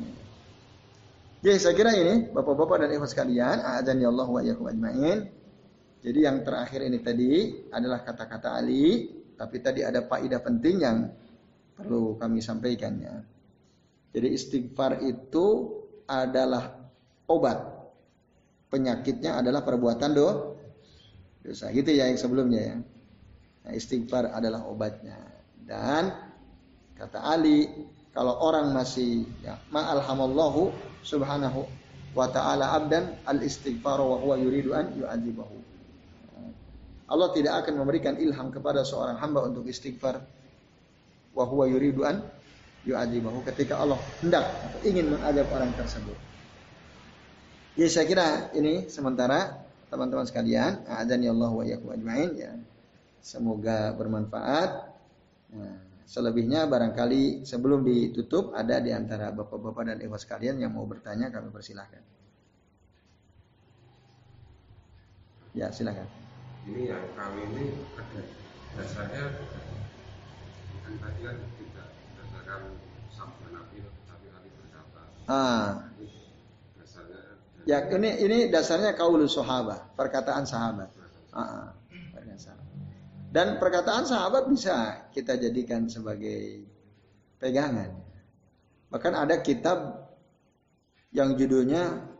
Jadi 1.44 1.60
saya 1.60 1.76
kira 1.76 1.92
ini 1.92 2.32
Bapak-bapak 2.32 2.88
dan 2.88 2.90
Ibu 2.96 3.04
sekalian, 3.04 3.84
ya 3.84 4.08
Allah 4.08 4.28
wa 4.32 4.40
ajmain. 4.40 5.43
Jadi 6.04 6.20
yang 6.28 6.44
terakhir 6.44 6.84
ini 6.84 7.00
tadi 7.00 7.32
adalah 7.72 8.04
kata-kata 8.04 8.60
Ali, 8.60 9.08
tapi 9.40 9.64
tadi 9.64 9.88
ada 9.88 10.04
faedah 10.04 10.44
penting 10.44 10.76
yang 10.84 11.08
perlu 11.80 12.20
kami 12.20 12.44
sampaikannya. 12.44 13.24
Jadi 14.12 14.28
istighfar 14.36 15.00
itu 15.00 15.80
adalah 16.06 16.76
obat. 17.32 17.58
Penyakitnya 18.68 19.40
adalah 19.40 19.64
perbuatan 19.64 20.12
do 20.12 20.30
dosa. 21.40 21.72
Gitu 21.72 21.96
ya 21.96 22.12
yang 22.12 22.20
sebelumnya 22.20 22.62
ya. 22.62 22.78
Nah, 23.64 23.72
istighfar 23.72 24.28
adalah 24.36 24.68
obatnya. 24.68 25.16
Dan 25.64 26.12
kata 27.00 27.24
Ali, 27.24 27.72
kalau 28.12 28.38
orang 28.44 28.76
masih 28.76 29.24
ya, 29.40 29.56
ma'alhamallahu 29.72 30.70
subhanahu 31.02 31.64
wa 32.14 32.28
ta'ala 32.30 32.76
abdan 32.76 33.18
al 33.26 33.42
istighfar 33.42 33.98
wa 33.98 34.20
huwa 34.20 34.36
yuridu 34.38 34.76
an 34.76 34.94
yu'adzibahu. 34.94 35.73
Allah 37.08 37.30
tidak 37.36 37.64
akan 37.64 37.84
memberikan 37.84 38.16
ilham 38.16 38.48
kepada 38.50 38.88
seorang 38.88 39.20
hamba 39.20 39.44
untuk 39.44 39.68
istighfar 39.68 40.24
wa 41.34 41.44
huwa 41.44 41.66
yuridu 41.68 42.08
an 42.08 42.24
yu'adzibahu 42.88 43.44
ketika 43.52 43.80
Allah 43.80 44.00
hendak 44.24 44.44
atau 44.44 44.80
ingin 44.88 45.12
mengadab 45.12 45.48
orang 45.52 45.72
tersebut. 45.76 46.16
Ya 47.74 47.90
saya 47.90 48.06
kira 48.06 48.28
ini 48.54 48.88
sementara 48.88 49.66
teman-teman 49.90 50.30
sekalian, 50.30 50.86
ya 50.86 51.32
Allah 51.34 51.52
wa 51.52 51.64
yakum 51.66 51.90
ajmain 51.90 52.32
ya. 52.38 52.54
Semoga 53.24 53.96
bermanfaat. 53.96 54.94
Nah, 55.56 55.78
selebihnya 56.06 56.68
barangkali 56.68 57.48
sebelum 57.48 57.88
ditutup 57.88 58.52
ada 58.52 58.84
di 58.84 58.92
antara 58.92 59.32
bapak-bapak 59.32 59.96
dan 59.96 59.98
ibu 60.04 60.18
sekalian 60.20 60.60
yang 60.60 60.76
mau 60.76 60.84
bertanya 60.84 61.32
kami 61.32 61.50
persilahkan. 61.50 62.04
Ya 65.54 65.70
silakan. 65.70 66.23
Ini 66.64 66.82
yang 66.96 67.06
kami 67.20 67.44
ini 67.52 67.66
ada 68.00 68.22
dasarnya 68.80 69.24
kan 70.84 70.94
tadi 71.00 71.20
kan 71.24 71.38
tidak 71.60 71.88
berdasarkan 71.92 72.62
sabda 73.12 73.48
Nabi 73.52 73.78
tapi 74.08 74.26
Nabi 74.32 74.50
berkata. 74.56 75.02
Ah. 75.28 75.92
Ya 77.64 77.80
ini 77.92 78.10
ini 78.20 78.38
dasarnya 78.52 78.96
kaulus 78.96 79.36
sahabat, 79.36 79.96
perkataan 79.96 80.44
sahabat. 80.44 80.92
Uh, 81.32 81.72
Dan 83.34 83.58
perkataan 83.58 84.06
sahabat 84.06 84.46
bisa 84.46 85.10
kita 85.10 85.34
jadikan 85.42 85.90
sebagai 85.90 86.70
pegangan. 87.42 87.90
Bahkan 88.94 89.14
ada 89.18 89.42
kitab 89.42 90.06
yang 91.10 91.34
judulnya 91.34 92.14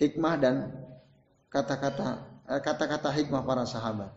hikmah 0.00 0.34
dan 0.40 0.72
kata-kata 1.52 2.33
kata-kata 2.46 3.08
hikmah 3.12 3.42
para 3.44 3.64
sahabat. 3.64 4.12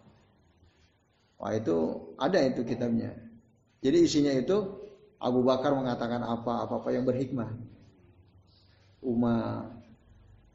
Wah 1.38 1.54
itu 1.54 1.78
ada 2.18 2.42
itu 2.44 2.66
kitabnya. 2.66 3.14
Jadi 3.80 3.98
isinya 4.04 4.34
itu 4.34 4.84
Abu 5.22 5.46
Bakar 5.46 5.74
mengatakan 5.74 6.22
apa 6.26 6.66
apa-apa 6.66 6.90
yang 6.94 7.06
berhikmah. 7.06 7.54
Umar, 9.06 9.70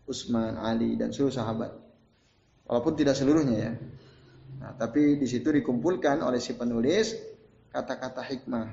Utsman, 0.04 0.58
Ali 0.58 0.98
dan 0.98 1.14
seluruh 1.14 1.32
sahabat. 1.32 1.70
Walaupun 2.66 2.94
tidak 2.98 3.14
seluruhnya 3.14 3.56
ya. 3.56 3.72
Nah, 4.62 4.72
tapi 4.78 5.18
di 5.18 5.26
situ 5.26 5.50
dikumpulkan 5.50 6.22
oleh 6.22 6.38
si 6.38 6.54
penulis 6.54 7.14
kata-kata 7.72 8.22
hikmah 8.22 8.66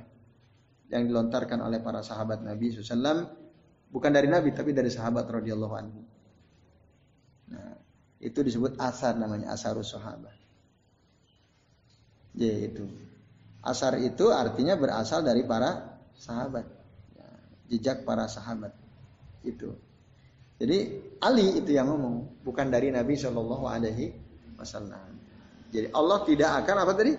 yang 0.90 1.06
dilontarkan 1.06 1.62
oleh 1.62 1.80
para 1.80 2.02
sahabat 2.02 2.42
Nabi 2.42 2.74
SAW 2.74 3.30
bukan 3.90 4.12
dari 4.14 4.30
Nabi 4.30 4.54
tapi 4.54 4.74
dari 4.74 4.90
sahabat 4.90 5.30
radhiyallahu 5.30 5.76
anhu. 5.78 6.02
Itu 8.20 8.44
disebut 8.44 8.76
asar 8.80 9.16
namanya 9.16 9.56
asarus 9.56 9.96
sahabat. 9.96 10.36
Yaitu 12.36 12.88
asar 13.64 13.96
itu 14.00 14.32
artinya 14.32 14.76
berasal 14.76 15.24
dari 15.24 15.48
para 15.48 16.00
sahabat. 16.20 16.68
Ya, 17.16 17.28
jejak 17.72 18.04
para 18.04 18.28
sahabat 18.28 18.76
itu. 19.44 19.72
Jadi 20.60 20.78
Ali 21.24 21.64
itu 21.64 21.72
yang 21.72 21.88
ngomong, 21.88 22.44
bukan 22.44 22.68
dari 22.68 22.92
Nabi 22.92 23.16
Shallallahu 23.16 23.64
Alaihi 23.64 24.12
Wasallam. 24.60 25.16
Jadi 25.72 25.88
Allah 25.96 26.20
tidak 26.28 26.52
akan 26.64 26.76
apa 26.84 26.94
tadi 27.00 27.14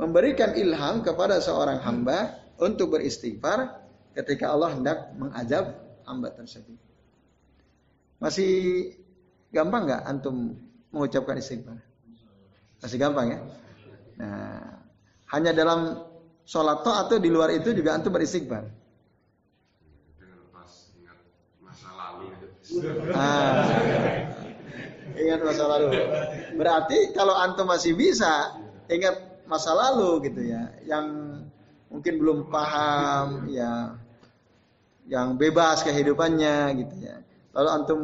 memberikan 0.00 0.56
ilham 0.56 1.04
kepada 1.04 1.36
seorang 1.44 1.84
hamba 1.84 2.40
untuk 2.56 2.96
beristighfar 2.96 3.84
ketika 4.16 4.48
Allah 4.48 4.72
hendak 4.72 5.12
mengajab 5.20 5.76
hamba 6.08 6.32
tersebut. 6.32 6.80
Masih 8.16 8.54
gampang 9.52 9.84
nggak 9.86 10.02
antum 10.08 10.56
mengucapkan 10.90 11.36
istighfar? 11.36 11.78
Masih 12.80 12.98
gampang 12.98 13.26
ya? 13.36 13.38
Nah, 14.18 14.82
hanya 15.36 15.52
dalam 15.54 16.02
sholat 16.42 16.82
toh 16.82 16.96
atau 16.96 17.16
di 17.20 17.30
luar 17.30 17.52
itu 17.54 17.70
juga 17.76 17.94
antum 17.94 18.10
beristighfar. 18.10 18.66
Ah, 23.12 23.68
ingat 25.12 25.40
masa 25.44 25.64
lalu. 25.68 25.90
Berarti 26.56 27.12
kalau 27.12 27.36
antum 27.36 27.68
masih 27.68 27.92
bisa 27.92 28.56
ingat 28.88 29.44
masa 29.44 29.76
lalu 29.76 30.32
gitu 30.32 30.40
ya, 30.40 30.72
yang 30.88 31.06
mungkin 31.92 32.16
belum 32.16 32.48
paham 32.48 33.52
ya, 33.52 34.00
yang 35.06 35.36
bebas 35.36 35.84
kehidupannya 35.84 36.56
gitu 36.80 36.94
ya. 37.04 37.20
Lalu 37.52 37.68
antum 37.68 38.00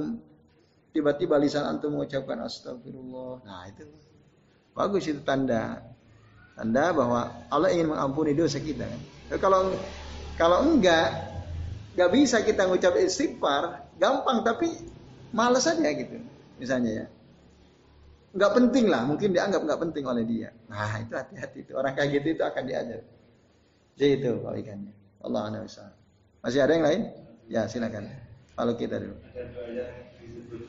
tiba-tiba 0.92 1.36
lisan 1.36 1.64
antum 1.64 1.96
mengucapkan 1.96 2.40
astagfirullah. 2.44 3.44
Nah, 3.44 3.62
itu 3.68 3.84
bagus 4.72 5.04
itu 5.08 5.20
tanda. 5.22 5.82
Tanda 6.58 6.90
bahwa 6.90 7.30
Allah 7.52 7.70
ingin 7.70 7.94
mengampuni 7.94 8.34
dosa 8.34 8.58
kita. 8.58 8.86
Kalau 9.38 9.74
kalau 10.34 10.66
enggak, 10.66 11.12
enggak 11.94 12.10
bisa 12.14 12.42
kita 12.42 12.66
mengucap 12.66 12.94
istighfar, 12.98 13.86
gampang 13.98 14.42
tapi 14.42 14.70
males 15.30 15.66
aja 15.68 15.90
gitu 15.92 16.18
misalnya 16.58 17.04
ya. 17.04 17.06
Nggak 18.34 18.52
penting 18.54 18.86
lah 18.90 19.02
mungkin 19.08 19.32
dianggap 19.32 19.62
nggak 19.64 19.80
penting 19.88 20.04
oleh 20.04 20.24
dia. 20.26 20.50
Nah 20.68 21.00
itu 21.00 21.14
hati-hati 21.14 21.58
itu. 21.64 21.72
Orang 21.74 21.94
kayak 21.94 22.20
gitu 22.20 22.38
itu 22.38 22.42
akan 22.44 22.62
diajar. 22.66 23.00
Jadi 23.98 24.12
itu 24.22 24.30
kalau 24.42 24.58
ikannya 24.58 24.94
Allah 25.26 25.66
masih 26.38 26.60
ada 26.62 26.72
yang 26.72 26.86
lain? 26.86 27.02
Ya 27.50 27.66
silakan. 27.66 28.06
Kalau 28.54 28.74
kita 28.78 28.98
dulu. 28.98 29.14
Ada 29.14 29.42
doa 29.54 29.70
yang 29.70 30.17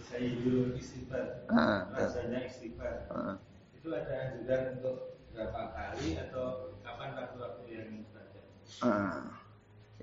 sayyidul 0.09 0.75
istighfar 0.75 1.47
ah, 1.51 1.87
rasanya 1.95 2.45
istighfar 2.47 3.07
ah. 3.11 3.35
itu 3.75 3.87
ada 3.95 4.13
anjuran 4.29 4.61
untuk 4.79 4.97
berapa 5.31 5.61
kali 5.71 6.19
atau 6.19 6.75
kapan 6.83 7.09
waktu-waktu 7.15 7.63
yang 7.71 7.87
dibaca 7.93 8.39
ah. 8.83 9.23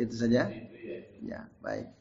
itu 0.01 0.15
saja 0.17 0.49
itu 0.49 0.77
ya. 0.81 0.99
ya 1.21 1.41
baik 1.61 1.97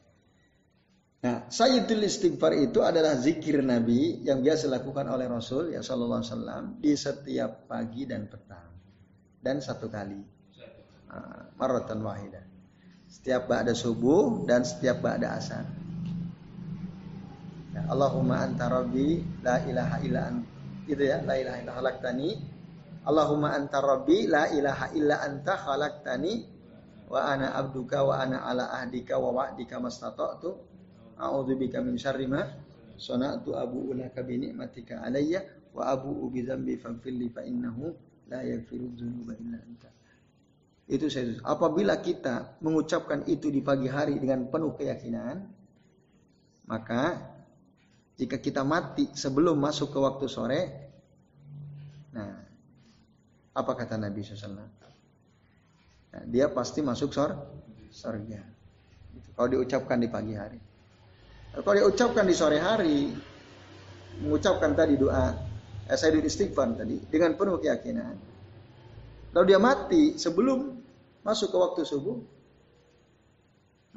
Nah, 1.26 1.50
sayyidul 1.50 2.06
istighfar 2.06 2.54
itu 2.54 2.86
adalah 2.86 3.18
zikir 3.18 3.58
Nabi 3.58 4.22
yang 4.22 4.46
biasa 4.46 4.70
dilakukan 4.70 5.10
oleh 5.10 5.26
Rasul 5.26 5.74
ya 5.74 5.82
sallallahu 5.82 6.22
alaihi 6.22 6.30
wasallam 6.30 6.64
di 6.78 6.92
setiap 6.94 7.66
pagi 7.66 8.06
dan 8.06 8.30
petang. 8.30 8.70
Dan 9.42 9.58
satu 9.58 9.90
kali. 9.90 10.22
Uh, 11.10 11.50
maratan 11.58 12.02
wahidah. 12.06 12.46
Setiap 13.10 13.50
ba'da 13.50 13.74
subuh 13.74 14.46
dan 14.46 14.62
setiap 14.62 15.02
ba'da 15.02 15.34
asar. 15.34 15.66
Ya, 17.76 17.84
Allahumma 17.92 18.40
anta 18.40 18.72
rabbi 18.72 19.20
la 19.44 19.60
ilaha 19.60 20.00
illa 20.00 20.32
anta. 20.32 20.48
Itu 20.88 21.02
ya, 21.04 21.20
la 21.20 21.36
ilaha 21.36 21.56
illa 21.60 21.72
khalaqtani. 21.76 22.30
Allahumma 23.04 23.52
anta 23.52 23.84
rabbi 23.84 24.24
la 24.24 24.48
ilaha 24.48 24.96
illa 24.96 25.20
anta 25.20 25.60
khalaqtani 25.60 26.32
wa 27.12 27.20
ana 27.20 27.52
abduka 27.52 28.00
wa 28.00 28.16
ana 28.16 28.48
ala 28.48 28.72
ahdika 28.80 29.20
wa 29.20 29.30
wa'dika 29.30 29.76
mastata'tu 29.76 30.56
a'udzubika 31.20 31.84
min 31.84 32.00
syarri 32.00 32.26
ma 32.26 32.42
sana'tu 32.96 33.54
abu 33.54 33.92
ulaka 33.92 34.24
bi 34.24 34.40
ni'matika 34.40 35.04
alayya 35.04 35.44
wa 35.76 35.86
abu 35.92 36.32
bi 36.32 36.42
dzambi 36.42 36.80
faghfirli 36.80 37.28
fa 37.30 37.44
innahu 37.44 37.92
la 38.32 38.40
yaghfiru 38.40 38.88
dzunuba 38.96 39.36
illa 39.36 39.60
anta. 39.60 39.92
Itu 40.88 41.12
saya 41.12 41.36
apabila 41.44 42.00
kita 42.00 42.56
mengucapkan 42.64 43.28
itu 43.28 43.52
di 43.52 43.60
pagi 43.60 43.86
hari 43.86 44.16
dengan 44.16 44.48
penuh 44.48 44.72
keyakinan 44.74 45.44
maka 46.66 47.35
jika 48.16 48.40
kita 48.40 48.64
mati 48.64 49.12
sebelum 49.12 49.60
masuk 49.60 49.92
ke 49.92 49.98
waktu 50.00 50.26
sore 50.26 50.60
nah 52.16 52.46
apa 53.56 53.72
kata 53.72 53.96
Nabi 53.96 54.20
SAW? 54.20 54.52
Nah, 56.12 56.22
dia 56.28 56.52
pasti 56.52 56.84
masuk 56.84 57.08
sor 57.08 57.32
surga. 57.88 58.40
Kalau 59.32 59.48
diucapkan 59.48 59.96
di 59.96 60.08
pagi 60.12 60.36
hari. 60.36 60.60
Kalau 61.56 61.72
dia 61.72 61.88
ucapkan 61.88 62.28
di 62.28 62.36
sore 62.36 62.60
hari, 62.60 63.08
mengucapkan 64.20 64.76
tadi 64.76 65.00
doa, 65.00 65.32
eh, 65.88 65.96
saya 65.96 66.12
istighfar 66.20 66.76
tadi 66.76 67.00
dengan 67.08 67.32
penuh 67.32 67.56
keyakinan. 67.56 68.16
Lalu 69.32 69.44
dia 69.48 69.60
mati 69.60 70.02
sebelum 70.20 70.76
masuk 71.24 71.48
ke 71.52 71.56
waktu 71.56 71.80
subuh, 71.88 72.16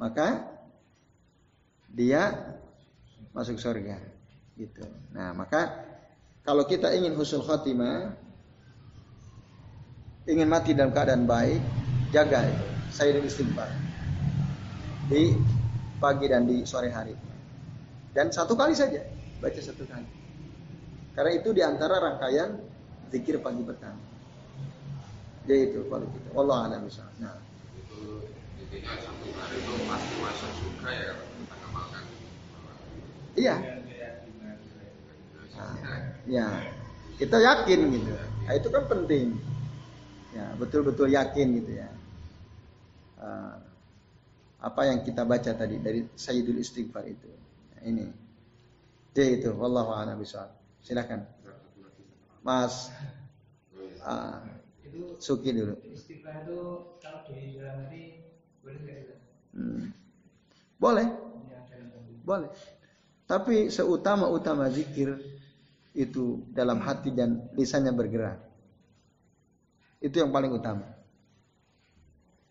maka 0.00 0.44
dia 1.92 2.32
masuk 3.36 3.60
surga. 3.60 4.00
Gitu. 4.60 4.84
Nah, 5.16 5.32
maka 5.32 5.72
kalau 6.44 6.68
kita 6.68 6.92
ingin 6.92 7.16
husul 7.16 7.40
khotimah, 7.40 8.12
ingin 10.28 10.44
mati 10.44 10.76
dalam 10.76 10.92
keadaan 10.92 11.24
baik, 11.24 11.64
jaga 12.12 12.44
itu. 12.44 12.66
Saya 12.92 13.16
istighfar 13.24 13.70
di 15.08 15.32
pagi 15.96 16.26
dan 16.28 16.44
di 16.44 16.60
sore 16.68 16.92
hari. 16.92 17.16
Dan 18.12 18.28
satu 18.28 18.52
kali 18.52 18.76
saja, 18.76 19.00
baca 19.40 19.60
satu 19.64 19.88
kali. 19.88 20.04
Karena 21.16 21.32
itu 21.32 21.56
di 21.56 21.62
antara 21.64 21.96
rangkaian 21.96 22.60
zikir 23.08 23.40
pagi 23.40 23.64
petang. 23.64 23.96
Jadi 25.48 25.72
itu 25.72 25.80
kalau 25.88 26.04
kita. 26.04 26.28
Allah 26.36 26.58
alam 26.68 26.82
Nah. 27.18 27.38
Itu 27.74 28.28
intinya 28.60 28.92
satu 29.00 29.26
hari 29.34 29.56
itu 29.56 29.72
pasti 29.88 30.14
masuk 30.20 30.50
surga 30.52 30.88
ya 30.92 31.12
kita 31.16 31.54
ngamalkan. 31.56 32.04
Iya. 33.40 33.56
Nah, 36.26 36.32
ya, 36.32 36.48
kita 37.16 37.36
yakin 37.40 37.80
gitu. 37.96 38.12
Nah, 38.44 38.52
itu 38.56 38.68
kan 38.68 38.84
penting. 38.88 39.36
Ya, 40.30 40.46
betul-betul 40.60 41.08
yakin 41.10 41.46
gitu 41.62 41.72
ya. 41.80 41.88
Uh, 43.20 43.56
apa 44.60 44.80
yang 44.88 45.00
kita 45.04 45.24
baca 45.24 45.52
tadi 45.56 45.80
dari 45.80 46.04
Sayyidul 46.16 46.60
Istighfar 46.60 47.08
itu 47.08 47.28
ini. 47.84 48.06
Jadi 49.10 49.42
itu, 49.42 49.50
wallahu 49.56 49.90
a'lam 49.96 50.20
bishawab. 50.20 50.52
Silakan. 50.84 51.24
Mas 52.40 52.88
uh, 54.04 54.40
Suki 55.20 55.52
dulu. 55.52 55.76
Istighfar 55.92 56.44
itu 56.48 56.58
kalau 57.00 57.20
di 57.28 57.56
dalam 57.56 57.84
hati 57.84 58.24
boleh 58.60 58.80
hmm. 59.56 59.84
Boleh. 60.80 61.06
Ya, 61.52 61.60
boleh. 62.24 62.50
Tapi 63.28 63.70
seutama-utama 63.70 64.66
zikir 64.72 65.39
itu 65.92 66.46
dalam 66.54 66.78
hati 66.82 67.10
dan 67.10 67.50
lisannya 67.54 67.90
bergerak. 67.94 68.38
Itu 70.00 70.22
yang 70.22 70.30
paling 70.30 70.54
utama. 70.54 70.86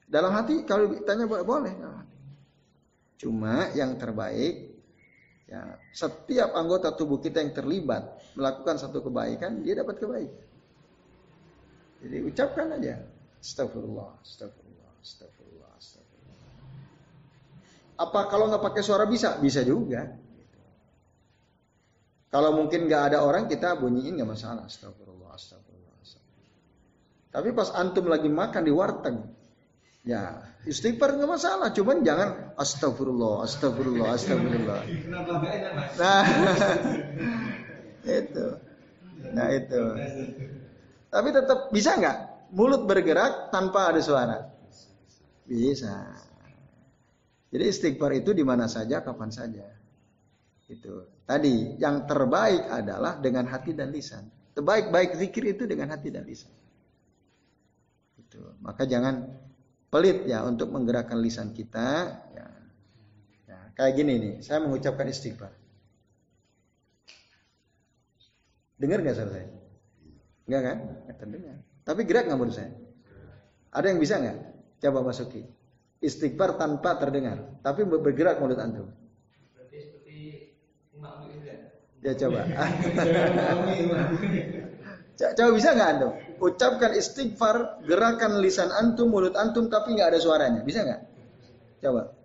Dalam 0.10 0.34
hati 0.34 0.66
kalau 0.66 0.90
ditanya 0.90 1.26
boleh. 1.26 1.74
Cuma 3.20 3.70
yang 3.76 4.00
terbaik 4.00 4.70
Ya, 5.50 5.82
setiap 5.90 6.54
anggota 6.54 6.94
tubuh 6.94 7.18
kita 7.18 7.42
yang 7.42 7.50
terlibat 7.58 8.22
melakukan 8.38 8.78
satu 8.78 9.02
kebaikan, 9.02 9.66
dia 9.66 9.82
dapat 9.82 9.98
kebaikan. 9.98 10.46
Jadi 12.06 12.18
ucapkan 12.22 12.78
aja, 12.78 13.02
astagfirullah, 13.42 14.14
astagfirullah, 14.22 14.94
astagfirullah, 15.02 15.72
astagfirullah. 15.74 16.40
Apa 17.98 18.30
kalau 18.30 18.46
nggak 18.54 18.62
pakai 18.62 18.86
suara 18.86 19.10
bisa? 19.10 19.42
Bisa 19.42 19.66
juga. 19.66 20.14
Kalau 22.30 22.54
mungkin 22.54 22.86
nggak 22.86 23.14
ada 23.14 23.26
orang 23.26 23.50
kita 23.50 23.74
bunyiin 23.82 24.22
nggak 24.22 24.30
masalah. 24.30 24.70
Astagfirullah, 24.70 25.34
astagfirullah, 25.34 25.96
astagfirullah. 25.98 26.58
Tapi 27.34 27.50
pas 27.58 27.70
antum 27.74 28.06
lagi 28.06 28.30
makan 28.30 28.62
di 28.62 28.74
warteg, 28.74 29.18
ya 30.06 30.38
istighfar 30.70 31.18
nggak 31.18 31.26
masalah. 31.30 31.74
Cuman 31.74 32.06
jangan 32.06 32.54
astagfirullah, 32.54 33.50
astagfirullah, 33.50 34.08
astagfirullah. 34.14 34.82
Nah, 35.98 36.24
itu. 38.22 38.46
Nah 39.34 39.48
itu. 39.50 39.84
Tapi 41.10 41.28
tetap 41.34 41.60
bisa 41.74 41.98
nggak 41.98 42.18
mulut 42.54 42.86
bergerak 42.86 43.50
tanpa 43.50 43.90
ada 43.90 44.02
suara? 44.06 44.38
Bisa. 45.50 46.14
Jadi 47.50 47.64
istighfar 47.66 48.14
itu 48.14 48.38
di 48.38 48.46
mana 48.46 48.70
saja, 48.70 49.02
kapan 49.02 49.34
saja. 49.34 49.79
Itu. 50.70 51.10
Tadi 51.26 51.82
yang 51.82 52.06
terbaik 52.06 52.70
adalah 52.70 53.18
dengan 53.18 53.50
hati 53.50 53.74
dan 53.74 53.90
lisan. 53.90 54.30
Terbaik-baik 54.54 55.18
zikir 55.18 55.50
itu 55.50 55.66
dengan 55.66 55.90
hati 55.90 56.14
dan 56.14 56.24
lisan. 56.24 56.54
Itu. 58.22 58.54
Maka 58.62 58.86
jangan 58.86 59.26
pelit 59.90 60.30
ya 60.30 60.46
untuk 60.46 60.70
menggerakkan 60.70 61.18
lisan 61.18 61.52
kita. 61.58 62.22
Ya. 62.38 62.48
ya 63.50 63.58
kayak 63.74 63.94
gini 63.98 64.14
nih, 64.22 64.34
saya 64.46 64.62
mengucapkan 64.62 65.10
istighfar. 65.10 65.50
Dengar 68.80 69.02
nggak 69.02 69.16
suara 69.18 69.32
saya? 69.34 69.50
Enggak 70.46 70.62
kan? 70.62 70.78
Nggak 70.86 71.18
terdengar. 71.18 71.58
Tapi 71.84 72.02
gerak 72.06 72.24
nggak 72.30 72.40
menurut 72.40 72.56
saya? 72.56 72.72
Ada 73.74 73.86
yang 73.90 74.00
bisa 74.00 74.16
nggak? 74.22 74.38
Coba 74.80 75.00
masuki 75.04 75.44
istighfar 76.00 76.56
tanpa 76.56 76.96
terdengar, 76.96 77.60
tapi 77.60 77.84
bergerak 77.84 78.40
mulut 78.40 78.60
antum. 78.60 78.88
Ya 82.00 82.14
coba. 82.16 82.48
coba 85.20 85.52
bisa 85.52 85.70
nggak 85.76 85.90
antum? 85.96 86.12
Ucapkan 86.40 86.92
istighfar, 86.96 87.84
gerakan 87.84 88.40
lisan 88.40 88.72
antum, 88.72 89.12
mulut 89.12 89.36
antum, 89.36 89.68
tapi 89.68 89.96
nggak 90.00 90.16
ada 90.16 90.20
suaranya. 90.24 90.64
Bisa 90.64 90.88
nggak? 90.88 91.02
Coba. 91.84 92.16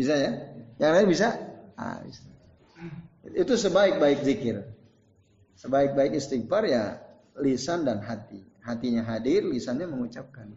Bisa 0.00 0.16
ya? 0.16 0.30
Yang 0.80 0.92
lain 0.96 1.08
bisa? 1.12 1.28
Ah, 1.76 2.00
bisa. 2.00 2.24
Itu 3.36 3.60
sebaik-baik 3.60 4.24
zikir. 4.24 4.64
Sebaik-baik 5.60 6.16
istighfar 6.16 6.64
ya 6.64 7.04
lisan 7.36 7.84
dan 7.84 8.00
hati 8.00 8.50
hatinya 8.64 9.02
hadir, 9.04 9.44
lisannya 9.44 9.88
mengucapkan. 9.88 10.52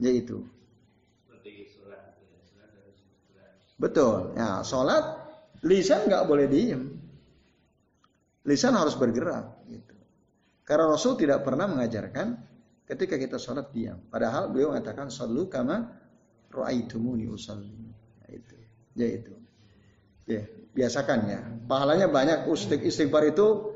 Yaitu. 0.00 0.44
Betul. 3.82 4.38
Ya, 4.38 4.62
sholat 4.62 5.18
lisan 5.66 6.06
nggak 6.06 6.30
boleh 6.30 6.46
diem. 6.46 6.94
Lisan 8.46 8.78
harus 8.78 8.94
bergerak. 8.94 9.66
Gitu. 9.66 9.96
Karena 10.62 10.94
Rasul 10.94 11.18
tidak 11.18 11.42
pernah 11.42 11.66
mengajarkan 11.66 12.38
ketika 12.86 13.18
kita 13.18 13.42
sholat 13.42 13.74
diam. 13.74 13.98
Padahal 14.06 14.54
beliau 14.54 14.70
mengatakan 14.70 15.10
solu 15.10 15.50
kama 15.50 15.90
ro'aitumuni 16.54 17.26
usalli. 17.26 17.90
Ya, 18.22 18.28
itu. 18.30 18.56
Ya 18.94 19.06
itu. 19.10 19.34
Ya, 20.30 20.42
biasakan 20.78 21.18
ya. 21.26 21.40
Pahalanya 21.66 22.06
banyak 22.06 22.46
istighfar 22.86 23.26
itu 23.26 23.72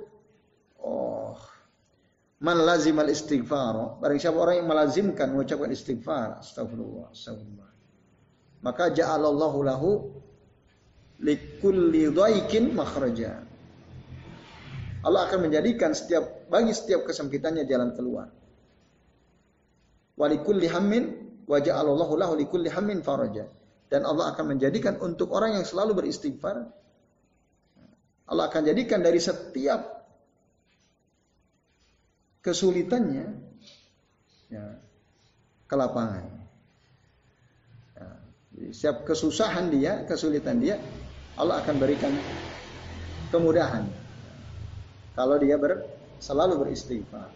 Man 2.36 2.68
lazimal 2.68 3.08
istighfar. 3.08 3.96
Barang 3.96 4.20
siapa 4.20 4.36
orang 4.36 4.60
yang 4.60 4.68
melazimkan 4.68 5.32
mengucapkan 5.32 5.72
istighfar. 5.72 6.44
Astagfirullah. 6.44 7.08
Astagfirullah. 7.08 7.70
Maka 8.66 8.90
ja'alallahu 8.90 9.58
lahu 9.62 9.90
likulli 11.22 12.10
dhaikin 12.10 12.74
makhraja. 12.74 13.46
Allah 15.06 15.30
akan 15.30 15.46
menjadikan 15.46 15.94
setiap 15.94 16.50
bagi 16.50 16.74
setiap 16.74 17.06
kesempitannya 17.06 17.62
jalan 17.70 17.94
keluar. 17.94 18.26
Walikulli 20.18 20.66
hammin 20.66 21.14
wa 21.46 21.62
ja'alallahu 21.62 22.18
lahu 22.18 22.34
likulli 22.34 22.66
hammin 22.74 23.06
faraja. 23.06 23.46
Dan 23.86 24.02
Allah 24.02 24.34
akan 24.34 24.58
menjadikan 24.58 24.98
untuk 24.98 25.30
orang 25.30 25.62
yang 25.62 25.62
selalu 25.62 26.02
beristighfar 26.02 26.66
Allah 28.26 28.50
akan 28.50 28.62
jadikan 28.66 28.98
dari 29.06 29.22
setiap 29.22 29.86
kesulitannya 32.42 33.26
ya, 34.50 34.64
ke 35.70 35.74
lapangan. 35.78 36.45
Setiap 38.56 39.04
kesusahan 39.04 39.68
dia, 39.68 40.08
kesulitan 40.08 40.56
dia, 40.56 40.80
Allah 41.36 41.60
akan 41.60 41.76
berikan 41.76 42.12
kemudahan. 43.28 43.84
Kalau 45.12 45.36
dia 45.36 45.60
ber, 45.60 45.84
selalu 46.20 46.64
beristighfar. 46.64 47.28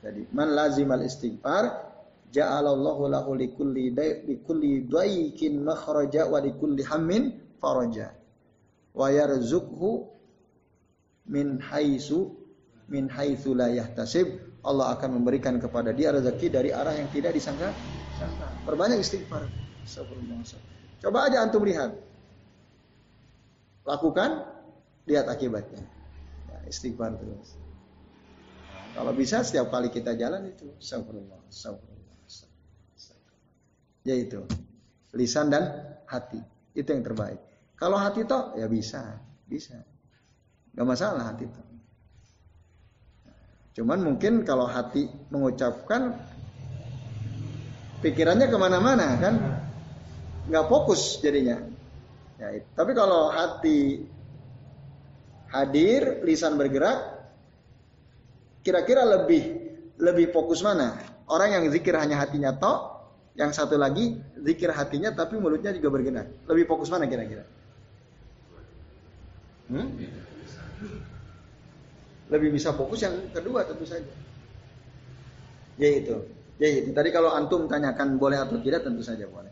Jadi 0.00 0.32
man 0.32 0.56
lazimal 0.56 1.04
istighfar 1.04 1.92
ja'alallahu 2.32 3.12
lahu 3.12 3.36
likulli 3.36 3.92
likulli 4.24 4.88
daikin 4.88 5.60
makhraja 5.60 6.24
wa 6.24 6.40
likulli 6.40 6.80
hammin 6.88 7.36
faraja 7.60 8.16
wa 8.96 9.12
yarzuqhu 9.12 10.08
min 11.28 11.60
haisu 11.60 12.32
min 12.88 13.12
haitsu 13.12 13.52
la 13.52 13.68
yahtasib 13.68 14.40
Allah 14.64 14.96
akan 14.96 15.20
memberikan 15.20 15.60
kepada 15.60 15.92
dia 15.92 16.12
rezeki 16.12 16.48
dari 16.52 16.70
arah 16.72 16.92
yang 16.92 17.08
tidak 17.12 17.32
disangka. 17.32 17.72
Perbanyak 18.68 19.00
istighfar. 19.00 19.59
Coba 21.00 21.30
aja 21.30 21.44
antum 21.44 21.64
lihat. 21.64 21.96
Lakukan, 23.88 24.44
lihat 25.08 25.26
akibatnya. 25.26 25.80
Ya, 26.52 26.58
istighfar 26.68 27.16
terus. 27.16 27.56
Kalau 28.90 29.12
bisa 29.14 29.40
setiap 29.46 29.70
kali 29.70 29.88
kita 29.88 30.18
jalan 30.18 30.50
itu, 30.50 30.66
astagfirullah, 30.76 31.40
astagfirullah, 31.48 31.98
Ya 34.00 34.16
itu, 34.16 34.40
lisan 35.12 35.52
dan 35.52 35.94
hati. 36.08 36.40
Itu 36.72 36.88
yang 36.96 37.04
terbaik. 37.04 37.40
Kalau 37.76 38.00
hati 38.00 38.24
toh, 38.24 38.56
ya 38.56 38.64
bisa, 38.68 39.20
bisa. 39.44 39.76
Gak 40.72 40.86
masalah 40.88 41.32
hati 41.32 41.44
toh. 41.48 41.66
Cuman 43.76 44.02
mungkin 44.02 44.42
kalau 44.42 44.66
hati 44.66 45.06
mengucapkan 45.30 46.16
pikirannya 48.02 48.50
ke 48.50 48.56
mana-mana 48.58 49.06
kan, 49.20 49.34
nggak 50.50 50.66
fokus 50.66 51.22
jadinya. 51.22 51.62
Ya, 52.40 52.58
tapi 52.74 52.92
kalau 52.92 53.30
hati 53.30 54.02
hadir, 55.54 56.26
lisan 56.26 56.58
bergerak, 56.58 56.98
kira-kira 58.66 59.06
lebih 59.06 59.70
lebih 60.00 60.34
fokus 60.34 60.66
mana? 60.66 60.98
Orang 61.30 61.54
yang 61.54 61.64
zikir 61.70 61.94
hanya 61.94 62.18
hatinya 62.18 62.50
tok, 62.58 62.78
yang 63.38 63.54
satu 63.54 63.78
lagi 63.78 64.18
zikir 64.42 64.74
hatinya 64.74 65.14
tapi 65.14 65.38
mulutnya 65.38 65.70
juga 65.70 65.94
bergerak. 65.94 66.26
Lebih 66.50 66.64
fokus 66.66 66.90
mana 66.90 67.06
kira-kira? 67.06 67.46
Hmm? 69.70 69.86
lebih 72.30 72.54
bisa 72.54 72.70
fokus 72.72 73.02
yang 73.02 73.14
kedua 73.34 73.66
tentu 73.66 73.84
saja. 73.84 74.06
Yaitu, 75.76 76.14
yaitu 76.62 76.94
tadi 76.94 77.10
kalau 77.10 77.34
antum 77.34 77.66
tanyakan 77.66 78.16
boleh 78.16 78.38
atau 78.38 78.62
tidak 78.62 78.86
tentu 78.86 79.02
saja 79.02 79.26
boleh. 79.26 79.50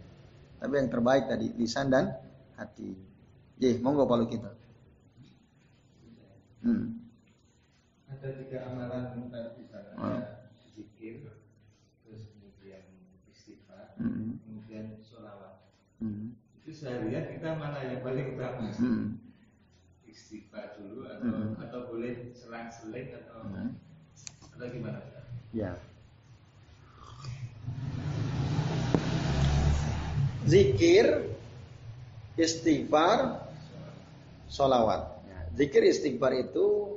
Tapi 0.58 0.72
yang 0.74 0.90
terbaik 0.90 1.30
tadi 1.30 1.54
lisan 1.54 1.90
dan 1.90 2.14
hati. 2.58 2.94
Jadi 3.58 3.78
monggo 3.82 4.06
palu 4.06 4.26
kita. 4.26 4.50
Hmm. 6.62 6.98
Ada 8.10 8.28
tiga 8.42 8.66
amalan 8.66 9.30
tadi 9.30 9.62
oh. 9.98 10.22
zikir, 10.74 11.30
terus 12.02 12.34
kemudian 12.34 12.82
istighfar, 13.30 13.94
hmm. 14.02 14.42
kemudian 14.42 14.98
sholawat. 15.02 15.70
Hmm. 16.02 16.34
Itu 16.58 16.74
seharian 16.74 17.30
kita 17.30 17.54
mana 17.54 17.78
yang 17.86 18.02
paling 18.02 18.34
utama? 18.34 18.74
Hmm 18.74 19.28
istighfar 20.18 20.74
dulu 20.80 21.06
atau 21.06 21.30
hmm. 21.30 21.62
atau 21.62 21.80
boleh 21.86 22.34
selang-seling 22.34 23.14
atau 23.22 23.38
hmm. 23.46 23.70
atau 24.58 24.66
gimana? 24.66 25.00
Ya. 25.54 25.78
Zikir, 30.48 31.28
istighfar, 32.40 33.44
solawat. 34.48 35.20
Ya, 35.28 35.38
zikir 35.52 35.84
istighfar 35.84 36.32
itu 36.32 36.96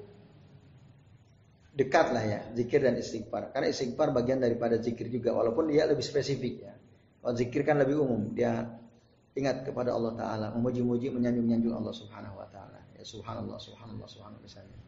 dekat 1.75 2.15
lah 2.15 2.23
ya, 2.23 2.39
zikir 2.55 2.79
dan 2.79 2.95
istighfar. 2.95 3.51
Karena 3.51 3.67
istighfar 3.67 4.15
bagian 4.15 4.39
daripada 4.39 4.79
zikir 4.79 5.11
juga, 5.11 5.35
walaupun 5.35 5.67
dia 5.67 5.83
lebih 5.83 6.03
spesifik 6.03 6.63
ya. 6.63 6.73
Kalau 7.21 7.33
zikir 7.35 7.61
kan 7.67 7.77
lebih 7.77 8.01
umum, 8.01 8.31
dia 8.31 8.65
ingat 9.35 9.67
kepada 9.67 9.93
Allah 9.93 10.15
Ta'ala, 10.15 10.47
memuji-muji, 10.55 11.11
menyanjung-nyanjung 11.11 11.75
Allah 11.75 11.93
Subhanahu 11.93 12.35
Wa 12.39 12.47
Ta'ala. 12.49 12.79
Ya, 12.95 13.03
subhanallah, 13.03 13.59
subhanallah, 13.59 14.07
subhanallah 14.07 14.41
misalnya. 14.43 14.79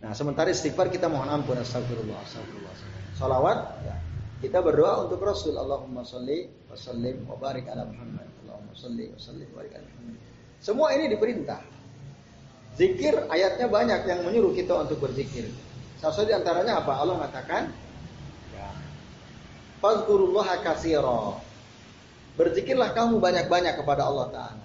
Nah, 0.00 0.16
sementara 0.16 0.48
istighfar 0.48 0.88
kita 0.88 1.12
mohon 1.12 1.28
ampun, 1.28 1.60
astagfirullah, 1.60 2.16
astagfirullah. 2.24 2.74
Salawat, 3.20 3.58
ya. 3.84 3.96
Kita 4.40 4.64
berdoa 4.64 5.04
untuk 5.04 5.20
Rasul. 5.20 5.52
Allahumma 5.52 6.00
salli 6.00 6.48
wa 6.70 6.76
sallim 6.78 7.26
wa 7.26 7.34
barik 7.34 7.66
ala 7.66 7.82
Muhammad. 7.82 8.30
Allahumma 8.46 8.72
salli 8.78 9.10
wa 9.10 9.18
sallim 9.18 9.48
wa 9.50 9.56
barik 9.58 9.72
ala 9.74 9.86
Muhammad. 9.90 10.18
Semua 10.62 10.94
ini 10.94 11.10
diperintah. 11.10 11.60
Zikir 12.78 13.26
ayatnya 13.26 13.66
banyak 13.66 14.00
yang 14.06 14.20
menyuruh 14.22 14.54
kita 14.54 14.72
untuk 14.78 15.02
berzikir. 15.02 15.50
Salah 15.98 16.14
satu 16.16 16.32
antaranya 16.32 16.80
apa? 16.80 16.96
Allah 16.96 17.18
mengatakan, 17.18 17.62
ya, 18.54 18.68
Fazkurullaha 19.82 20.64
kasiro. 20.64 21.42
Berzikirlah 22.38 22.96
kamu 22.96 23.20
banyak-banyak 23.20 23.74
kepada 23.76 24.08
Allah 24.08 24.26
Ta'ala. 24.32 24.64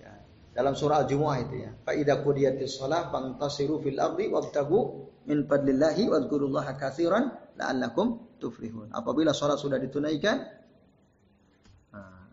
Ya, 0.00 0.12
dalam 0.56 0.72
surah 0.72 1.04
Al-Jumu'ah 1.04 1.36
itu 1.44 1.68
ya. 1.68 1.70
Fa'idha 1.84 2.22
qudiyatis 2.24 2.80
sholah 2.80 3.12
fantasiru 3.12 3.82
fil 3.84 4.00
ardi 4.00 4.32
wabtagu 4.32 5.04
min 5.28 5.44
fadlillahi 5.44 6.08
wadhkurullaha 6.08 6.80
katsiran 6.80 7.28
la'allakum 7.60 8.29
tuflihun. 8.40 8.88
Apabila 8.90 9.36
sholat 9.36 9.60
sudah 9.60 9.76
ditunaikan 9.76 10.40
nah, 11.92 12.24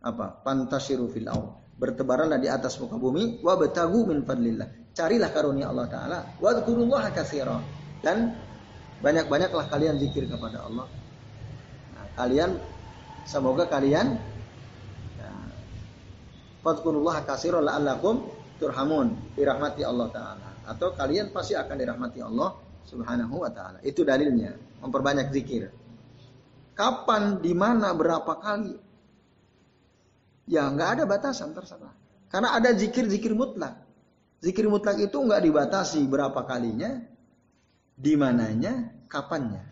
apa? 0.00 0.40
Fantasiru 0.40 1.06
fil. 1.12 1.28
Bertebaranlah 1.74 2.40
di 2.40 2.48
atas 2.48 2.80
muka 2.80 2.96
bumi 2.96 3.44
wabtagu 3.44 4.08
min 4.08 4.24
fadlillah. 4.24 4.96
Carilah 4.96 5.28
karunia 5.28 5.68
Allah 5.68 5.86
taala 5.90 6.18
wadhkurullaha 6.40 7.12
katsiran 7.12 7.60
dan 8.00 8.32
banyak-banyaklah 9.04 9.68
kalian 9.68 10.00
zikir 10.00 10.24
kepada 10.24 10.64
Allah 10.64 10.88
kalian 12.14 12.56
semoga 13.26 13.66
kalian 13.66 14.16
ya, 15.18 15.30
Fadkurullah 16.62 17.26
kasiro 17.26 17.58
la'allakum 17.58 18.24
turhamun 18.56 19.34
dirahmati 19.34 19.82
Allah 19.82 20.08
taala 20.14 20.48
atau 20.64 20.94
kalian 20.94 21.34
pasti 21.34 21.58
akan 21.58 21.76
dirahmati 21.76 22.24
Allah 22.24 22.56
Subhanahu 22.84 23.40
wa 23.40 23.50
taala. 23.50 23.80
Itu 23.80 24.04
dalilnya, 24.04 24.56
memperbanyak 24.84 25.32
zikir. 25.32 25.72
Kapan, 26.76 27.40
di 27.40 27.52
mana, 27.56 27.94
berapa 27.96 28.38
kali? 28.38 28.76
Ya 30.44 30.68
nggak 30.68 31.00
ada 31.00 31.04
batasan 31.08 31.56
terserah. 31.56 31.92
Karena 32.28 32.52
ada 32.52 32.74
zikir-zikir 32.74 33.32
mutlak. 33.32 33.80
Zikir 34.44 34.68
mutlak 34.68 35.00
itu 35.00 35.16
nggak 35.16 35.40
dibatasi 35.40 36.04
berapa 36.04 36.44
kalinya, 36.44 37.00
di 37.94 38.12
mananya, 38.18 38.92
kapannya. 39.08 39.64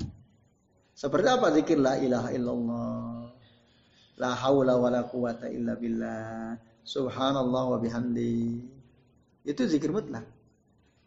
Seperti 0.97 1.29
apa 1.29 1.51
zikir 1.53 1.77
la 1.77 1.99
ilaha 1.99 2.31
illallah. 2.33 3.13
La 4.23 4.33
haula 4.39 4.79
wa 4.79 4.89
la 4.89 5.03
quwata 5.03 5.51
illa 5.51 5.75
billah. 5.75 6.55
Subhanallah 6.87 7.65
wa 7.75 7.79
bihamdi. 7.83 8.63
Itu 9.43 9.67
zikir 9.67 9.91
mutlak. 9.91 10.25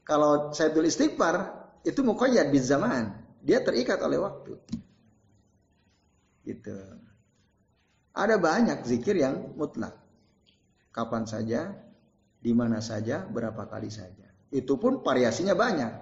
Kalau 0.04 0.52
saya 0.52 0.70
tulis 0.76 0.94
istighfar, 0.94 1.65
itu 1.86 2.02
muqayyad 2.02 2.50
di 2.50 2.60
zaman. 2.60 3.14
Dia 3.46 3.62
terikat 3.62 4.02
oleh 4.02 4.18
waktu. 4.18 4.58
Gitu. 6.42 6.78
Ada 8.16 8.42
banyak 8.42 8.82
zikir 8.82 9.22
yang 9.22 9.54
mutlak. 9.54 9.94
Kapan 10.90 11.30
saja, 11.30 11.78
di 12.42 12.52
mana 12.58 12.82
saja, 12.82 13.22
berapa 13.30 13.70
kali 13.70 13.94
saja. 13.94 14.26
Itu 14.50 14.82
pun 14.82 15.06
variasinya 15.06 15.54
banyak. 15.54 15.94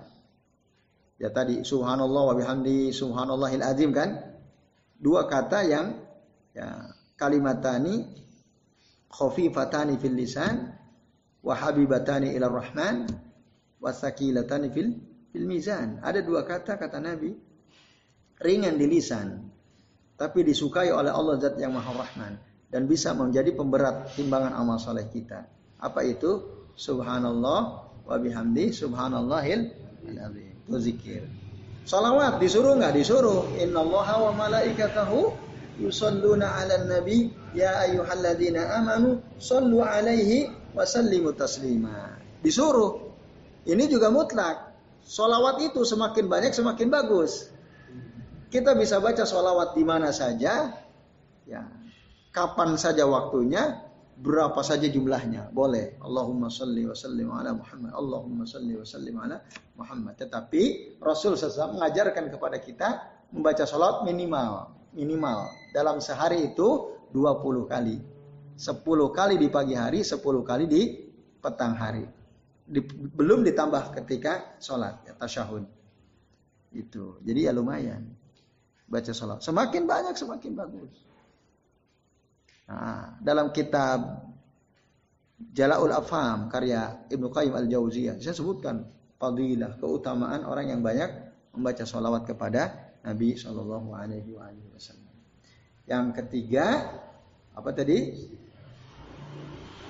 Ya 1.19 1.29
tadi 1.31 1.63
subhanallah 1.67 2.23
wa 2.31 2.35
bihamdi 2.35 2.95
subhanallahil 2.95 3.63
azim 3.63 3.91
kan? 3.91 4.23
Dua 4.99 5.27
kata 5.27 5.67
yang 5.67 5.99
ya 6.55 6.95
kalimatani 7.19 8.07
khafifatani 9.11 9.99
fil 9.99 10.15
lisan 10.15 10.73
wa 11.43 11.53
habibatani 11.55 12.35
ila 12.39 12.47
rahman 12.47 13.07
wa 13.83 13.91
fil 14.71 15.12
fil 15.33 15.49
mizan. 15.49 15.97
Ada 16.05 16.21
dua 16.21 16.45
kata 16.45 16.77
kata 16.77 17.01
Nabi 17.01 17.33
ringan 18.39 18.77
di 18.77 18.85
lisan 18.85 19.49
tapi 20.13 20.45
disukai 20.45 20.93
oleh 20.93 21.09
Allah 21.09 21.41
zat 21.41 21.57
yang 21.57 21.73
maha 21.73 21.91
rahman 22.05 22.37
dan 22.69 22.85
bisa 22.85 23.17
menjadi 23.17 23.53
pemberat 23.57 24.13
timbangan 24.13 24.53
amal 24.53 24.77
soleh 24.77 25.09
kita. 25.09 25.49
Apa 25.81 26.05
itu? 26.05 26.61
Subhanallah 26.73 27.61
wa 28.05 28.17
bihamdi 28.17 28.73
subhanallahil 28.73 29.69
azim 30.09 30.53
itu 30.65 30.77
zikir. 30.79 31.23
Salawat 31.83 32.39
disuruh 32.39 32.79
nggak 32.79 32.95
disuruh? 32.95 33.59
Inna 33.59 33.83
Allah 33.83 34.07
wa 34.31 34.47
malaikatahu 34.47 35.35
yusalluna 35.83 36.63
ala 36.63 36.87
nabi 36.87 37.29
ya 37.51 37.83
ayyuhalladzina 37.83 38.79
amanu 38.79 39.19
sallu 39.37 39.83
alaihi 39.83 40.49
wa 40.71 40.87
sallimu 40.87 41.35
taslima. 41.35 42.17
Disuruh. 42.39 43.11
Ini 43.63 43.85
juga 43.87 44.09
mutlak. 44.09 44.72
Salawat 45.03 45.59
itu 45.59 45.83
semakin 45.83 46.31
banyak 46.31 46.55
semakin 46.55 46.87
bagus. 46.87 47.51
Kita 48.47 48.71
bisa 48.77 49.03
baca 49.03 49.27
salawat 49.27 49.75
di 49.75 49.83
mana 49.83 50.13
saja, 50.15 50.71
ya, 51.43 51.61
kapan 52.31 52.79
saja 52.79 53.03
waktunya, 53.03 53.83
berapa 54.15 54.61
saja 54.63 54.87
jumlahnya. 54.87 55.51
Boleh. 55.51 55.99
Allahumma 55.99 56.47
salli 56.47 56.87
wa 56.87 56.95
sallim 56.95 57.29
ala 57.33 57.51
Muhammad. 57.51 57.91
Allahumma 57.91 58.45
salli 58.47 58.77
wa 58.77 58.85
sallim 58.85 59.15
ala 59.19 59.41
Muhammad. 59.75 60.15
Tetapi 60.21 60.95
Rasul 61.01 61.35
SAW 61.35 61.81
mengajarkan 61.81 62.29
kepada 62.29 62.57
kita 62.61 62.89
membaca 63.33 63.65
salat 63.65 64.05
minimal 64.05 64.69
minimal. 64.93 65.49
Dalam 65.73 65.97
sehari 65.97 66.53
itu 66.53 66.93
20 67.11 67.65
kali. 67.65 67.97
10 68.53 68.85
kali 69.17 69.35
di 69.41 69.49
pagi 69.49 69.73
hari 69.73 70.05
10 70.05 70.21
kali 70.21 70.69
di 70.69 70.81
petang 71.41 71.73
hari 71.73 72.22
di, 72.63 72.79
belum 73.13 73.43
ditambah 73.43 73.95
ketika 74.03 74.57
sholat 74.59 75.03
ya 75.03 75.13
tasyahud 75.19 75.67
itu 76.73 77.19
jadi 77.21 77.49
ya 77.49 77.51
lumayan 77.51 78.11
baca 78.87 79.11
sholat 79.11 79.43
semakin 79.43 79.83
banyak 79.85 80.15
semakin 80.15 80.51
bagus 80.55 81.13
Nah, 82.63 83.19
dalam 83.19 83.51
kitab 83.51 84.31
Jala'ul 85.51 85.91
Afham 85.91 86.47
karya 86.47 87.03
Ibnu 87.11 87.27
Qayyim 87.27 87.51
Al-Jauziyah 87.51 88.15
saya 88.23 88.31
sebutkan 88.31 88.87
fadilah 89.19 89.75
keutamaan 89.75 90.47
orang 90.47 90.71
yang 90.71 90.79
banyak 90.79 91.11
membaca 91.51 91.83
sholawat 91.83 92.23
kepada 92.23 92.95
Nabi 93.03 93.35
Shallallahu 93.35 93.91
Alaihi 93.91 94.31
Wasallam. 94.71 95.11
Yang 95.83 96.05
ketiga 96.23 96.65
apa 97.51 97.69
tadi? 97.75 98.15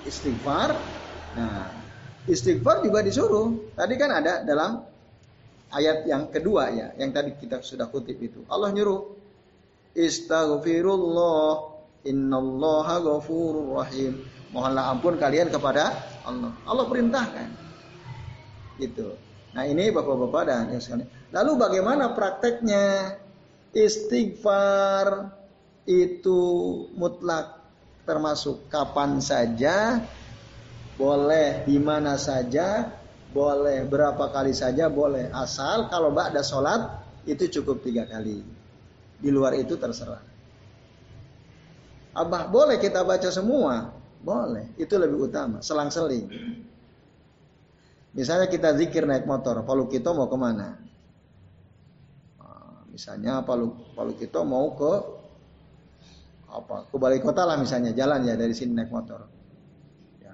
Istighfar. 0.04 0.74
Nah, 1.38 1.70
istighfar 2.28 2.84
juga 2.84 3.04
disuruh. 3.04 3.72
Tadi 3.76 3.94
kan 3.96 4.10
ada 4.12 4.44
dalam 4.44 4.84
ayat 5.72 6.06
yang 6.06 6.30
kedua 6.30 6.70
ya, 6.70 6.94
yang 6.96 7.10
tadi 7.10 7.36
kita 7.36 7.60
sudah 7.60 7.90
kutip 7.90 8.16
itu. 8.20 8.44
Allah 8.48 8.70
nyuruh 8.70 9.24
Istighfirullah 9.94 11.74
Innallaha 12.04 13.00
ghafurur 13.00 13.80
rahim. 13.80 14.26
Mohonlah 14.50 14.84
ampun 14.92 15.14
kalian 15.16 15.48
kepada 15.50 15.94
Allah. 16.26 16.52
Allah 16.66 16.84
perintahkan. 16.86 17.48
Gitu. 18.78 19.14
Nah 19.54 19.64
ini 19.70 19.90
bapak-bapak 19.94 20.42
dan 20.50 20.66
yang 20.74 20.82
sekalian. 20.82 21.08
Lalu 21.30 21.52
bagaimana 21.58 22.10
prakteknya? 22.12 23.18
Istighfar 23.74 25.34
itu 25.82 26.40
mutlak 26.94 27.58
termasuk 28.06 28.70
kapan 28.70 29.18
saja, 29.18 29.98
boleh 30.94 31.66
di 31.66 31.76
mana 31.82 32.14
saja, 32.14 32.90
boleh 33.34 33.82
berapa 33.86 34.30
kali 34.30 34.54
saja, 34.54 34.86
boleh 34.86 35.30
asal 35.34 35.90
kalau 35.90 36.14
mbak 36.14 36.34
ada 36.34 36.42
sholat 36.46 36.80
itu 37.26 37.60
cukup 37.60 37.82
tiga 37.82 38.06
kali. 38.06 38.44
Di 39.18 39.30
luar 39.32 39.56
itu 39.56 39.74
terserah. 39.74 40.20
Abah 42.14 42.46
boleh 42.46 42.78
kita 42.78 43.02
baca 43.02 43.26
semua? 43.32 43.90
Boleh. 44.22 44.70
Itu 44.78 44.94
lebih 45.00 45.26
utama. 45.26 45.58
Selang-seling. 45.60 46.30
Misalnya 48.14 48.46
kita 48.46 48.78
zikir 48.78 49.02
naik 49.02 49.26
motor. 49.26 49.66
Palu 49.66 49.90
kita 49.90 50.14
mau 50.14 50.30
ke 50.30 50.38
mana? 50.38 50.78
Ah, 52.38 52.86
misalnya 52.86 53.42
Palu 53.42 53.74
Palu 53.98 54.14
kita 54.14 54.46
mau 54.46 54.70
ke 54.78 54.92
apa? 56.54 56.86
Ke 56.86 56.96
balai 57.02 57.18
kota 57.18 57.42
lah 57.42 57.58
misalnya 57.58 57.90
jalan 57.90 58.22
ya 58.22 58.38
dari 58.38 58.54
sini 58.54 58.78
naik 58.78 58.94
motor. 58.94 59.26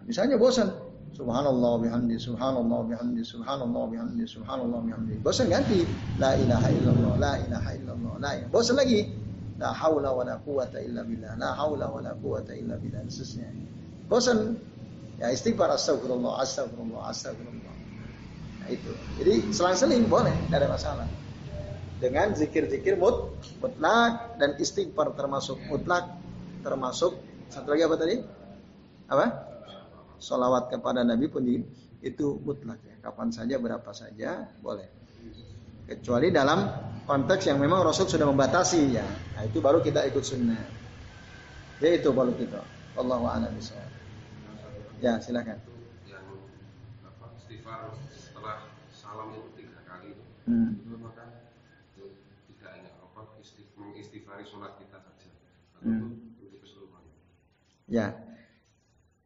Ya, 0.00 0.08
misalnya 0.08 0.40
bosan. 0.40 0.72
Subhanallah 1.10 1.84
bihamdi, 1.84 2.16
subhanallah 2.16 2.80
bihamdi, 2.88 3.20
subhanallah 3.20 3.84
bihamdi, 3.92 4.24
subhanallah 4.24 4.80
bihamdi. 4.88 5.20
Bosan 5.20 5.52
ganti. 5.52 5.84
La 6.16 6.32
ilaha 6.32 6.72
illallah, 6.72 7.14
la 7.20 7.32
ilaha 7.44 7.70
illallah, 7.76 8.12
la 8.16 8.30
ilaha. 8.40 8.48
Bosan 8.48 8.80
lagi. 8.80 9.12
La 9.60 9.76
haula 9.76 10.16
wa 10.16 10.24
la 10.24 10.40
quwata 10.40 10.80
illa 10.80 11.04
billah. 11.04 11.36
La 11.36 11.52
haula 11.52 11.92
wa 11.92 12.00
la 12.00 12.16
quwata 12.16 12.56
illa 12.56 12.80
billah. 12.80 13.04
Khususnya. 13.04 13.52
Bosan. 14.08 14.56
Ya 15.20 15.28
istighfar 15.28 15.68
astagfirullah, 15.68 16.40
astagfirullah, 16.40 17.12
astagfirullah. 17.12 17.74
Nah 18.64 18.68
itu. 18.72 18.88
Jadi 19.20 19.52
selang-seling 19.52 20.08
boleh, 20.08 20.32
tidak 20.48 20.64
ada 20.64 20.68
masalah. 20.72 21.08
Dengan 22.00 22.32
zikir-zikir 22.32 22.96
mut, 22.96 23.36
mutlak 23.60 24.40
dan 24.40 24.56
istighfar 24.56 25.12
termasuk 25.12 25.60
mutlak, 25.68 26.08
termasuk 26.64 27.20
satu 27.52 27.76
lagi 27.76 27.84
apa 27.84 27.96
tadi? 28.00 28.16
Apa? 29.12 29.49
Salawat 30.20 30.68
kepada 30.68 31.00
Nabi 31.00 31.32
pun 31.32 31.42
itu 32.04 32.26
mutlak 32.44 32.80
ya. 32.84 32.94
Kapan 33.00 33.32
saja, 33.32 33.56
berapa 33.56 33.90
saja 33.96 34.46
boleh. 34.60 34.86
Kecuali 35.88 36.30
dalam 36.30 36.70
konteks 37.08 37.50
yang 37.50 37.58
memang 37.58 37.82
Rasul 37.82 38.06
sudah 38.06 38.28
membatasi 38.28 38.94
ya. 38.94 39.02
Nah, 39.34 39.42
itu 39.48 39.58
baru 39.58 39.82
kita 39.82 40.06
ikut 40.06 40.22
sunnah. 40.22 40.60
Ya 41.80 41.96
itu 41.96 42.12
baru 42.12 42.36
kita. 42.36 42.60
Allahu 42.94 43.24
a'lam 43.26 43.56
Ya, 45.00 45.16
silakan. 45.16 45.56
Yang 46.04 46.26
apa 47.08 47.26
istighfar 47.40 47.96
setelah 48.12 48.68
salam 48.92 49.32
itu 49.32 49.48
tiga 49.56 49.80
kali. 49.88 50.12
Hmm. 50.44 50.76
Itu 50.76 51.00
maka 51.00 51.24
tidak 51.96 52.70
hanya 52.76 52.92
apa 53.00 53.20
mengistighfari 53.80 54.44
sholat 54.44 54.76
kita 54.76 55.00
saja. 55.00 55.28
Hmm. 55.80 56.20
Ya. 57.90 58.29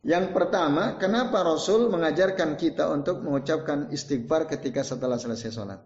Yang 0.04 0.36
pertama, 0.36 1.00
kenapa 1.00 1.40
Rasul 1.40 1.88
mengajarkan 1.88 2.60
kita 2.60 2.92
untuk 2.92 3.24
mengucapkan 3.24 3.88
istighfar 3.88 4.44
ketika 4.44 4.84
setelah 4.84 5.16
selesai 5.16 5.48
sholat? 5.48 5.80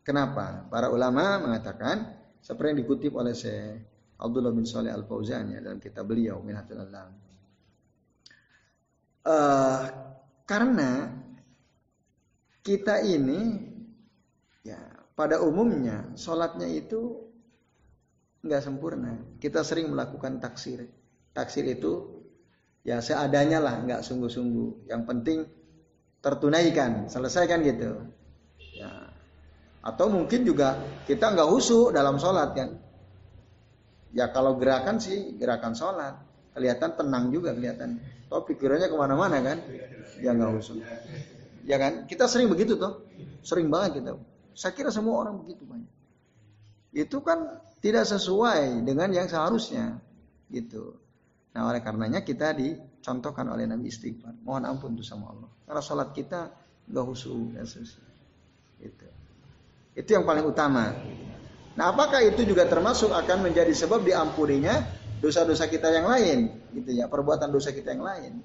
Kenapa? 0.00 0.64
Para 0.72 0.88
ulama 0.88 1.36
mengatakan 1.36 2.16
seperti 2.40 2.72
yang 2.72 2.80
dikutip 2.88 3.12
oleh 3.12 3.36
Syekh 3.36 3.84
Abdullah 4.16 4.56
bin 4.56 4.64
Saleh 4.64 4.88
Al 4.88 5.04
Fauzan 5.04 5.52
ya 5.52 5.60
dalam 5.60 5.76
kitab 5.76 6.08
beliau 6.08 6.40
Minhatul 6.40 6.80
Alam 6.80 7.28
uh, 9.28 9.82
karena 10.48 11.12
kita 12.64 13.04
ini 13.04 13.40
ya 14.64 14.80
pada 15.12 15.44
umumnya 15.44 16.16
sholatnya 16.16 16.68
itu 16.68 17.28
nggak 18.38 18.62
sempurna. 18.62 19.18
Kita 19.42 19.66
sering 19.66 19.90
melakukan 19.90 20.38
taksir. 20.38 20.86
Taksir 21.34 21.66
itu 21.68 22.17
ya 22.82 22.98
seadanya 23.02 23.58
lah, 23.62 23.74
nggak 23.82 24.00
sungguh-sungguh. 24.04 24.90
Yang 24.90 25.02
penting 25.06 25.38
tertunaikan, 26.18 27.06
selesaikan 27.06 27.62
gitu. 27.62 28.04
Ya. 28.74 29.10
Atau 29.82 30.10
mungkin 30.10 30.42
juga 30.42 30.78
kita 31.06 31.32
nggak 31.34 31.48
husu 31.48 31.94
dalam 31.94 32.18
sholat 32.18 32.52
kan. 32.54 32.70
Ya 34.12 34.32
kalau 34.32 34.56
gerakan 34.56 34.98
sih 34.98 35.36
gerakan 35.36 35.76
sholat 35.76 36.16
kelihatan 36.56 36.90
tenang 36.98 37.30
juga 37.30 37.54
kelihatan. 37.54 38.02
Toh 38.28 38.44
pikirannya 38.44 38.90
ke 38.90 38.96
mana-mana 38.98 39.38
kan? 39.40 39.58
Ya 40.20 40.34
nggak 40.34 40.50
usah. 40.58 40.74
Ya 41.64 41.76
kan? 41.78 42.04
Kita 42.10 42.26
sering 42.26 42.50
begitu 42.50 42.76
toh. 42.76 43.06
Sering 43.46 43.70
banget 43.70 44.02
kita. 44.02 44.18
Saya 44.58 44.72
kira 44.74 44.90
semua 44.90 45.22
orang 45.22 45.38
begitu 45.38 45.62
banyak. 45.62 45.92
Itu 46.90 47.22
kan 47.22 47.62
tidak 47.78 48.10
sesuai 48.10 48.82
dengan 48.82 49.14
yang 49.14 49.30
seharusnya. 49.30 50.02
Gitu. 50.50 50.98
Nah 51.58 51.66
oleh 51.66 51.82
karenanya 51.82 52.22
kita 52.22 52.54
dicontohkan 52.54 53.50
oleh 53.50 53.66
Nabi 53.66 53.90
istighfar. 53.90 54.30
Mohon 54.46 54.70
ampun 54.70 54.94
tuh 54.94 55.02
sama 55.02 55.34
Allah. 55.34 55.50
Karena 55.66 55.82
sholat 55.82 56.14
kita 56.14 56.54
nggak 56.86 57.02
husu 57.02 57.50
dan 57.50 57.66
Itu. 58.78 59.06
Itu 59.98 60.10
yang 60.14 60.22
paling 60.22 60.46
utama. 60.46 60.94
Nah 61.74 61.84
apakah 61.90 62.22
itu 62.22 62.46
juga 62.46 62.62
termasuk 62.70 63.10
akan 63.10 63.50
menjadi 63.50 63.74
sebab 63.74 64.06
diampuninya 64.06 64.86
dosa-dosa 65.18 65.66
kita 65.66 65.90
yang 65.90 66.06
lain, 66.06 66.38
gitu 66.78 66.94
ya, 66.94 67.10
perbuatan 67.10 67.50
dosa 67.50 67.74
kita 67.74 67.90
yang 67.90 68.06
lain. 68.06 68.38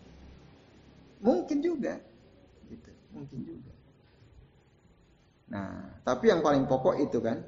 Mungkin 1.22 1.62
juga, 1.62 2.02
gitu, 2.66 2.90
mungkin 3.14 3.40
juga. 3.46 3.74
Nah, 5.54 6.02
tapi 6.02 6.34
yang 6.34 6.42
paling 6.42 6.66
pokok 6.66 6.98
itu 6.98 7.22
kan, 7.22 7.46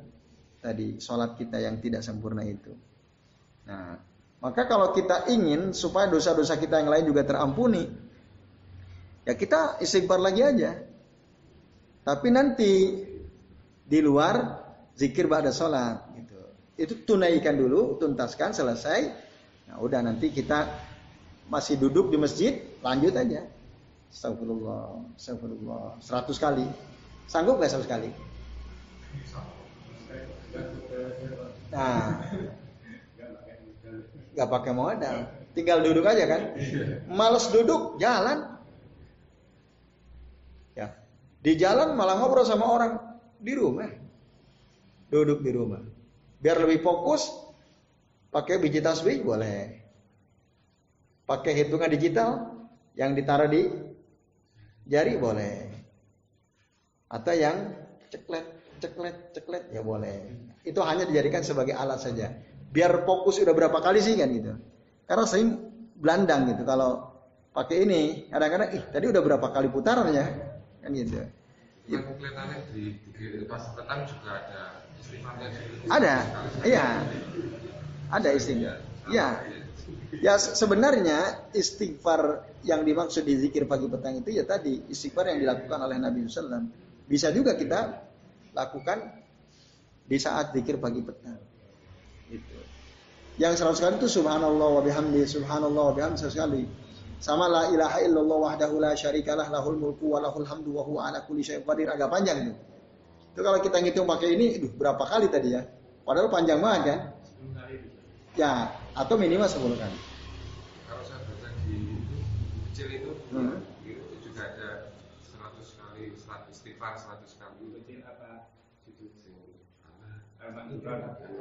tadi 0.61 1.01
sholat 1.01 1.33
kita 1.41 1.57
yang 1.57 1.81
tidak 1.81 2.05
sempurna 2.05 2.45
itu. 2.45 2.69
Nah, 3.65 3.97
maka 4.45 4.69
kalau 4.69 4.93
kita 4.93 5.25
ingin 5.33 5.73
supaya 5.73 6.05
dosa-dosa 6.05 6.61
kita 6.61 6.77
yang 6.77 6.93
lain 6.93 7.09
juga 7.09 7.25
terampuni, 7.25 7.89
ya 9.25 9.33
kita 9.33 9.81
istighfar 9.81 10.21
lagi 10.21 10.45
aja. 10.45 10.85
Tapi 12.05 12.27
nanti 12.29 13.01
di 13.81 13.99
luar 14.05 14.61
zikir 14.93 15.25
pada 15.25 15.49
sholat 15.49 16.13
itu 16.77 17.07
tunaikan 17.07 17.57
dulu, 17.57 17.97
tuntaskan, 17.97 18.53
selesai. 18.53 18.99
Nah, 19.65 19.81
udah 19.81 20.05
nanti 20.05 20.29
kita 20.29 20.69
masih 21.49 21.81
duduk 21.81 22.13
di 22.13 22.21
masjid, 22.21 22.53
lanjut 22.85 23.17
aja. 23.17 23.49
Astagfirullah, 24.13 25.17
astagfirullah, 25.17 25.97
seratus 26.05 26.37
kali. 26.37 26.67
Sanggup 27.25 27.57
nggak 27.57 27.71
seratus 27.73 27.89
kali? 27.89 28.09
Nah, 31.73 32.21
nggak 34.35 34.51
pakai 34.51 34.71
modal, 34.75 35.31
tinggal 35.55 35.79
duduk 35.79 36.03
aja 36.03 36.27
kan. 36.27 36.41
Males 37.07 37.47
duduk, 37.49 37.95
jalan. 37.97 38.59
Ya, 40.75 40.91
di 41.39 41.55
jalan 41.55 41.95
malah 41.95 42.19
ngobrol 42.19 42.43
sama 42.43 42.67
orang 42.67 42.99
di 43.39 43.55
rumah, 43.55 43.87
duduk 45.07 45.39
di 45.39 45.55
rumah. 45.55 45.79
Biar 46.43 46.59
lebih 46.59 46.83
fokus, 46.83 47.31
pakai 48.29 48.59
biji 48.59 48.83
tasbih 48.83 49.23
boleh. 49.23 49.81
Pakai 51.25 51.57
hitungan 51.57 51.89
digital 51.89 52.53
yang 52.93 53.17
ditaruh 53.17 53.49
di 53.49 53.65
jari 54.85 55.17
boleh. 55.17 55.73
Atau 57.09 57.33
yang 57.33 57.73
ceklet, 58.13 58.45
ceklet, 58.77 59.15
ceklet 59.33 59.63
ya 59.73 59.81
boleh. 59.81 60.29
Itu 60.61 60.85
hanya 60.85 61.07
dijadikan 61.09 61.41
sebagai 61.41 61.73
alat 61.73 61.97
saja. 62.03 62.29
Biar 62.75 63.07
fokus 63.07 63.39
udah 63.39 63.55
berapa 63.55 63.79
kali 63.79 64.03
sih 64.03 64.19
kan 64.19 64.27
gitu. 64.35 64.51
Karena 65.07 65.23
sering 65.23 65.55
belandang 65.95 66.51
gitu 66.51 66.67
kalau 66.67 67.15
pakai 67.55 67.87
ini 67.87 68.27
kadang-kadang 68.27 68.75
ih 68.75 68.83
tadi 68.91 69.05
udah 69.07 69.21
berapa 69.23 69.47
kali 69.47 69.71
putaran 69.71 70.11
ya 70.11 70.27
kan 70.83 70.91
gitu. 70.91 71.23
Kelihatannya 71.87 72.57
di, 72.75 72.99
di 73.15 73.47
pas 73.47 73.63
petang 73.71 74.03
juga 74.09 74.43
ada 74.43 74.85
ada, 75.89 76.15
iya. 76.65 76.85
Ada 78.09 78.29
istighfar. 78.33 78.77
Ya. 79.09 79.27
Ya 80.17 80.33
sebenarnya 80.39 81.49
istighfar 81.53 82.41
yang 82.65 82.81
dimaksud 82.81 83.21
di 83.21 83.37
zikir 83.37 83.69
pagi 83.69 83.85
petang 83.85 84.17
itu 84.17 84.33
ya 84.33 84.47
tadi 84.47 84.81
istighfar 84.89 85.29
yang 85.29 85.45
dilakukan 85.45 85.77
oleh 85.77 85.97
Nabi 86.01 86.25
SAW. 86.25 86.65
Bisa 87.05 87.29
juga 87.29 87.53
kita 87.53 88.01
lakukan 88.55 89.21
di 90.09 90.17
saat 90.17 90.57
zikir 90.57 90.81
pagi 90.81 91.05
petang. 91.05 91.37
Itu. 92.29 92.57
Yang 93.35 93.59
seratus 93.59 93.79
kali 93.83 93.95
itu 93.99 94.07
subhanallah 94.07 94.69
wa 94.79 94.81
bihamdi, 94.81 95.27
subhanallah 95.27 95.91
wa 95.91 95.93
bihamdi 95.93 96.23
sekali. 96.23 96.63
Sama 97.19 97.51
la 97.51 97.67
ilaha 97.71 97.99
illallah 98.03 98.37
wahdahu 98.51 98.79
la 98.79 98.91
syarikalah 98.95 99.47
lahul 99.51 99.75
mulku 99.75 100.15
wa 100.15 100.23
lahul 100.23 100.45
hamdu 100.47 100.71
wa 100.71 100.83
huwa 100.83 100.99
ala 101.11 101.23
kulli 101.23 101.43
syai'in 101.43 101.63
qadir 101.63 101.87
agak 101.91 102.07
panjang 102.11 102.47
itu. 102.47 102.53
Itu 103.35 103.41
kalau 103.43 103.59
kita 103.59 103.83
ngitung 103.83 104.07
pakai 104.07 104.39
ini, 104.39 104.55
duh, 104.63 104.71
berapa 104.71 105.03
kali 105.03 105.27
tadi 105.27 105.55
ya? 105.55 105.67
Padahal 106.07 106.31
panjang 106.31 106.63
banget 106.63 106.81
kan? 106.87 106.99
Ya, 108.35 108.71
atau 108.95 109.15
minimal 109.15 109.47
10 109.47 109.79
kali. 109.79 109.99
Kalau 110.87 111.03
saya 111.07 111.23
baca 111.23 111.49
di 111.67 112.03
kecil 112.71 112.87
itu, 112.99 113.11
hmm. 113.31 113.63
itu 113.87 114.15
juga 114.27 114.43
ada 114.43 114.69
100 115.23 115.79
kali, 115.79 116.03
100 116.19 116.51
istighfar 116.51 116.99
100 116.99 117.39
kali. 117.39 117.63
Kecil 117.79 118.03
apa? 118.03 118.51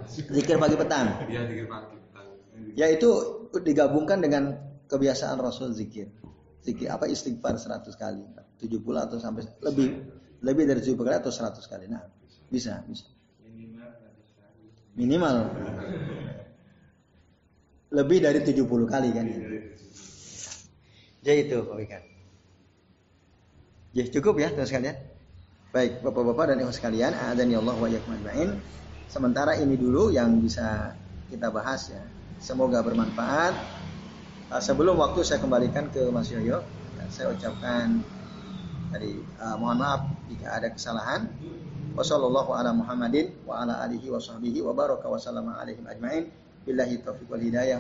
Zikir 0.09 0.57
pagi 0.57 0.77
petang. 0.77 1.07
Iya, 1.29 1.49
zikir 1.49 1.67
pagi 1.69 1.97
petang. 1.97 2.27
Ya 2.75 2.87
itu 2.91 3.11
digabungkan 3.55 4.21
dengan 4.25 4.57
kebiasaan 4.89 5.41
Rasul 5.41 5.73
zikir. 5.73 6.09
Zikir 6.65 6.89
apa 6.89 7.05
istighfar 7.05 7.61
100 7.61 7.93
kali, 7.97 8.25
70 8.57 8.81
atau 8.97 9.21
sampai 9.21 9.45
lebih 9.61 9.89
lebih 10.41 10.65
dari 10.65 10.81
70 10.81 11.05
kali 11.05 11.17
atau 11.21 11.33
100 11.33 11.61
kali. 11.69 11.85
Nah, 11.89 12.05
bisa, 12.49 12.81
bisa. 12.89 13.09
Minimal. 14.95 15.37
Lebih 17.93 18.19
dari 18.25 18.41
70 18.41 18.87
kali 18.87 19.09
kan. 19.13 19.27
Jadi 21.25 21.41
itu 21.49 21.59
Pak 21.65 21.77
Wikan. 21.81 22.03
Ya 23.95 24.05
cukup 24.11 24.35
ya 24.43 24.51
terus 24.53 24.69
sekalian. 24.69 24.97
Baik 25.75 26.07
Bapak-bapak 26.07 26.55
dan 26.55 26.63
Ibu 26.63 26.71
sekalian, 26.71 27.11
ya 27.15 27.59
Allah 27.59 27.75
wa 27.75 27.89
ajmain. 27.91 28.63
Sementara 29.09 29.55
ini 29.59 29.77
dulu 29.79 30.11
yang 30.11 30.41
bisa 30.43 30.95
kita 31.31 31.51
bahas 31.51 31.91
ya. 31.91 32.03
Semoga 32.39 32.83
bermanfaat. 32.85 33.55
Sebelum 34.63 34.95
waktu 35.01 35.27
saya 35.27 35.43
kembalikan 35.43 35.91
ke 35.91 36.13
Mas 36.15 36.31
Yoyo, 36.31 36.63
saya 37.11 37.35
ucapkan 37.35 37.99
tadi 38.95 39.19
uh, 39.43 39.59
mohon 39.59 39.83
maaf 39.83 40.07
jika 40.31 40.63
ada 40.63 40.71
kesalahan. 40.71 41.27
Wassallallahu 41.95 42.55
ala 42.55 42.71
Muhammadin 42.75 43.35
wa. 43.47 43.67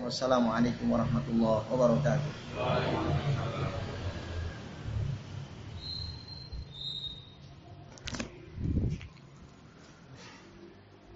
Wassalamualaikum 0.04 0.86
warahmatullahi 0.90 1.66
wabarakatuh. 1.70 2.32